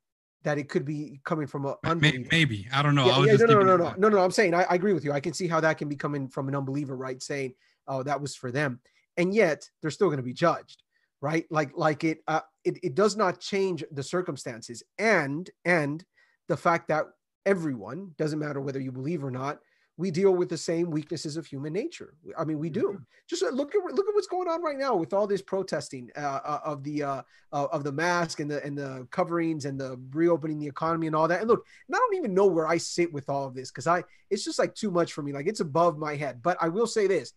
[0.45, 2.29] that it could be coming from a unbeliever.
[2.31, 3.07] Maybe I don't know.
[3.07, 4.19] Yeah, yeah no, no, no, no, no, no.
[4.19, 5.13] I'm saying I, I, agree with you.
[5.13, 7.21] I can see how that can be coming from an unbeliever, right?
[7.23, 7.55] Saying,
[7.89, 8.81] "Oh, that was for them,"
[9.17, 10.83] and yet they're still going to be judged,
[11.21, 11.47] right?
[11.51, 16.05] Like, like it, uh, it, it does not change the circumstances, and and
[16.49, 17.07] the fact that
[17.47, 19.59] everyone doesn't matter whether you believe or not
[19.97, 22.15] we deal with the same weaknesses of human nature.
[22.37, 22.83] I mean, we do.
[22.83, 23.03] Mm-hmm.
[23.29, 26.11] Just uh, look at look at what's going on right now with all this protesting
[26.17, 27.23] uh, uh of the uh,
[27.53, 31.29] of the mask and the and the coverings and the reopening the economy and all
[31.29, 31.41] that.
[31.41, 34.03] And look, I don't even know where I sit with all of this because I
[34.31, 35.33] it's just like too much for me.
[35.33, 36.43] Like it's above my head.
[36.43, 37.33] But I will say this: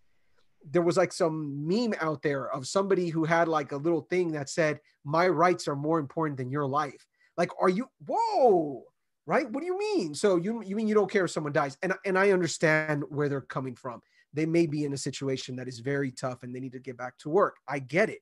[0.69, 4.31] there was like some meme out there of somebody who had like a little thing
[4.31, 7.05] that said, "My rights are more important than your life."
[7.37, 7.87] Like, are you?
[8.07, 8.83] Whoa!
[9.27, 9.51] Right?
[9.51, 10.15] What do you mean?
[10.15, 11.77] So you you mean you don't care if someone dies?
[11.83, 14.01] And and I understand where they're coming from.
[14.33, 16.97] They may be in a situation that is very tough and they need to get
[16.97, 17.57] back to work.
[17.67, 18.19] I get it.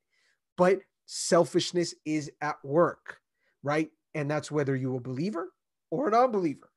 [0.57, 3.19] But selfishness is at work,
[3.63, 3.89] right?
[4.13, 5.51] And that's whether you're a believer
[5.91, 6.69] or an unbeliever.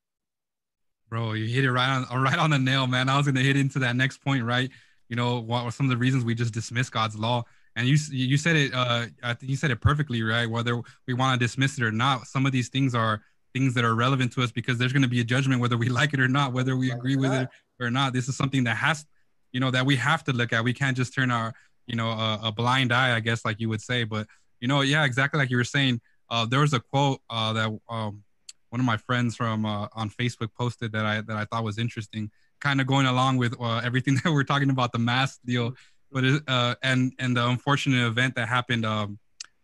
[1.08, 3.08] Bro, you hit it right on right on the nail, man.
[3.08, 4.70] I was gonna hit into that next point, right?
[5.08, 7.44] You know, what were some of the reasons we just dismiss God's law?
[7.76, 8.74] And you you said it.
[8.74, 10.50] Uh, I think you said it perfectly, right?
[10.50, 13.22] Whether we want to dismiss it or not, some of these things are
[13.54, 15.88] things that are relevant to us because there's going to be a judgment whether we
[16.00, 17.48] like it or not, whether we agree with it
[17.80, 18.12] or not.
[18.12, 19.04] This is something that has,
[19.52, 20.64] you know, that we have to look at.
[20.64, 21.54] We can't just turn our,
[21.86, 24.04] you know, a, a blind eye, I guess, like you would say.
[24.04, 24.26] But
[24.60, 26.00] you know, yeah, exactly like you were saying.
[26.30, 28.22] Uh, there was a quote uh, that um,
[28.70, 31.78] one of my friends from uh, on Facebook posted that I that I thought was
[31.78, 32.30] interesting,
[32.60, 35.74] kind of going along with uh, everything that we're talking about the mask deal,
[36.12, 39.18] but it, uh, and and the unfortunate event that happened, um,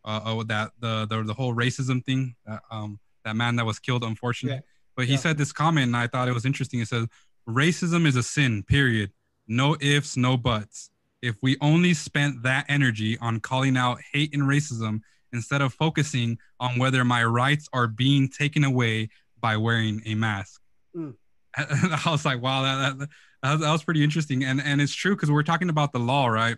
[0.05, 2.35] uh, uh that the, the the whole racism thing,
[2.71, 4.57] um, that man that was killed, unfortunately.
[4.57, 4.71] Yeah.
[4.97, 5.19] But he yeah.
[5.19, 6.81] said this comment, and I thought it was interesting.
[6.81, 7.07] It says,
[7.49, 8.63] "Racism is a sin.
[8.63, 9.13] Period.
[9.49, 10.91] No ifs, no buts.
[11.21, 15.01] If we only spent that energy on calling out hate and racism
[15.33, 19.09] instead of focusing on whether my rights are being taken away
[19.41, 20.61] by wearing a mask."
[20.97, 21.15] Mm.
[21.57, 23.09] I was like, "Wow, that, that,
[23.43, 25.99] that, was, that was pretty interesting." And and it's true because we're talking about the
[25.99, 26.57] law, right?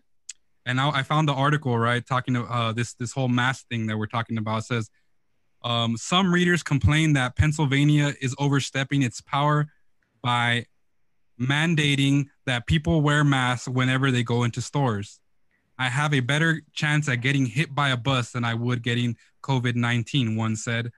[0.67, 3.87] And I, I found the article right talking to uh, this this whole mask thing
[3.87, 4.59] that we're talking about.
[4.59, 4.91] It says
[5.67, 9.67] um, some readers complain that Pennsylvania is overstepping its power
[10.23, 10.67] by
[11.41, 15.19] mandating that people wear masks whenever they go into stores.
[15.77, 19.17] I have a better chance at getting hit by a bus than I would getting
[19.43, 20.93] COVID 19, one said.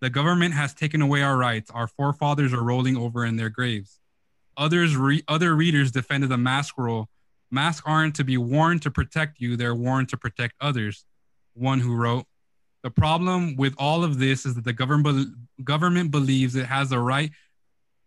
[0.00, 1.70] The government has taken away our rights.
[1.70, 4.00] Our forefathers are rolling over in their graves.
[4.56, 7.10] Others, re- other readers defended the mask rule.
[7.50, 11.04] Masks aren't to be worn to protect you, they're worn to protect others.
[11.52, 12.24] One who wrote,
[12.84, 15.34] The problem with all of this is that the government,
[15.64, 17.30] government believes it has the right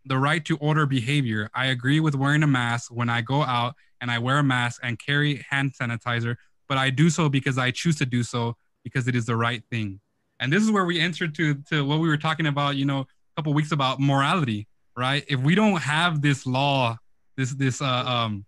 [0.06, 1.50] the right to order behavior.
[1.54, 4.80] I agree with wearing a mask when I go out and I wear a mask
[4.84, 6.38] and carry hand sanitizer,
[6.70, 8.56] but I do so because I choose to do so
[8.86, 10.00] because it is the right thing.
[10.40, 13.02] And this is where we enter to, to what we were talking about, you know,
[13.02, 13.06] a
[13.36, 15.26] couple weeks about morality, right?
[15.28, 16.98] If we don't have this law,
[17.36, 18.46] this this uh, um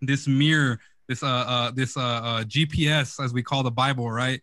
[0.00, 4.40] this mirror, this uh, uh this uh, uh GPS as we call the Bible, right?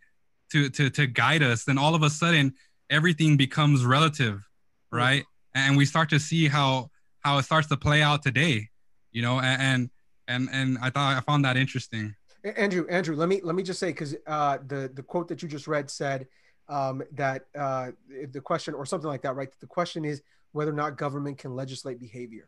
[0.54, 2.54] To to to guide us, then all of a sudden
[2.90, 4.48] everything becomes relative,
[4.92, 5.26] right?
[5.56, 8.70] And we start to see how how it starts to play out today,
[9.12, 9.90] you know, and
[10.28, 12.14] and and I thought I found that interesting.
[12.44, 15.48] Andrew, Andrew, let me let me just say because uh, the the quote that you
[15.48, 16.28] just read said
[16.70, 17.92] um, that uh,
[18.32, 19.50] the question or something like that, right?
[19.60, 20.22] The question is
[20.52, 22.48] whether or not government can legislate behavior.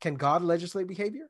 [0.00, 1.28] Can God legislate behavior?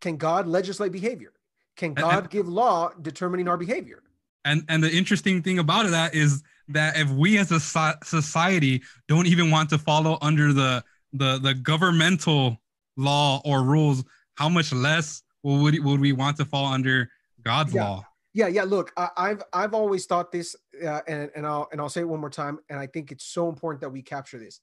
[0.00, 1.32] Can God legislate behavior?
[1.78, 4.02] Can God and, give law determining our behavior?
[4.44, 9.26] And and the interesting thing about that is that if we as a society don't
[9.26, 12.60] even want to follow under the the the governmental
[12.96, 17.08] law or rules, how much less would would we want to fall under
[17.42, 17.84] God's yeah.
[17.84, 18.04] law?
[18.34, 18.64] Yeah, yeah.
[18.64, 22.08] Look, I, have I've always thought this, uh, and and I'll and I'll say it
[22.08, 24.60] one more time, and I think it's so important that we capture this.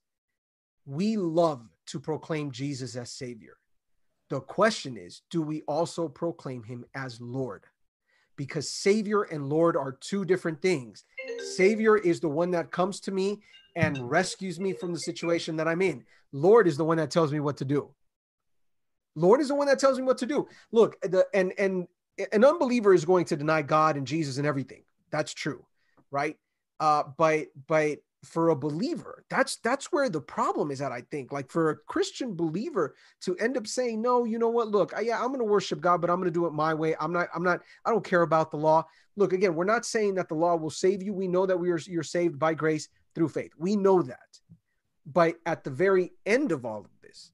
[0.85, 3.57] We love to proclaim Jesus as Savior.
[4.29, 7.65] The question is, do we also proclaim Him as Lord?
[8.37, 11.05] Because Savior and Lord are two different things.
[11.55, 13.41] Savior is the one that comes to me
[13.75, 16.03] and rescues me from the situation that I'm in.
[16.31, 17.93] Lord is the one that tells me what to do.
[19.15, 20.47] Lord is the one that tells me what to do.
[20.71, 21.87] Look, the and and
[22.31, 24.83] an unbeliever is going to deny God and Jesus and everything.
[25.11, 25.65] That's true,
[26.11, 26.37] right?
[26.79, 30.91] Uh, but but for a believer, that's that's where the problem is at.
[30.91, 34.69] I think, like for a Christian believer to end up saying, "No, you know what?
[34.69, 36.73] Look, I, yeah, I'm going to worship God, but I'm going to do it my
[36.73, 36.95] way.
[36.99, 37.27] I'm not.
[37.33, 37.61] I'm not.
[37.85, 38.85] I don't care about the law.
[39.15, 41.13] Look, again, we're not saying that the law will save you.
[41.13, 43.51] We know that we are you're saved by grace through faith.
[43.57, 44.39] We know that,
[45.05, 47.31] but at the very end of all of this,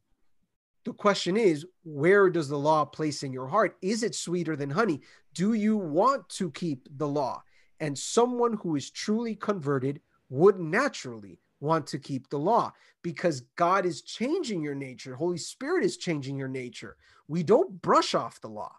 [0.84, 3.77] the question is, where does the law place in your heart?
[3.81, 5.01] Is it sweeter than honey?
[5.34, 7.43] Do you want to keep the law?
[7.80, 10.01] And someone who is truly converted
[10.31, 15.13] would naturally want to keep the law because God is changing your nature.
[15.13, 16.97] Holy Spirit is changing your nature.
[17.27, 18.73] We don't brush off the law.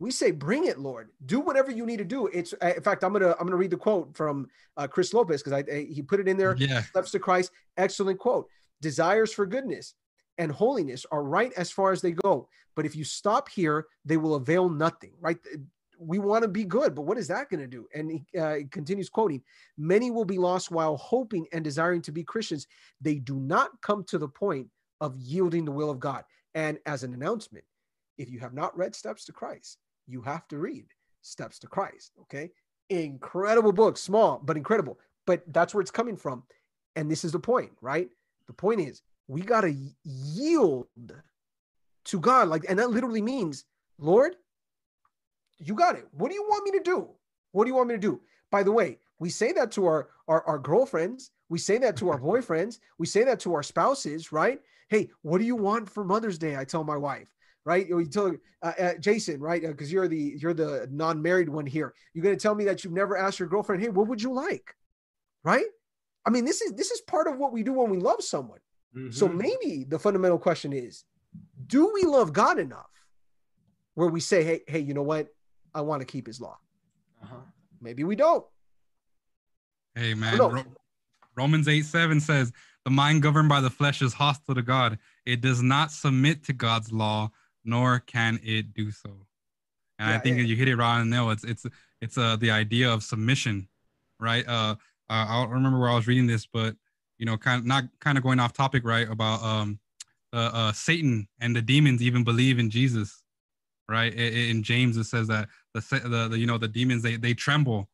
[0.00, 1.10] We say, "Bring it, Lord.
[1.26, 3.70] Do whatever you need to do." It's uh, in fact, I'm gonna I'm gonna read
[3.70, 6.56] the quote from uh, Chris Lopez because I, I, he put it in there.
[6.58, 7.52] Yeah, steps to Christ.
[7.76, 8.48] Excellent quote.
[8.80, 9.94] Desires for goodness
[10.38, 12.48] and holiness are right as far as they go.
[12.76, 15.36] But if you stop here, they will avail nothing, right?
[15.98, 17.86] We want to be good, but what is that going to do?
[17.94, 19.42] And he, uh, continues quoting
[19.76, 22.66] Many will be lost while hoping and desiring to be Christians.
[23.00, 24.68] They do not come to the point
[25.00, 26.24] of yielding the will of God.
[26.54, 27.64] And as an announcement,
[28.16, 30.86] if you have not read Steps to Christ, you have to read
[31.22, 32.12] Steps to Christ.
[32.22, 32.50] Okay.
[32.90, 34.98] Incredible book, small, but incredible.
[35.26, 36.42] But that's where it's coming from.
[36.96, 38.08] And this is the point, right?
[38.46, 40.86] The point is we got to yield
[42.06, 42.48] to God.
[42.48, 43.64] Like, and that literally means,
[43.98, 44.36] Lord,
[45.58, 46.06] you got it.
[46.12, 47.08] What do you want me to do?
[47.52, 48.20] What do you want me to do?
[48.50, 51.30] By the way, we say that to our, our, our girlfriends.
[51.48, 52.78] We say that to our boyfriends.
[52.98, 54.60] We say that to our spouses, right?
[54.88, 56.56] Hey, what do you want for Mother's Day?
[56.56, 57.28] I tell my wife,
[57.64, 57.86] right?
[57.86, 59.60] You tell uh, uh, Jason, right?
[59.62, 61.94] Because uh, you're the you're the non-married one here.
[62.14, 64.74] You're gonna tell me that you've never asked your girlfriend, hey, what would you like,
[65.44, 65.66] right?
[66.24, 68.60] I mean, this is this is part of what we do when we love someone.
[68.96, 69.10] Mm-hmm.
[69.10, 71.04] So maybe the fundamental question is
[71.66, 72.90] do we love God enough
[73.94, 75.28] where we say, hey, hey, you know what?
[75.74, 76.58] I want to keep his law.
[77.22, 77.36] Uh-huh.
[77.80, 78.44] Maybe we don't.
[79.94, 80.38] Hey, man.
[80.38, 80.64] Ro-
[81.36, 82.52] Romans 8 7 says,
[82.84, 84.98] The mind governed by the flesh is hostile to God.
[85.26, 87.30] It does not submit to God's law,
[87.64, 89.10] nor can it do so.
[89.98, 90.44] And yeah, I think yeah.
[90.44, 91.30] you hit it right on the nail.
[91.30, 91.66] It's it's
[92.00, 93.68] it's uh the idea of submission,
[94.20, 94.46] right?
[94.46, 94.76] Uh,
[95.10, 96.76] uh I don't remember where I was reading this, but
[97.18, 99.08] you know, kind of not kind of going off topic, right?
[99.08, 99.80] About um,
[100.32, 103.22] uh, uh, Satan and the demons even believe in Jesus,
[103.88, 104.12] right?
[104.14, 107.88] In, James, it says that the, the, the you know the demons they they tremble,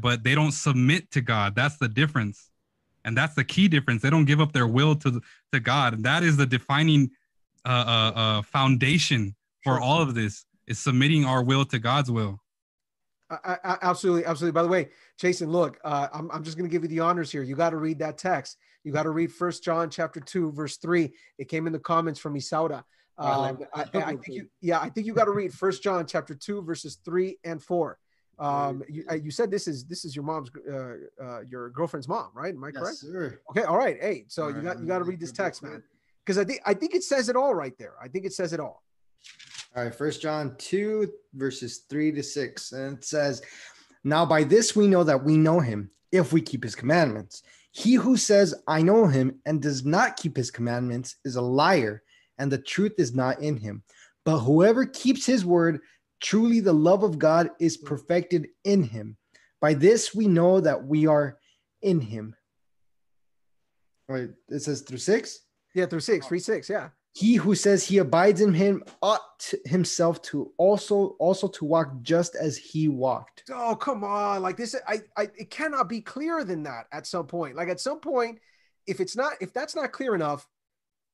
[0.00, 1.54] but they don't submit to God.
[1.54, 2.50] That's the difference,
[3.04, 4.02] and that's the key difference.
[4.02, 5.20] They don't give up their will to
[5.52, 5.94] to God.
[5.94, 7.10] And that is the defining
[7.64, 12.40] uh, uh, uh, foundation for all of this is submitting our will to God's will.
[13.30, 14.52] I, I, absolutely, absolutely.
[14.52, 14.88] By the way,
[15.18, 17.42] Jason, look, uh, I'm, I'm just going to give you the honors here.
[17.42, 18.56] You got to read that text.
[18.82, 21.12] You got to read First John chapter two, verse three.
[21.38, 22.82] It came in the comments from Isauda.
[23.20, 26.34] Um, I, I, think you, yeah, I think you got to read First John chapter
[26.34, 27.98] two, verses three and four.
[28.38, 32.08] Um, you, uh, you said this is this is your mom's uh, uh, your girlfriend's
[32.08, 32.54] mom, right?
[32.54, 33.00] Am I correct?
[33.02, 33.40] Yes, sir.
[33.50, 33.98] Okay, all right.
[34.00, 35.82] Hey, so all you got you got to read this text, man,
[36.24, 37.92] because I think I think it says it all right there.
[38.02, 38.82] I think it says it all.
[39.76, 43.42] All right, First John two verses three to six, and it says,
[44.02, 47.42] "Now by this we know that we know Him if we keep His commandments.
[47.72, 52.02] He who says I know Him and does not keep His commandments is a liar,
[52.40, 53.84] and the truth is not in him.
[54.24, 55.80] But whoever keeps His word."
[56.20, 59.16] Truly, the love of God is perfected in him.
[59.60, 61.38] By this we know that we are
[61.82, 62.36] in him.
[64.08, 65.40] Wait, it says through six?
[65.74, 66.90] Yeah, through six, three six, yeah.
[67.14, 72.36] He who says he abides in him ought himself to also also to walk just
[72.36, 73.44] as he walked.
[73.50, 74.42] Oh, come on.
[74.42, 77.56] Like this, I, I it cannot be clearer than that at some point.
[77.56, 78.38] Like at some point,
[78.86, 80.46] if it's not, if that's not clear enough,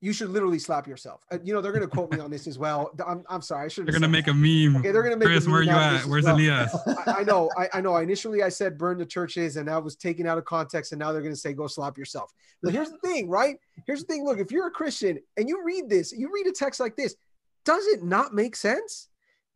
[0.00, 1.24] you should literally slap yourself.
[1.30, 2.92] Uh, you know, they're going to quote me on this as well.
[3.04, 3.64] I'm, I'm sorry.
[3.64, 3.86] I should.
[3.86, 4.76] They're going to make a meme.
[4.80, 5.28] Okay, they're going to make.
[5.28, 6.04] Chris, where are you at?
[6.04, 6.36] Where's well.
[6.36, 6.76] Elias?
[7.06, 7.50] I, I, know.
[7.56, 7.96] I, I, know.
[7.96, 10.92] Initially, I said burn the churches, and that was taken out of context.
[10.92, 12.30] And now they're going to say go slap yourself.
[12.62, 13.56] But here's the thing, right?
[13.86, 14.24] Here's the thing.
[14.24, 17.16] Look, if you're a Christian and you read this, you read a text like this,
[17.64, 19.08] does it not make sense?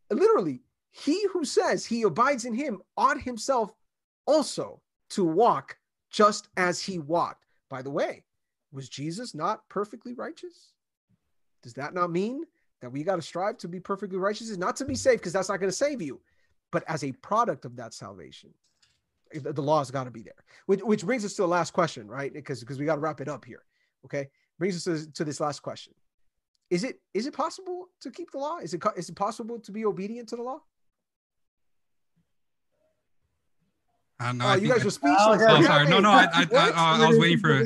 [0.09, 0.61] Literally,
[0.91, 3.71] he who says he abides in him ought himself
[4.25, 4.81] also
[5.11, 5.77] to walk
[6.09, 7.45] just as he walked.
[7.69, 8.23] By the way,
[8.71, 10.71] was Jesus not perfectly righteous?
[11.63, 12.43] Does that not mean
[12.81, 14.49] that we got to strive to be perfectly righteous?
[14.49, 16.19] Is not to be saved because that's not going to save you,
[16.71, 18.49] but as a product of that salvation,
[19.33, 20.33] the law has got to be there.
[20.65, 22.33] Which, which brings us to the last question, right?
[22.33, 23.63] Because because we got to wrap it up here.
[24.05, 25.93] Okay, brings us to, to this last question:
[26.69, 28.57] Is it is it possible to keep the law?
[28.57, 30.61] Is it is it possible to be obedient to the law?
[34.19, 35.19] Uh, no, oh, you guys were speechless.
[35.19, 35.89] Oh, oh sorry.
[35.89, 37.65] No, no, I, I, I, I was waiting for.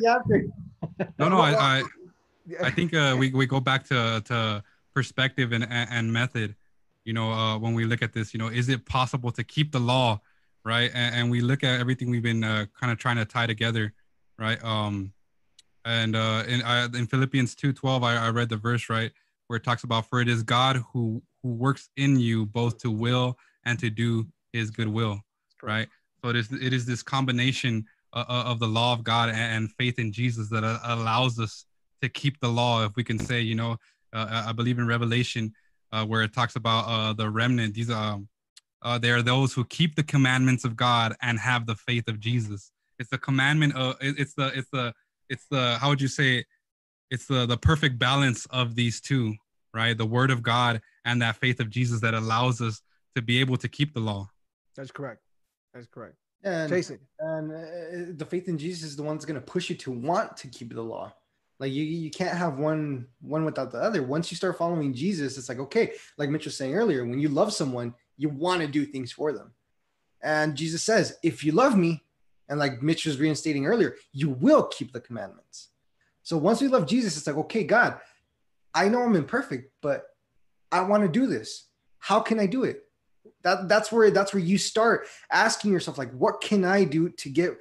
[1.19, 1.83] no, no, I, I,
[2.61, 4.63] I think uh, we we go back to to
[4.93, 6.55] perspective and and method.
[7.03, 9.71] You know, uh, when we look at this, you know, is it possible to keep
[9.71, 10.21] the law,
[10.63, 10.89] right?
[10.93, 13.93] And, and we look at everything we've been uh, kind of trying to tie together,
[14.39, 14.63] right?
[14.63, 15.13] Um,
[15.85, 19.11] and uh, in I, in Philippians two twelve, I, I read the verse right
[19.47, 22.91] where it talks about, "For it is God who who works in you both to
[22.91, 25.21] will and to do His good will,"
[25.61, 25.87] right?
[26.23, 27.85] So it is it is this combination
[28.15, 31.65] uh, uh, of the law of God and, faith in Jesus that uh, allows us
[32.01, 32.85] to keep the law.
[32.85, 33.77] If we can say, you know,
[34.13, 35.53] uh, I believe in Revelation
[35.91, 37.73] uh, where it talks about uh, the remnant.
[37.73, 38.19] These are
[39.01, 42.71] they are those who keep the commandments of God and have the faith of Jesus.
[42.99, 44.93] It's the commandment of it's the it's the
[45.29, 46.45] it's the how would you say
[47.11, 49.35] it's the the perfect balance of these two,
[49.73, 49.97] right?
[49.97, 52.81] The word of God and that faith of Jesus that allows us
[53.15, 54.29] to be able to keep the law.
[54.75, 55.21] That's correct.
[55.73, 56.15] That's correct.
[56.45, 56.69] And.
[57.19, 59.91] And uh, the faith in Jesus is the one that's going to push you to
[59.91, 61.11] want to keep the law.
[61.59, 64.03] Like you, you can't have one one without the other.
[64.03, 67.29] Once you start following Jesus, it's like okay, like Mitch was saying earlier, when you
[67.29, 69.51] love someone, you want to do things for them.
[70.21, 72.03] And Jesus says, if you love me,
[72.49, 75.69] and like Mitch was reinstating earlier, you will keep the commandments.
[76.23, 77.99] So once we love Jesus, it's like, okay, God,
[78.73, 80.07] I know I'm imperfect, but
[80.71, 81.67] I want to do this.
[81.99, 82.84] How can I do it?
[83.45, 87.29] That that's where that's where you start asking yourself like what can i do to
[87.29, 87.57] get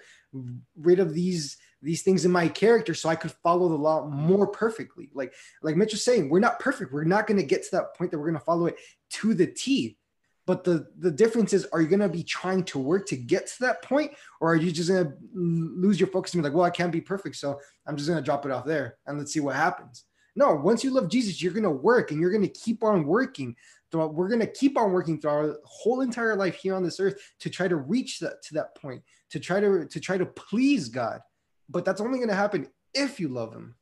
[0.77, 4.27] rid of these these things in my character so i could follow the law mm-hmm.
[4.27, 5.11] more perfectly?
[5.15, 6.93] Like like mitch was saying we're not perfect.
[6.93, 8.77] We're not going to get to that point that we're going to follow it
[9.11, 9.99] to the t.
[10.47, 13.47] But the the difference is are you going to be trying to work to get
[13.47, 16.57] to that point or are you just going to lose your focus and be like
[16.57, 19.19] well i can't be perfect so i'm just going to drop it off there and
[19.19, 20.05] let's see what happens?
[20.37, 23.07] No once you love jesus you're going to work and you're going to keep on
[23.07, 23.57] working
[23.91, 27.01] throughout, we're going to keep on working through our whole entire life here on this
[27.01, 30.27] earth to try to reach that to that point, to try to to try to
[30.27, 31.21] please God.
[31.69, 33.75] But that's only going to happen if you love Him.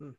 [0.00, 0.10] Hmm.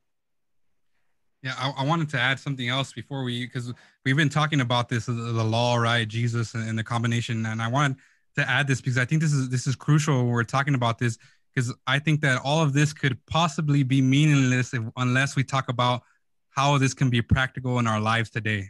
[1.44, 3.74] Yeah, I, I, wanted to add something else before we, because
[4.06, 7.68] we've been talking about this, the law, right, Jesus, and, and the combination, and I
[7.68, 7.98] wanted
[8.36, 11.00] to add this because I think this is this is crucial when we're talking about
[11.00, 11.18] this
[11.54, 15.70] because I think that all of this could possibly be meaningless if, unless we talk
[15.70, 16.04] about
[16.52, 18.70] how this can be practical in our lives today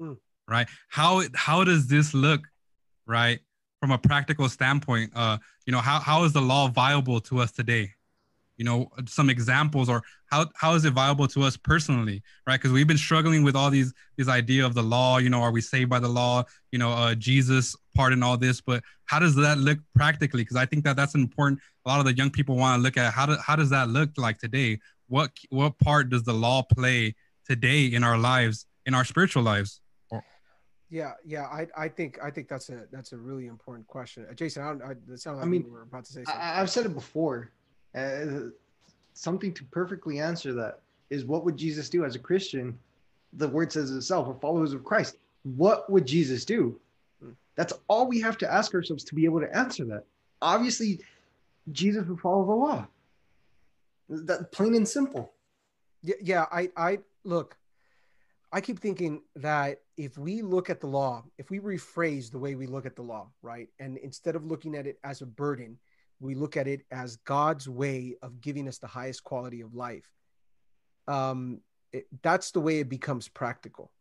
[0.00, 0.16] mm.
[0.48, 0.68] right?
[0.88, 2.40] How how does this look,
[3.06, 3.40] right,
[3.80, 5.12] from a practical standpoint?
[5.14, 7.92] Uh, you know, how how is the law viable to us today?
[8.56, 12.60] You know, some examples or how how is it viable to us personally, right?
[12.60, 15.18] Because we've been struggling with all these this idea of the law.
[15.18, 16.44] You know, are we saved by the law?
[16.72, 20.42] You know, uh, Jesus pardon all this, but how does that look practically?
[20.42, 21.60] Because I think that that's important.
[21.84, 23.88] A lot of the young people want to look at how do, how does that
[23.88, 24.78] look like today?
[25.08, 27.16] What what part does the law play
[27.46, 29.80] today in our lives, in our spiritual lives?
[30.90, 34.34] Yeah, yeah, I, I think I think that's a that's a really important question, uh,
[34.34, 34.62] Jason.
[34.64, 34.82] I don't.
[34.82, 36.42] I, sounds like I mean, we were about to say something.
[36.42, 37.50] I, I've said it before.
[37.94, 38.50] Uh,
[39.14, 40.80] something to perfectly answer that
[41.10, 42.78] is what would Jesus do as a Christian?
[43.34, 45.16] The word says itself, followers of Christ.
[45.44, 46.78] What would Jesus do?
[47.54, 50.04] That's all we have to ask ourselves to be able to answer that.
[50.40, 51.00] Obviously,
[51.72, 52.86] Jesus would follow the law.
[54.08, 55.32] That plain and simple.
[56.02, 56.46] Yeah, yeah.
[56.50, 57.56] I, I look.
[58.52, 62.56] I keep thinking that if we look at the law, if we rephrase the way
[62.56, 65.78] we look at the law, right, and instead of looking at it as a burden,
[66.18, 70.10] we look at it as God's way of giving us the highest quality of life.
[71.06, 71.60] Um,
[71.92, 73.92] it, that's the way it becomes practical.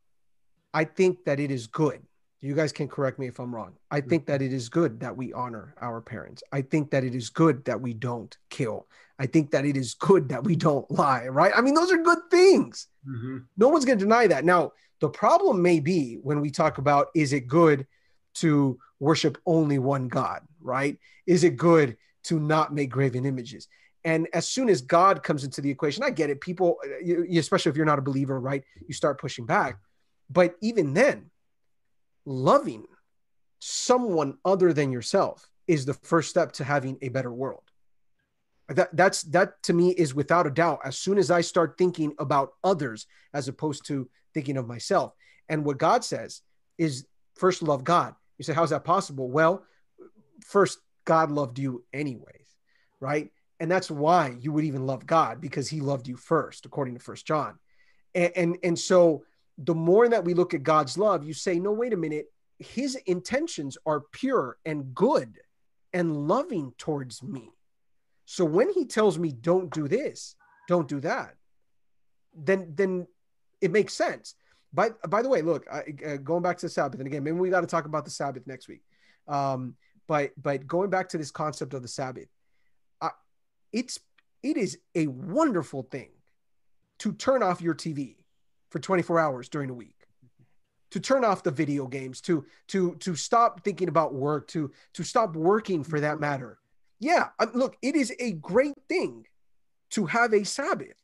[0.74, 2.02] I think that it is good.
[2.42, 3.74] You guys can correct me if I'm wrong.
[3.92, 4.10] I mm-hmm.
[4.10, 6.42] think that it is good that we honor our parents.
[6.52, 8.88] I think that it is good that we don't kill.
[9.18, 11.52] I think that it is good that we don't lie, right?
[11.56, 12.88] I mean, those are good things.
[13.08, 13.40] Mm-hmm.
[13.58, 14.46] No one's going to deny that.
[14.46, 14.72] Now,
[15.02, 17.86] the problem may be when we talk about is it good
[18.36, 20.98] to worship only one God, right?
[21.28, 23.68] Is it good to not make graven images?
[24.06, 26.40] And as soon as God comes into the equation, I get it.
[26.40, 28.64] People, uh, you- especially if you're not a believer, right?
[28.88, 29.80] You start pushing back.
[30.30, 31.32] But even then,
[32.26, 32.86] loving
[33.60, 37.64] someone other than yourself is the first step to having a better world.
[38.70, 40.80] That that's that to me is without a doubt.
[40.84, 45.14] As soon as I start thinking about others as opposed to thinking of myself,
[45.48, 46.42] and what God says
[46.78, 48.14] is first love God.
[48.38, 49.30] You say, how's that possible?
[49.30, 49.64] Well,
[50.46, 52.56] first God loved you anyways,
[53.00, 53.32] right?
[53.60, 57.00] And that's why you would even love God because He loved you first, according to
[57.00, 57.58] First John.
[58.14, 59.24] And and, and so
[59.64, 62.32] the more that we look at God's love, you say, no, wait a minute.
[62.60, 65.40] His intentions are pure and good
[65.94, 67.50] and loving towards me.
[68.26, 70.36] So when he tells me don't do this,
[70.68, 71.36] don't do that,
[72.36, 73.08] then then
[73.60, 74.36] it makes sense.
[74.72, 77.38] By by the way, look, I, uh, going back to the Sabbath, and again, maybe
[77.38, 78.82] we got to talk about the Sabbath next week.
[79.28, 79.76] Um,
[80.08, 82.28] but but going back to this concept of the Sabbath,
[83.72, 84.00] it's
[84.44, 86.10] it is a wonderful thing
[87.00, 88.16] to turn off your TV
[88.70, 90.00] for 24 hours during the week
[90.92, 95.04] to turn off the video games to to to stop thinking about work to to
[95.04, 96.58] stop working for that matter.
[97.00, 99.26] Yeah uh, look it is a great thing
[99.92, 100.96] to have a sabbath.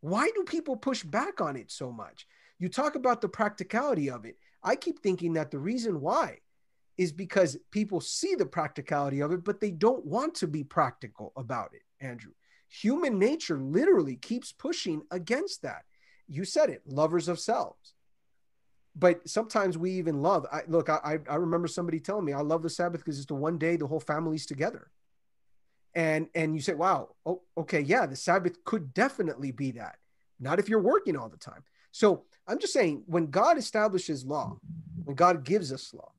[0.00, 2.26] Why do people push back on it so much?
[2.58, 4.36] You talk about the practicality of it.
[4.62, 6.38] I keep thinking that the reason why
[6.96, 11.32] is because people see the practicality of it but they don't want to be practical
[11.36, 12.32] about it andrew.
[12.68, 15.84] Human nature literally keeps pushing against that
[16.28, 17.94] you said it lovers of selves.
[18.96, 22.62] But sometimes we even love I, look I, I remember somebody telling me i love
[22.62, 24.90] the sabbath because it's the one day the whole family's together.
[25.94, 29.96] And and you say wow oh, okay yeah the sabbath could definitely be that.
[30.38, 31.64] Not if you're working all the time.
[31.90, 34.58] So i'm just saying when god establishes law
[35.04, 36.12] when god gives us law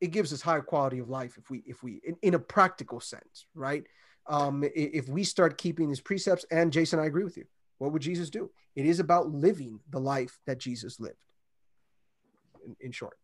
[0.00, 3.00] it gives us higher quality of life if we if we in, in a practical
[3.00, 3.84] sense right?
[4.26, 7.44] Um if we start keeping these precepts and jason i agree with you
[7.84, 11.16] what would jesus do it is about living the life that jesus lived
[12.64, 13.16] in, in short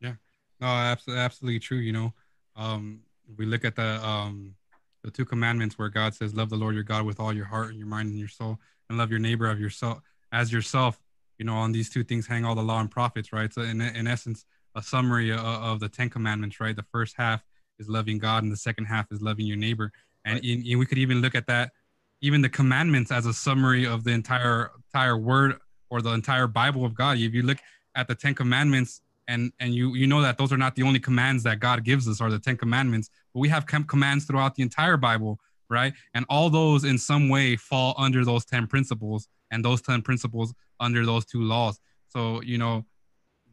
[0.00, 0.14] Yeah.
[0.60, 1.78] No, absolutely, absolutely true.
[1.78, 2.14] You know,
[2.56, 3.00] um,
[3.38, 4.54] we look at the um,
[5.02, 7.70] the two commandments where God says, "Love the Lord your God with all your heart
[7.70, 8.58] and your mind and your soul,
[8.88, 10.00] and love your neighbor of yourself
[10.32, 11.00] as yourself."
[11.38, 13.50] You know, on these two things hang all the law and prophets, right?
[13.52, 14.44] So, in in essence,
[14.74, 16.76] a summary of, of the Ten Commandments, right?
[16.76, 17.42] The first half
[17.78, 19.90] is loving God, and the second half is loving your neighbor.
[20.26, 20.44] And, Right.
[20.44, 21.72] in, in- we could even look at that,
[22.20, 25.56] even the commandments as a summary of the entire entire word
[25.90, 27.18] or the entire Bible of God.
[27.18, 27.58] If you look
[27.94, 31.00] at the Ten Commandments, and and you you know that those are not the only
[31.00, 34.62] commands that God gives us, are the Ten Commandments, but we have commands throughout the
[34.62, 35.38] entire Bible,
[35.68, 35.92] right?
[36.14, 40.52] And all those in some way fall under those ten principles, and those ten principles
[40.78, 41.78] under those two laws.
[42.08, 42.84] So you know,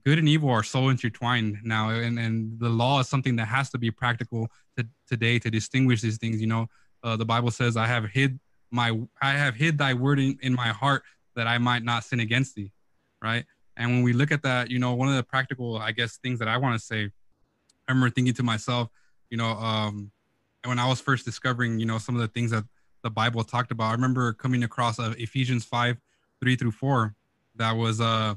[0.05, 3.69] good and evil are so intertwined now, and and the law is something that has
[3.71, 6.41] to be practical to, today to distinguish these things.
[6.41, 6.67] You know,
[7.03, 8.39] uh, the Bible says, "I have hid
[8.71, 11.03] my I have hid thy word in, in my heart
[11.35, 12.71] that I might not sin against thee,"
[13.21, 13.45] right?
[13.77, 16.39] And when we look at that, you know, one of the practical, I guess, things
[16.39, 17.11] that I want to say,
[17.87, 18.89] I remember thinking to myself,
[19.29, 20.11] you know, um,
[20.65, 22.63] when I was first discovering, you know, some of the things that
[23.03, 25.97] the Bible talked about, I remember coming across uh, Ephesians 5,
[26.41, 27.15] 3 through 4,
[27.55, 28.35] that was, uh,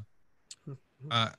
[1.10, 1.30] uh,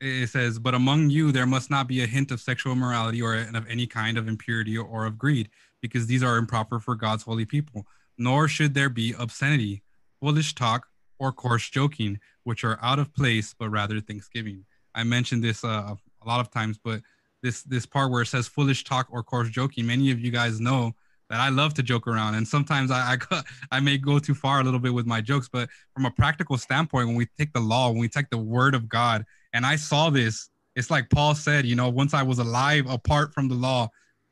[0.00, 3.34] it says, but among you, there must not be a hint of sexual immorality or
[3.34, 5.50] of any kind of impurity or of greed,
[5.80, 7.86] because these are improper for God's holy people.
[8.20, 9.82] Nor should there be obscenity,
[10.20, 10.86] foolish talk,
[11.18, 14.66] or coarse joking, which are out of place, but rather thanksgiving.
[14.94, 17.00] I mentioned this uh, a lot of times, but
[17.42, 20.60] this this part where it says foolish talk or coarse joking, many of you guys
[20.60, 20.92] know
[21.30, 23.42] that I love to joke around, and sometimes I I,
[23.72, 25.48] I may go too far a little bit with my jokes.
[25.50, 28.74] But from a practical standpoint, when we take the law, when we take the word
[28.74, 29.24] of God,
[29.54, 30.50] And I saw this.
[30.76, 33.88] It's like Paul said, you know, once I was alive apart from the law,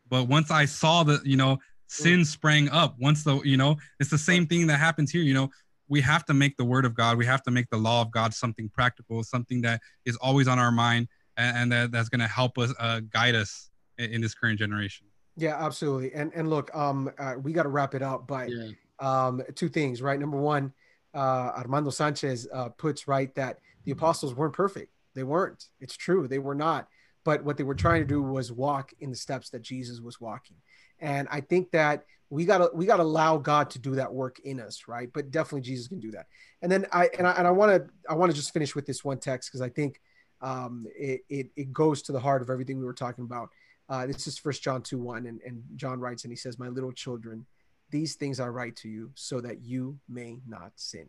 [0.08, 1.58] but once I saw that, you know,
[1.88, 2.96] sin sprang up.
[2.98, 5.22] Once the, you know, it's the same thing that happens here.
[5.22, 5.50] You know,
[5.88, 8.10] we have to make the word of God, we have to make the law of
[8.10, 12.20] God something practical, something that is always on our mind and, and that, that's going
[12.20, 15.06] to help us uh, guide us in, in, this current generation.
[15.36, 16.12] Yeah, absolutely.
[16.14, 18.70] And and look, um, uh, we got to wrap it up, but yeah.
[18.98, 20.18] um, two things, right?
[20.18, 20.72] Number one,
[21.14, 24.92] uh, Armando Sanchez uh, puts right that the apostles weren't perfect.
[25.14, 25.64] They weren't.
[25.80, 26.28] It's true.
[26.28, 26.88] They were not.
[27.24, 30.20] But what they were trying to do was walk in the steps that Jesus was
[30.20, 30.56] walking.
[31.00, 34.60] And I think that we gotta we gotta allow God to do that work in
[34.60, 35.10] us, right?
[35.12, 36.26] But definitely Jesus can do that.
[36.62, 38.86] And then I and I and I want to I want to just finish with
[38.86, 40.00] this one text because I think
[40.40, 43.50] um, it, it it goes to the heart of everything we were talking about.
[43.88, 46.68] Uh, this is First John two one, and and John writes and he says, "My
[46.68, 47.46] little children,
[47.90, 51.08] these things I write to you so that you may not sin."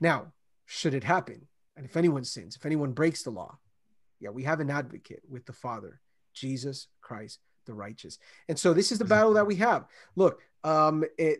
[0.00, 0.32] Now,
[0.66, 1.46] should it happen,
[1.76, 3.58] and if anyone sins, if anyone breaks the law,
[4.22, 6.00] yeah, we have an advocate with the Father,
[6.32, 8.18] Jesus Christ the righteous.
[8.48, 9.86] And so this is the battle that we have.
[10.16, 11.38] Look, um, it,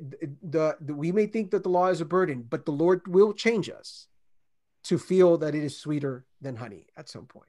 [0.50, 3.32] the, the we may think that the law is a burden, but the Lord will
[3.32, 4.06] change us
[4.84, 7.48] to feel that it is sweeter than honey at some point.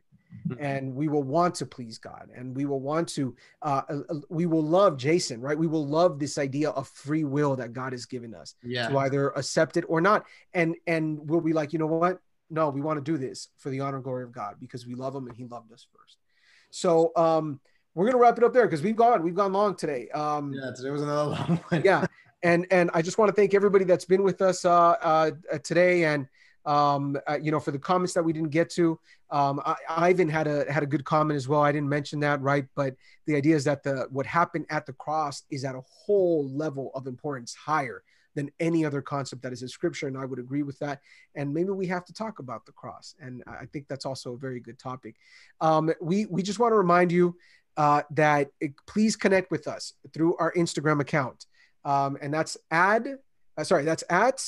[0.60, 4.16] and we will want to please God, and we will want to, uh, uh, uh,
[4.30, 5.56] we will love Jason, right?
[5.56, 8.90] We will love this idea of free will that God has given us yeah.
[8.90, 12.20] to either accept it or not, and and we'll be like, you know what?
[12.54, 14.94] No, we want to do this for the honor and glory of God because we
[14.94, 16.18] love Him and He loved us first.
[16.70, 17.60] So, um,
[17.96, 20.10] we're gonna wrap it up there because we've gone we've gone long today.
[20.10, 21.82] Um, yeah, today was another long one.
[21.84, 22.06] yeah,
[22.44, 25.32] and and I just want to thank everybody that's been with us uh, uh,
[25.64, 26.28] today, and
[26.66, 29.00] um, uh, you know for the comments that we didn't get to.
[29.30, 31.62] Um, I, Ivan had a had a good comment as well.
[31.62, 32.66] I didn't mention that, right?
[32.76, 36.50] But the idea is that the what happened at the cross is at a whole
[36.50, 38.04] level of importance higher
[38.36, 41.00] than any other concept that is in scripture and i would agree with that
[41.36, 44.38] and maybe we have to talk about the cross and i think that's also a
[44.38, 45.16] very good topic
[45.62, 47.36] um, we we just want to remind you
[47.78, 51.46] uh, that it, please connect with us through our Instagram account.
[51.86, 53.18] Um, and that's ad,
[53.58, 54.44] uh, sorry, that's at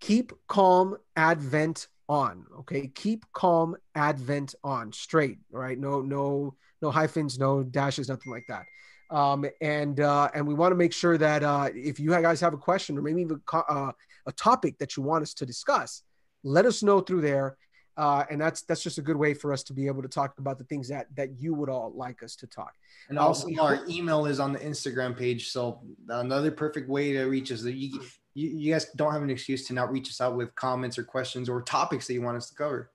[0.00, 2.46] keep calm advent on.
[2.60, 2.88] Okay.
[2.94, 5.38] Keep calm advent on straight.
[5.50, 5.78] Right.
[5.78, 8.64] No, no, no hyphens, no dashes, nothing like that.
[9.10, 12.54] Um, and uh, and we want to make sure that uh, if you guys have
[12.54, 13.92] a question or maybe even uh,
[14.26, 16.02] a topic that you want us to discuss,
[16.44, 17.56] let us know through there
[18.00, 20.38] uh, and that's that's just a good way for us to be able to talk
[20.38, 22.72] about the things that that you would all like us to talk.
[23.10, 27.52] And also, our email is on the Instagram page, so another perfect way to reach
[27.52, 27.60] us.
[27.60, 28.00] That you,
[28.32, 31.04] you you guys don't have an excuse to not reach us out with comments or
[31.04, 32.90] questions or topics that you want us to cover.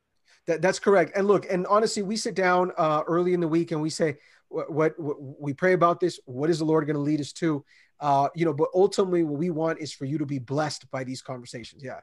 [0.48, 1.12] That, that's correct.
[1.16, 4.18] And look, and honestly, we sit down uh, early in the week and we say,
[4.56, 6.20] what, what, what we pray about this.
[6.26, 7.64] What is the Lord going to lead us to?
[8.00, 11.04] Uh, you know, but ultimately, what we want is for you to be blessed by
[11.04, 11.84] these conversations.
[11.84, 12.00] Yeah.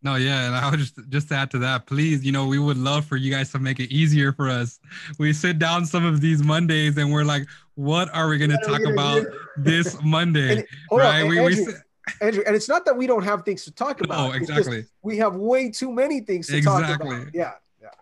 [0.00, 2.76] No, yeah, and I would just just add to that, please, you know, we would
[2.76, 4.78] love for you guys to make it easier for us.
[5.18, 8.64] We sit down some of these Mondays and we're like, what are we going to
[8.64, 9.26] talk about
[9.56, 10.58] this Monday?
[10.58, 11.22] And, right?
[11.22, 11.72] On, we, Andrew, we
[12.20, 14.30] Andrew, and it's not that we don't have things to talk about.
[14.30, 14.84] Oh, exactly.
[15.02, 17.08] We have way too many things to exactly.
[17.08, 17.34] talk about.
[17.34, 17.54] Yeah.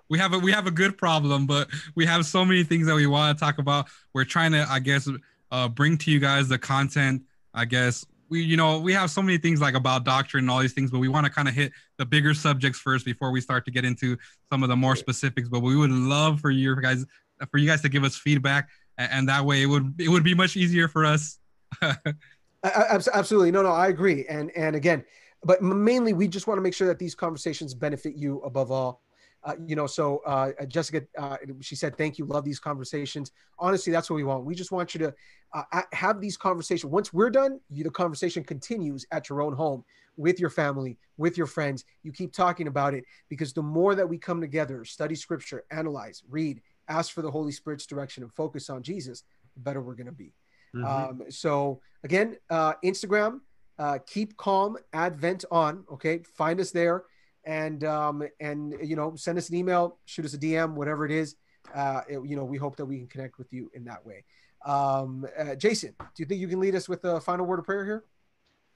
[0.09, 2.95] We have a we have a good problem, but we have so many things that
[2.95, 3.87] we want to talk about.
[4.15, 5.09] We're trying to, I guess,
[5.51, 7.23] uh, bring to you guys the content,
[7.55, 10.59] I guess, we you know we have so many things like about doctrine and all
[10.59, 13.41] these things but we want to kind of hit the bigger subjects first before we
[13.41, 14.17] start to get into
[14.51, 15.49] some of the more specifics.
[15.49, 17.05] But we would love for you guys
[17.51, 18.69] for you guys to give us feedback
[18.99, 21.39] and that way it would it would be much easier for us.
[22.65, 23.51] Absolutely.
[23.51, 24.27] No no i agree.
[24.27, 25.05] And and again
[25.45, 29.03] but mainly we just want to make sure that these conversations benefit you above all
[29.45, 33.93] uh, you know, so uh, Jessica, uh, she said, "Thank you, love these conversations." Honestly,
[33.93, 34.45] that's what we want.
[34.45, 35.15] We just want you to
[35.55, 36.91] uh, have these conversations.
[36.91, 39.85] Once we're done, you, the conversation continues at your own home
[40.17, 41.85] with your family, with your friends.
[42.03, 46.23] You keep talking about it because the more that we come together, study Scripture, analyze,
[46.29, 49.23] read, ask for the Holy Spirit's direction, and focus on Jesus,
[49.55, 50.33] the better we're going to be.
[50.75, 50.85] Mm-hmm.
[50.85, 53.41] Um, so again, uh, Instagram,
[53.79, 55.85] uh, keep calm, Advent on.
[55.93, 57.05] Okay, find us there
[57.47, 61.13] and um, and you know send us an email, shoot us a DM, whatever it
[61.13, 61.37] is.
[61.75, 64.25] Uh, it, you know, we hope that we can connect with you in that way.
[64.65, 67.65] Um, uh, Jason, do you think you can lead us with a final word of
[67.65, 68.05] prayer here?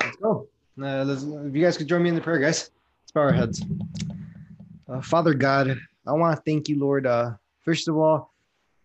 [0.02, 0.48] Let's go.
[0.80, 2.70] Uh, if you guys could join me in the prayer, guys.
[3.02, 3.62] Let's bow our heads.
[4.88, 5.76] Uh, Father God,
[6.06, 7.06] I want to thank you, Lord.
[7.06, 7.32] Uh,
[7.64, 8.32] first of all,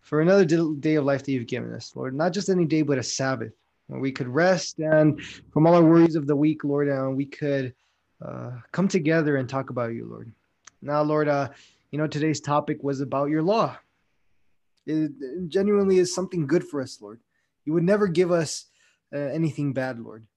[0.01, 2.15] for another day of life that you've given us, Lord.
[2.15, 3.53] Not just any day, but a Sabbath
[3.87, 5.21] where we could rest and
[5.51, 7.73] from all our worries of the week, Lord, and we could
[8.21, 10.31] uh, come together and talk about you, Lord.
[10.81, 11.49] Now, Lord, uh,
[11.91, 13.77] you know, today's topic was about your law.
[14.85, 17.19] It, it genuinely is something good for us, Lord.
[17.65, 18.65] You would never give us
[19.13, 20.27] uh, anything bad, Lord.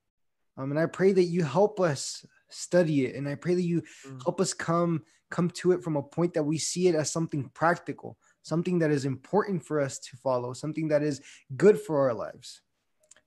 [0.57, 3.83] Um, and I pray that you help us study it, and I pray that you
[4.07, 4.23] Mm.
[4.25, 7.51] help us come come to it from a point that we see it as something
[7.53, 11.21] practical, something that is important for us to follow, something that is
[11.55, 12.63] good for our lives.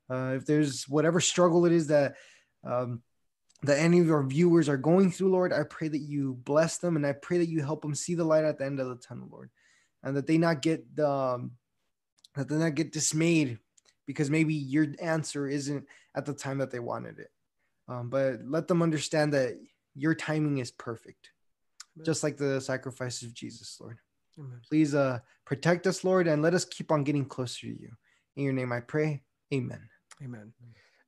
[0.09, 2.15] Uh, if there's whatever struggle it is that
[2.63, 3.03] um,
[3.63, 6.95] that any of our viewers are going through, Lord, I pray that you bless them,
[6.95, 8.95] and I pray that you help them see the light at the end of the
[8.95, 9.51] tunnel, Lord,
[10.03, 11.51] and that they not get the um,
[12.35, 13.59] that they not get dismayed
[14.07, 15.85] because maybe your answer isn't
[16.15, 17.29] at the time that they wanted it.
[17.87, 19.59] Um, but let them understand that
[19.95, 21.31] your timing is perfect,
[21.95, 22.05] Amen.
[22.05, 23.97] just like the sacrifice of Jesus, Lord.
[24.39, 24.61] Amen.
[24.67, 27.91] Please uh, protect us, Lord, and let us keep on getting closer to you.
[28.37, 29.21] In your name I pray.
[29.53, 29.81] Amen.
[30.23, 30.53] Amen.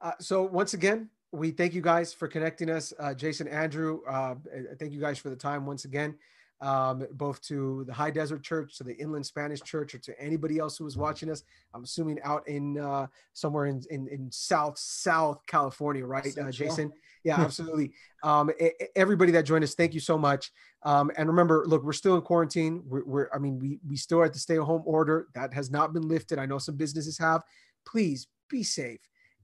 [0.01, 4.01] Uh, so once again, we thank you guys for connecting us, uh, Jason, Andrew.
[4.07, 4.35] Uh,
[4.77, 6.15] thank you guys for the time once again,
[6.61, 10.59] um, both to the High Desert Church, to the Inland Spanish Church, or to anybody
[10.59, 11.43] else who was watching us.
[11.73, 16.93] I'm assuming out in uh, somewhere in, in in South South California, right, uh, Jason?
[17.25, 17.93] Yeah, absolutely.
[18.21, 18.51] um,
[18.97, 20.51] everybody that joined us, thank you so much.
[20.83, 22.83] Um, and remember, look, we're still in quarantine.
[22.85, 25.53] We're, we're I mean, we we still are at the stay at home order that
[25.53, 26.37] has not been lifted.
[26.37, 27.41] I know some businesses have.
[27.85, 28.99] Please be safe.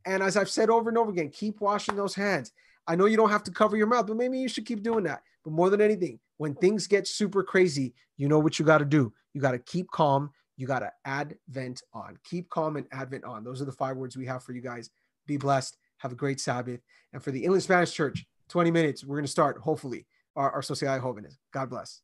[0.10, 2.52] And as I've said over and over again, keep washing those hands.
[2.88, 5.04] I know you don't have to cover your mouth, but maybe you should keep doing
[5.04, 5.22] that.
[5.44, 8.86] But more than anything, when things get super crazy, you know what you got to
[8.86, 9.14] do.
[9.34, 10.32] You got to keep calm.
[10.58, 12.18] You got to advent on.
[12.24, 13.44] Keep calm and advent on.
[13.44, 14.90] Those are the five words we have for you guys.
[15.28, 15.78] Be blessed.
[16.00, 16.82] Have a great Sabbath.
[17.14, 20.62] And for the Inland Spanish Church, 20 minutes, we're going to start, hopefully, our, our
[20.62, 21.38] Sociedad Jóvenes.
[21.54, 22.02] God bless.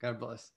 [0.00, 0.52] God bless.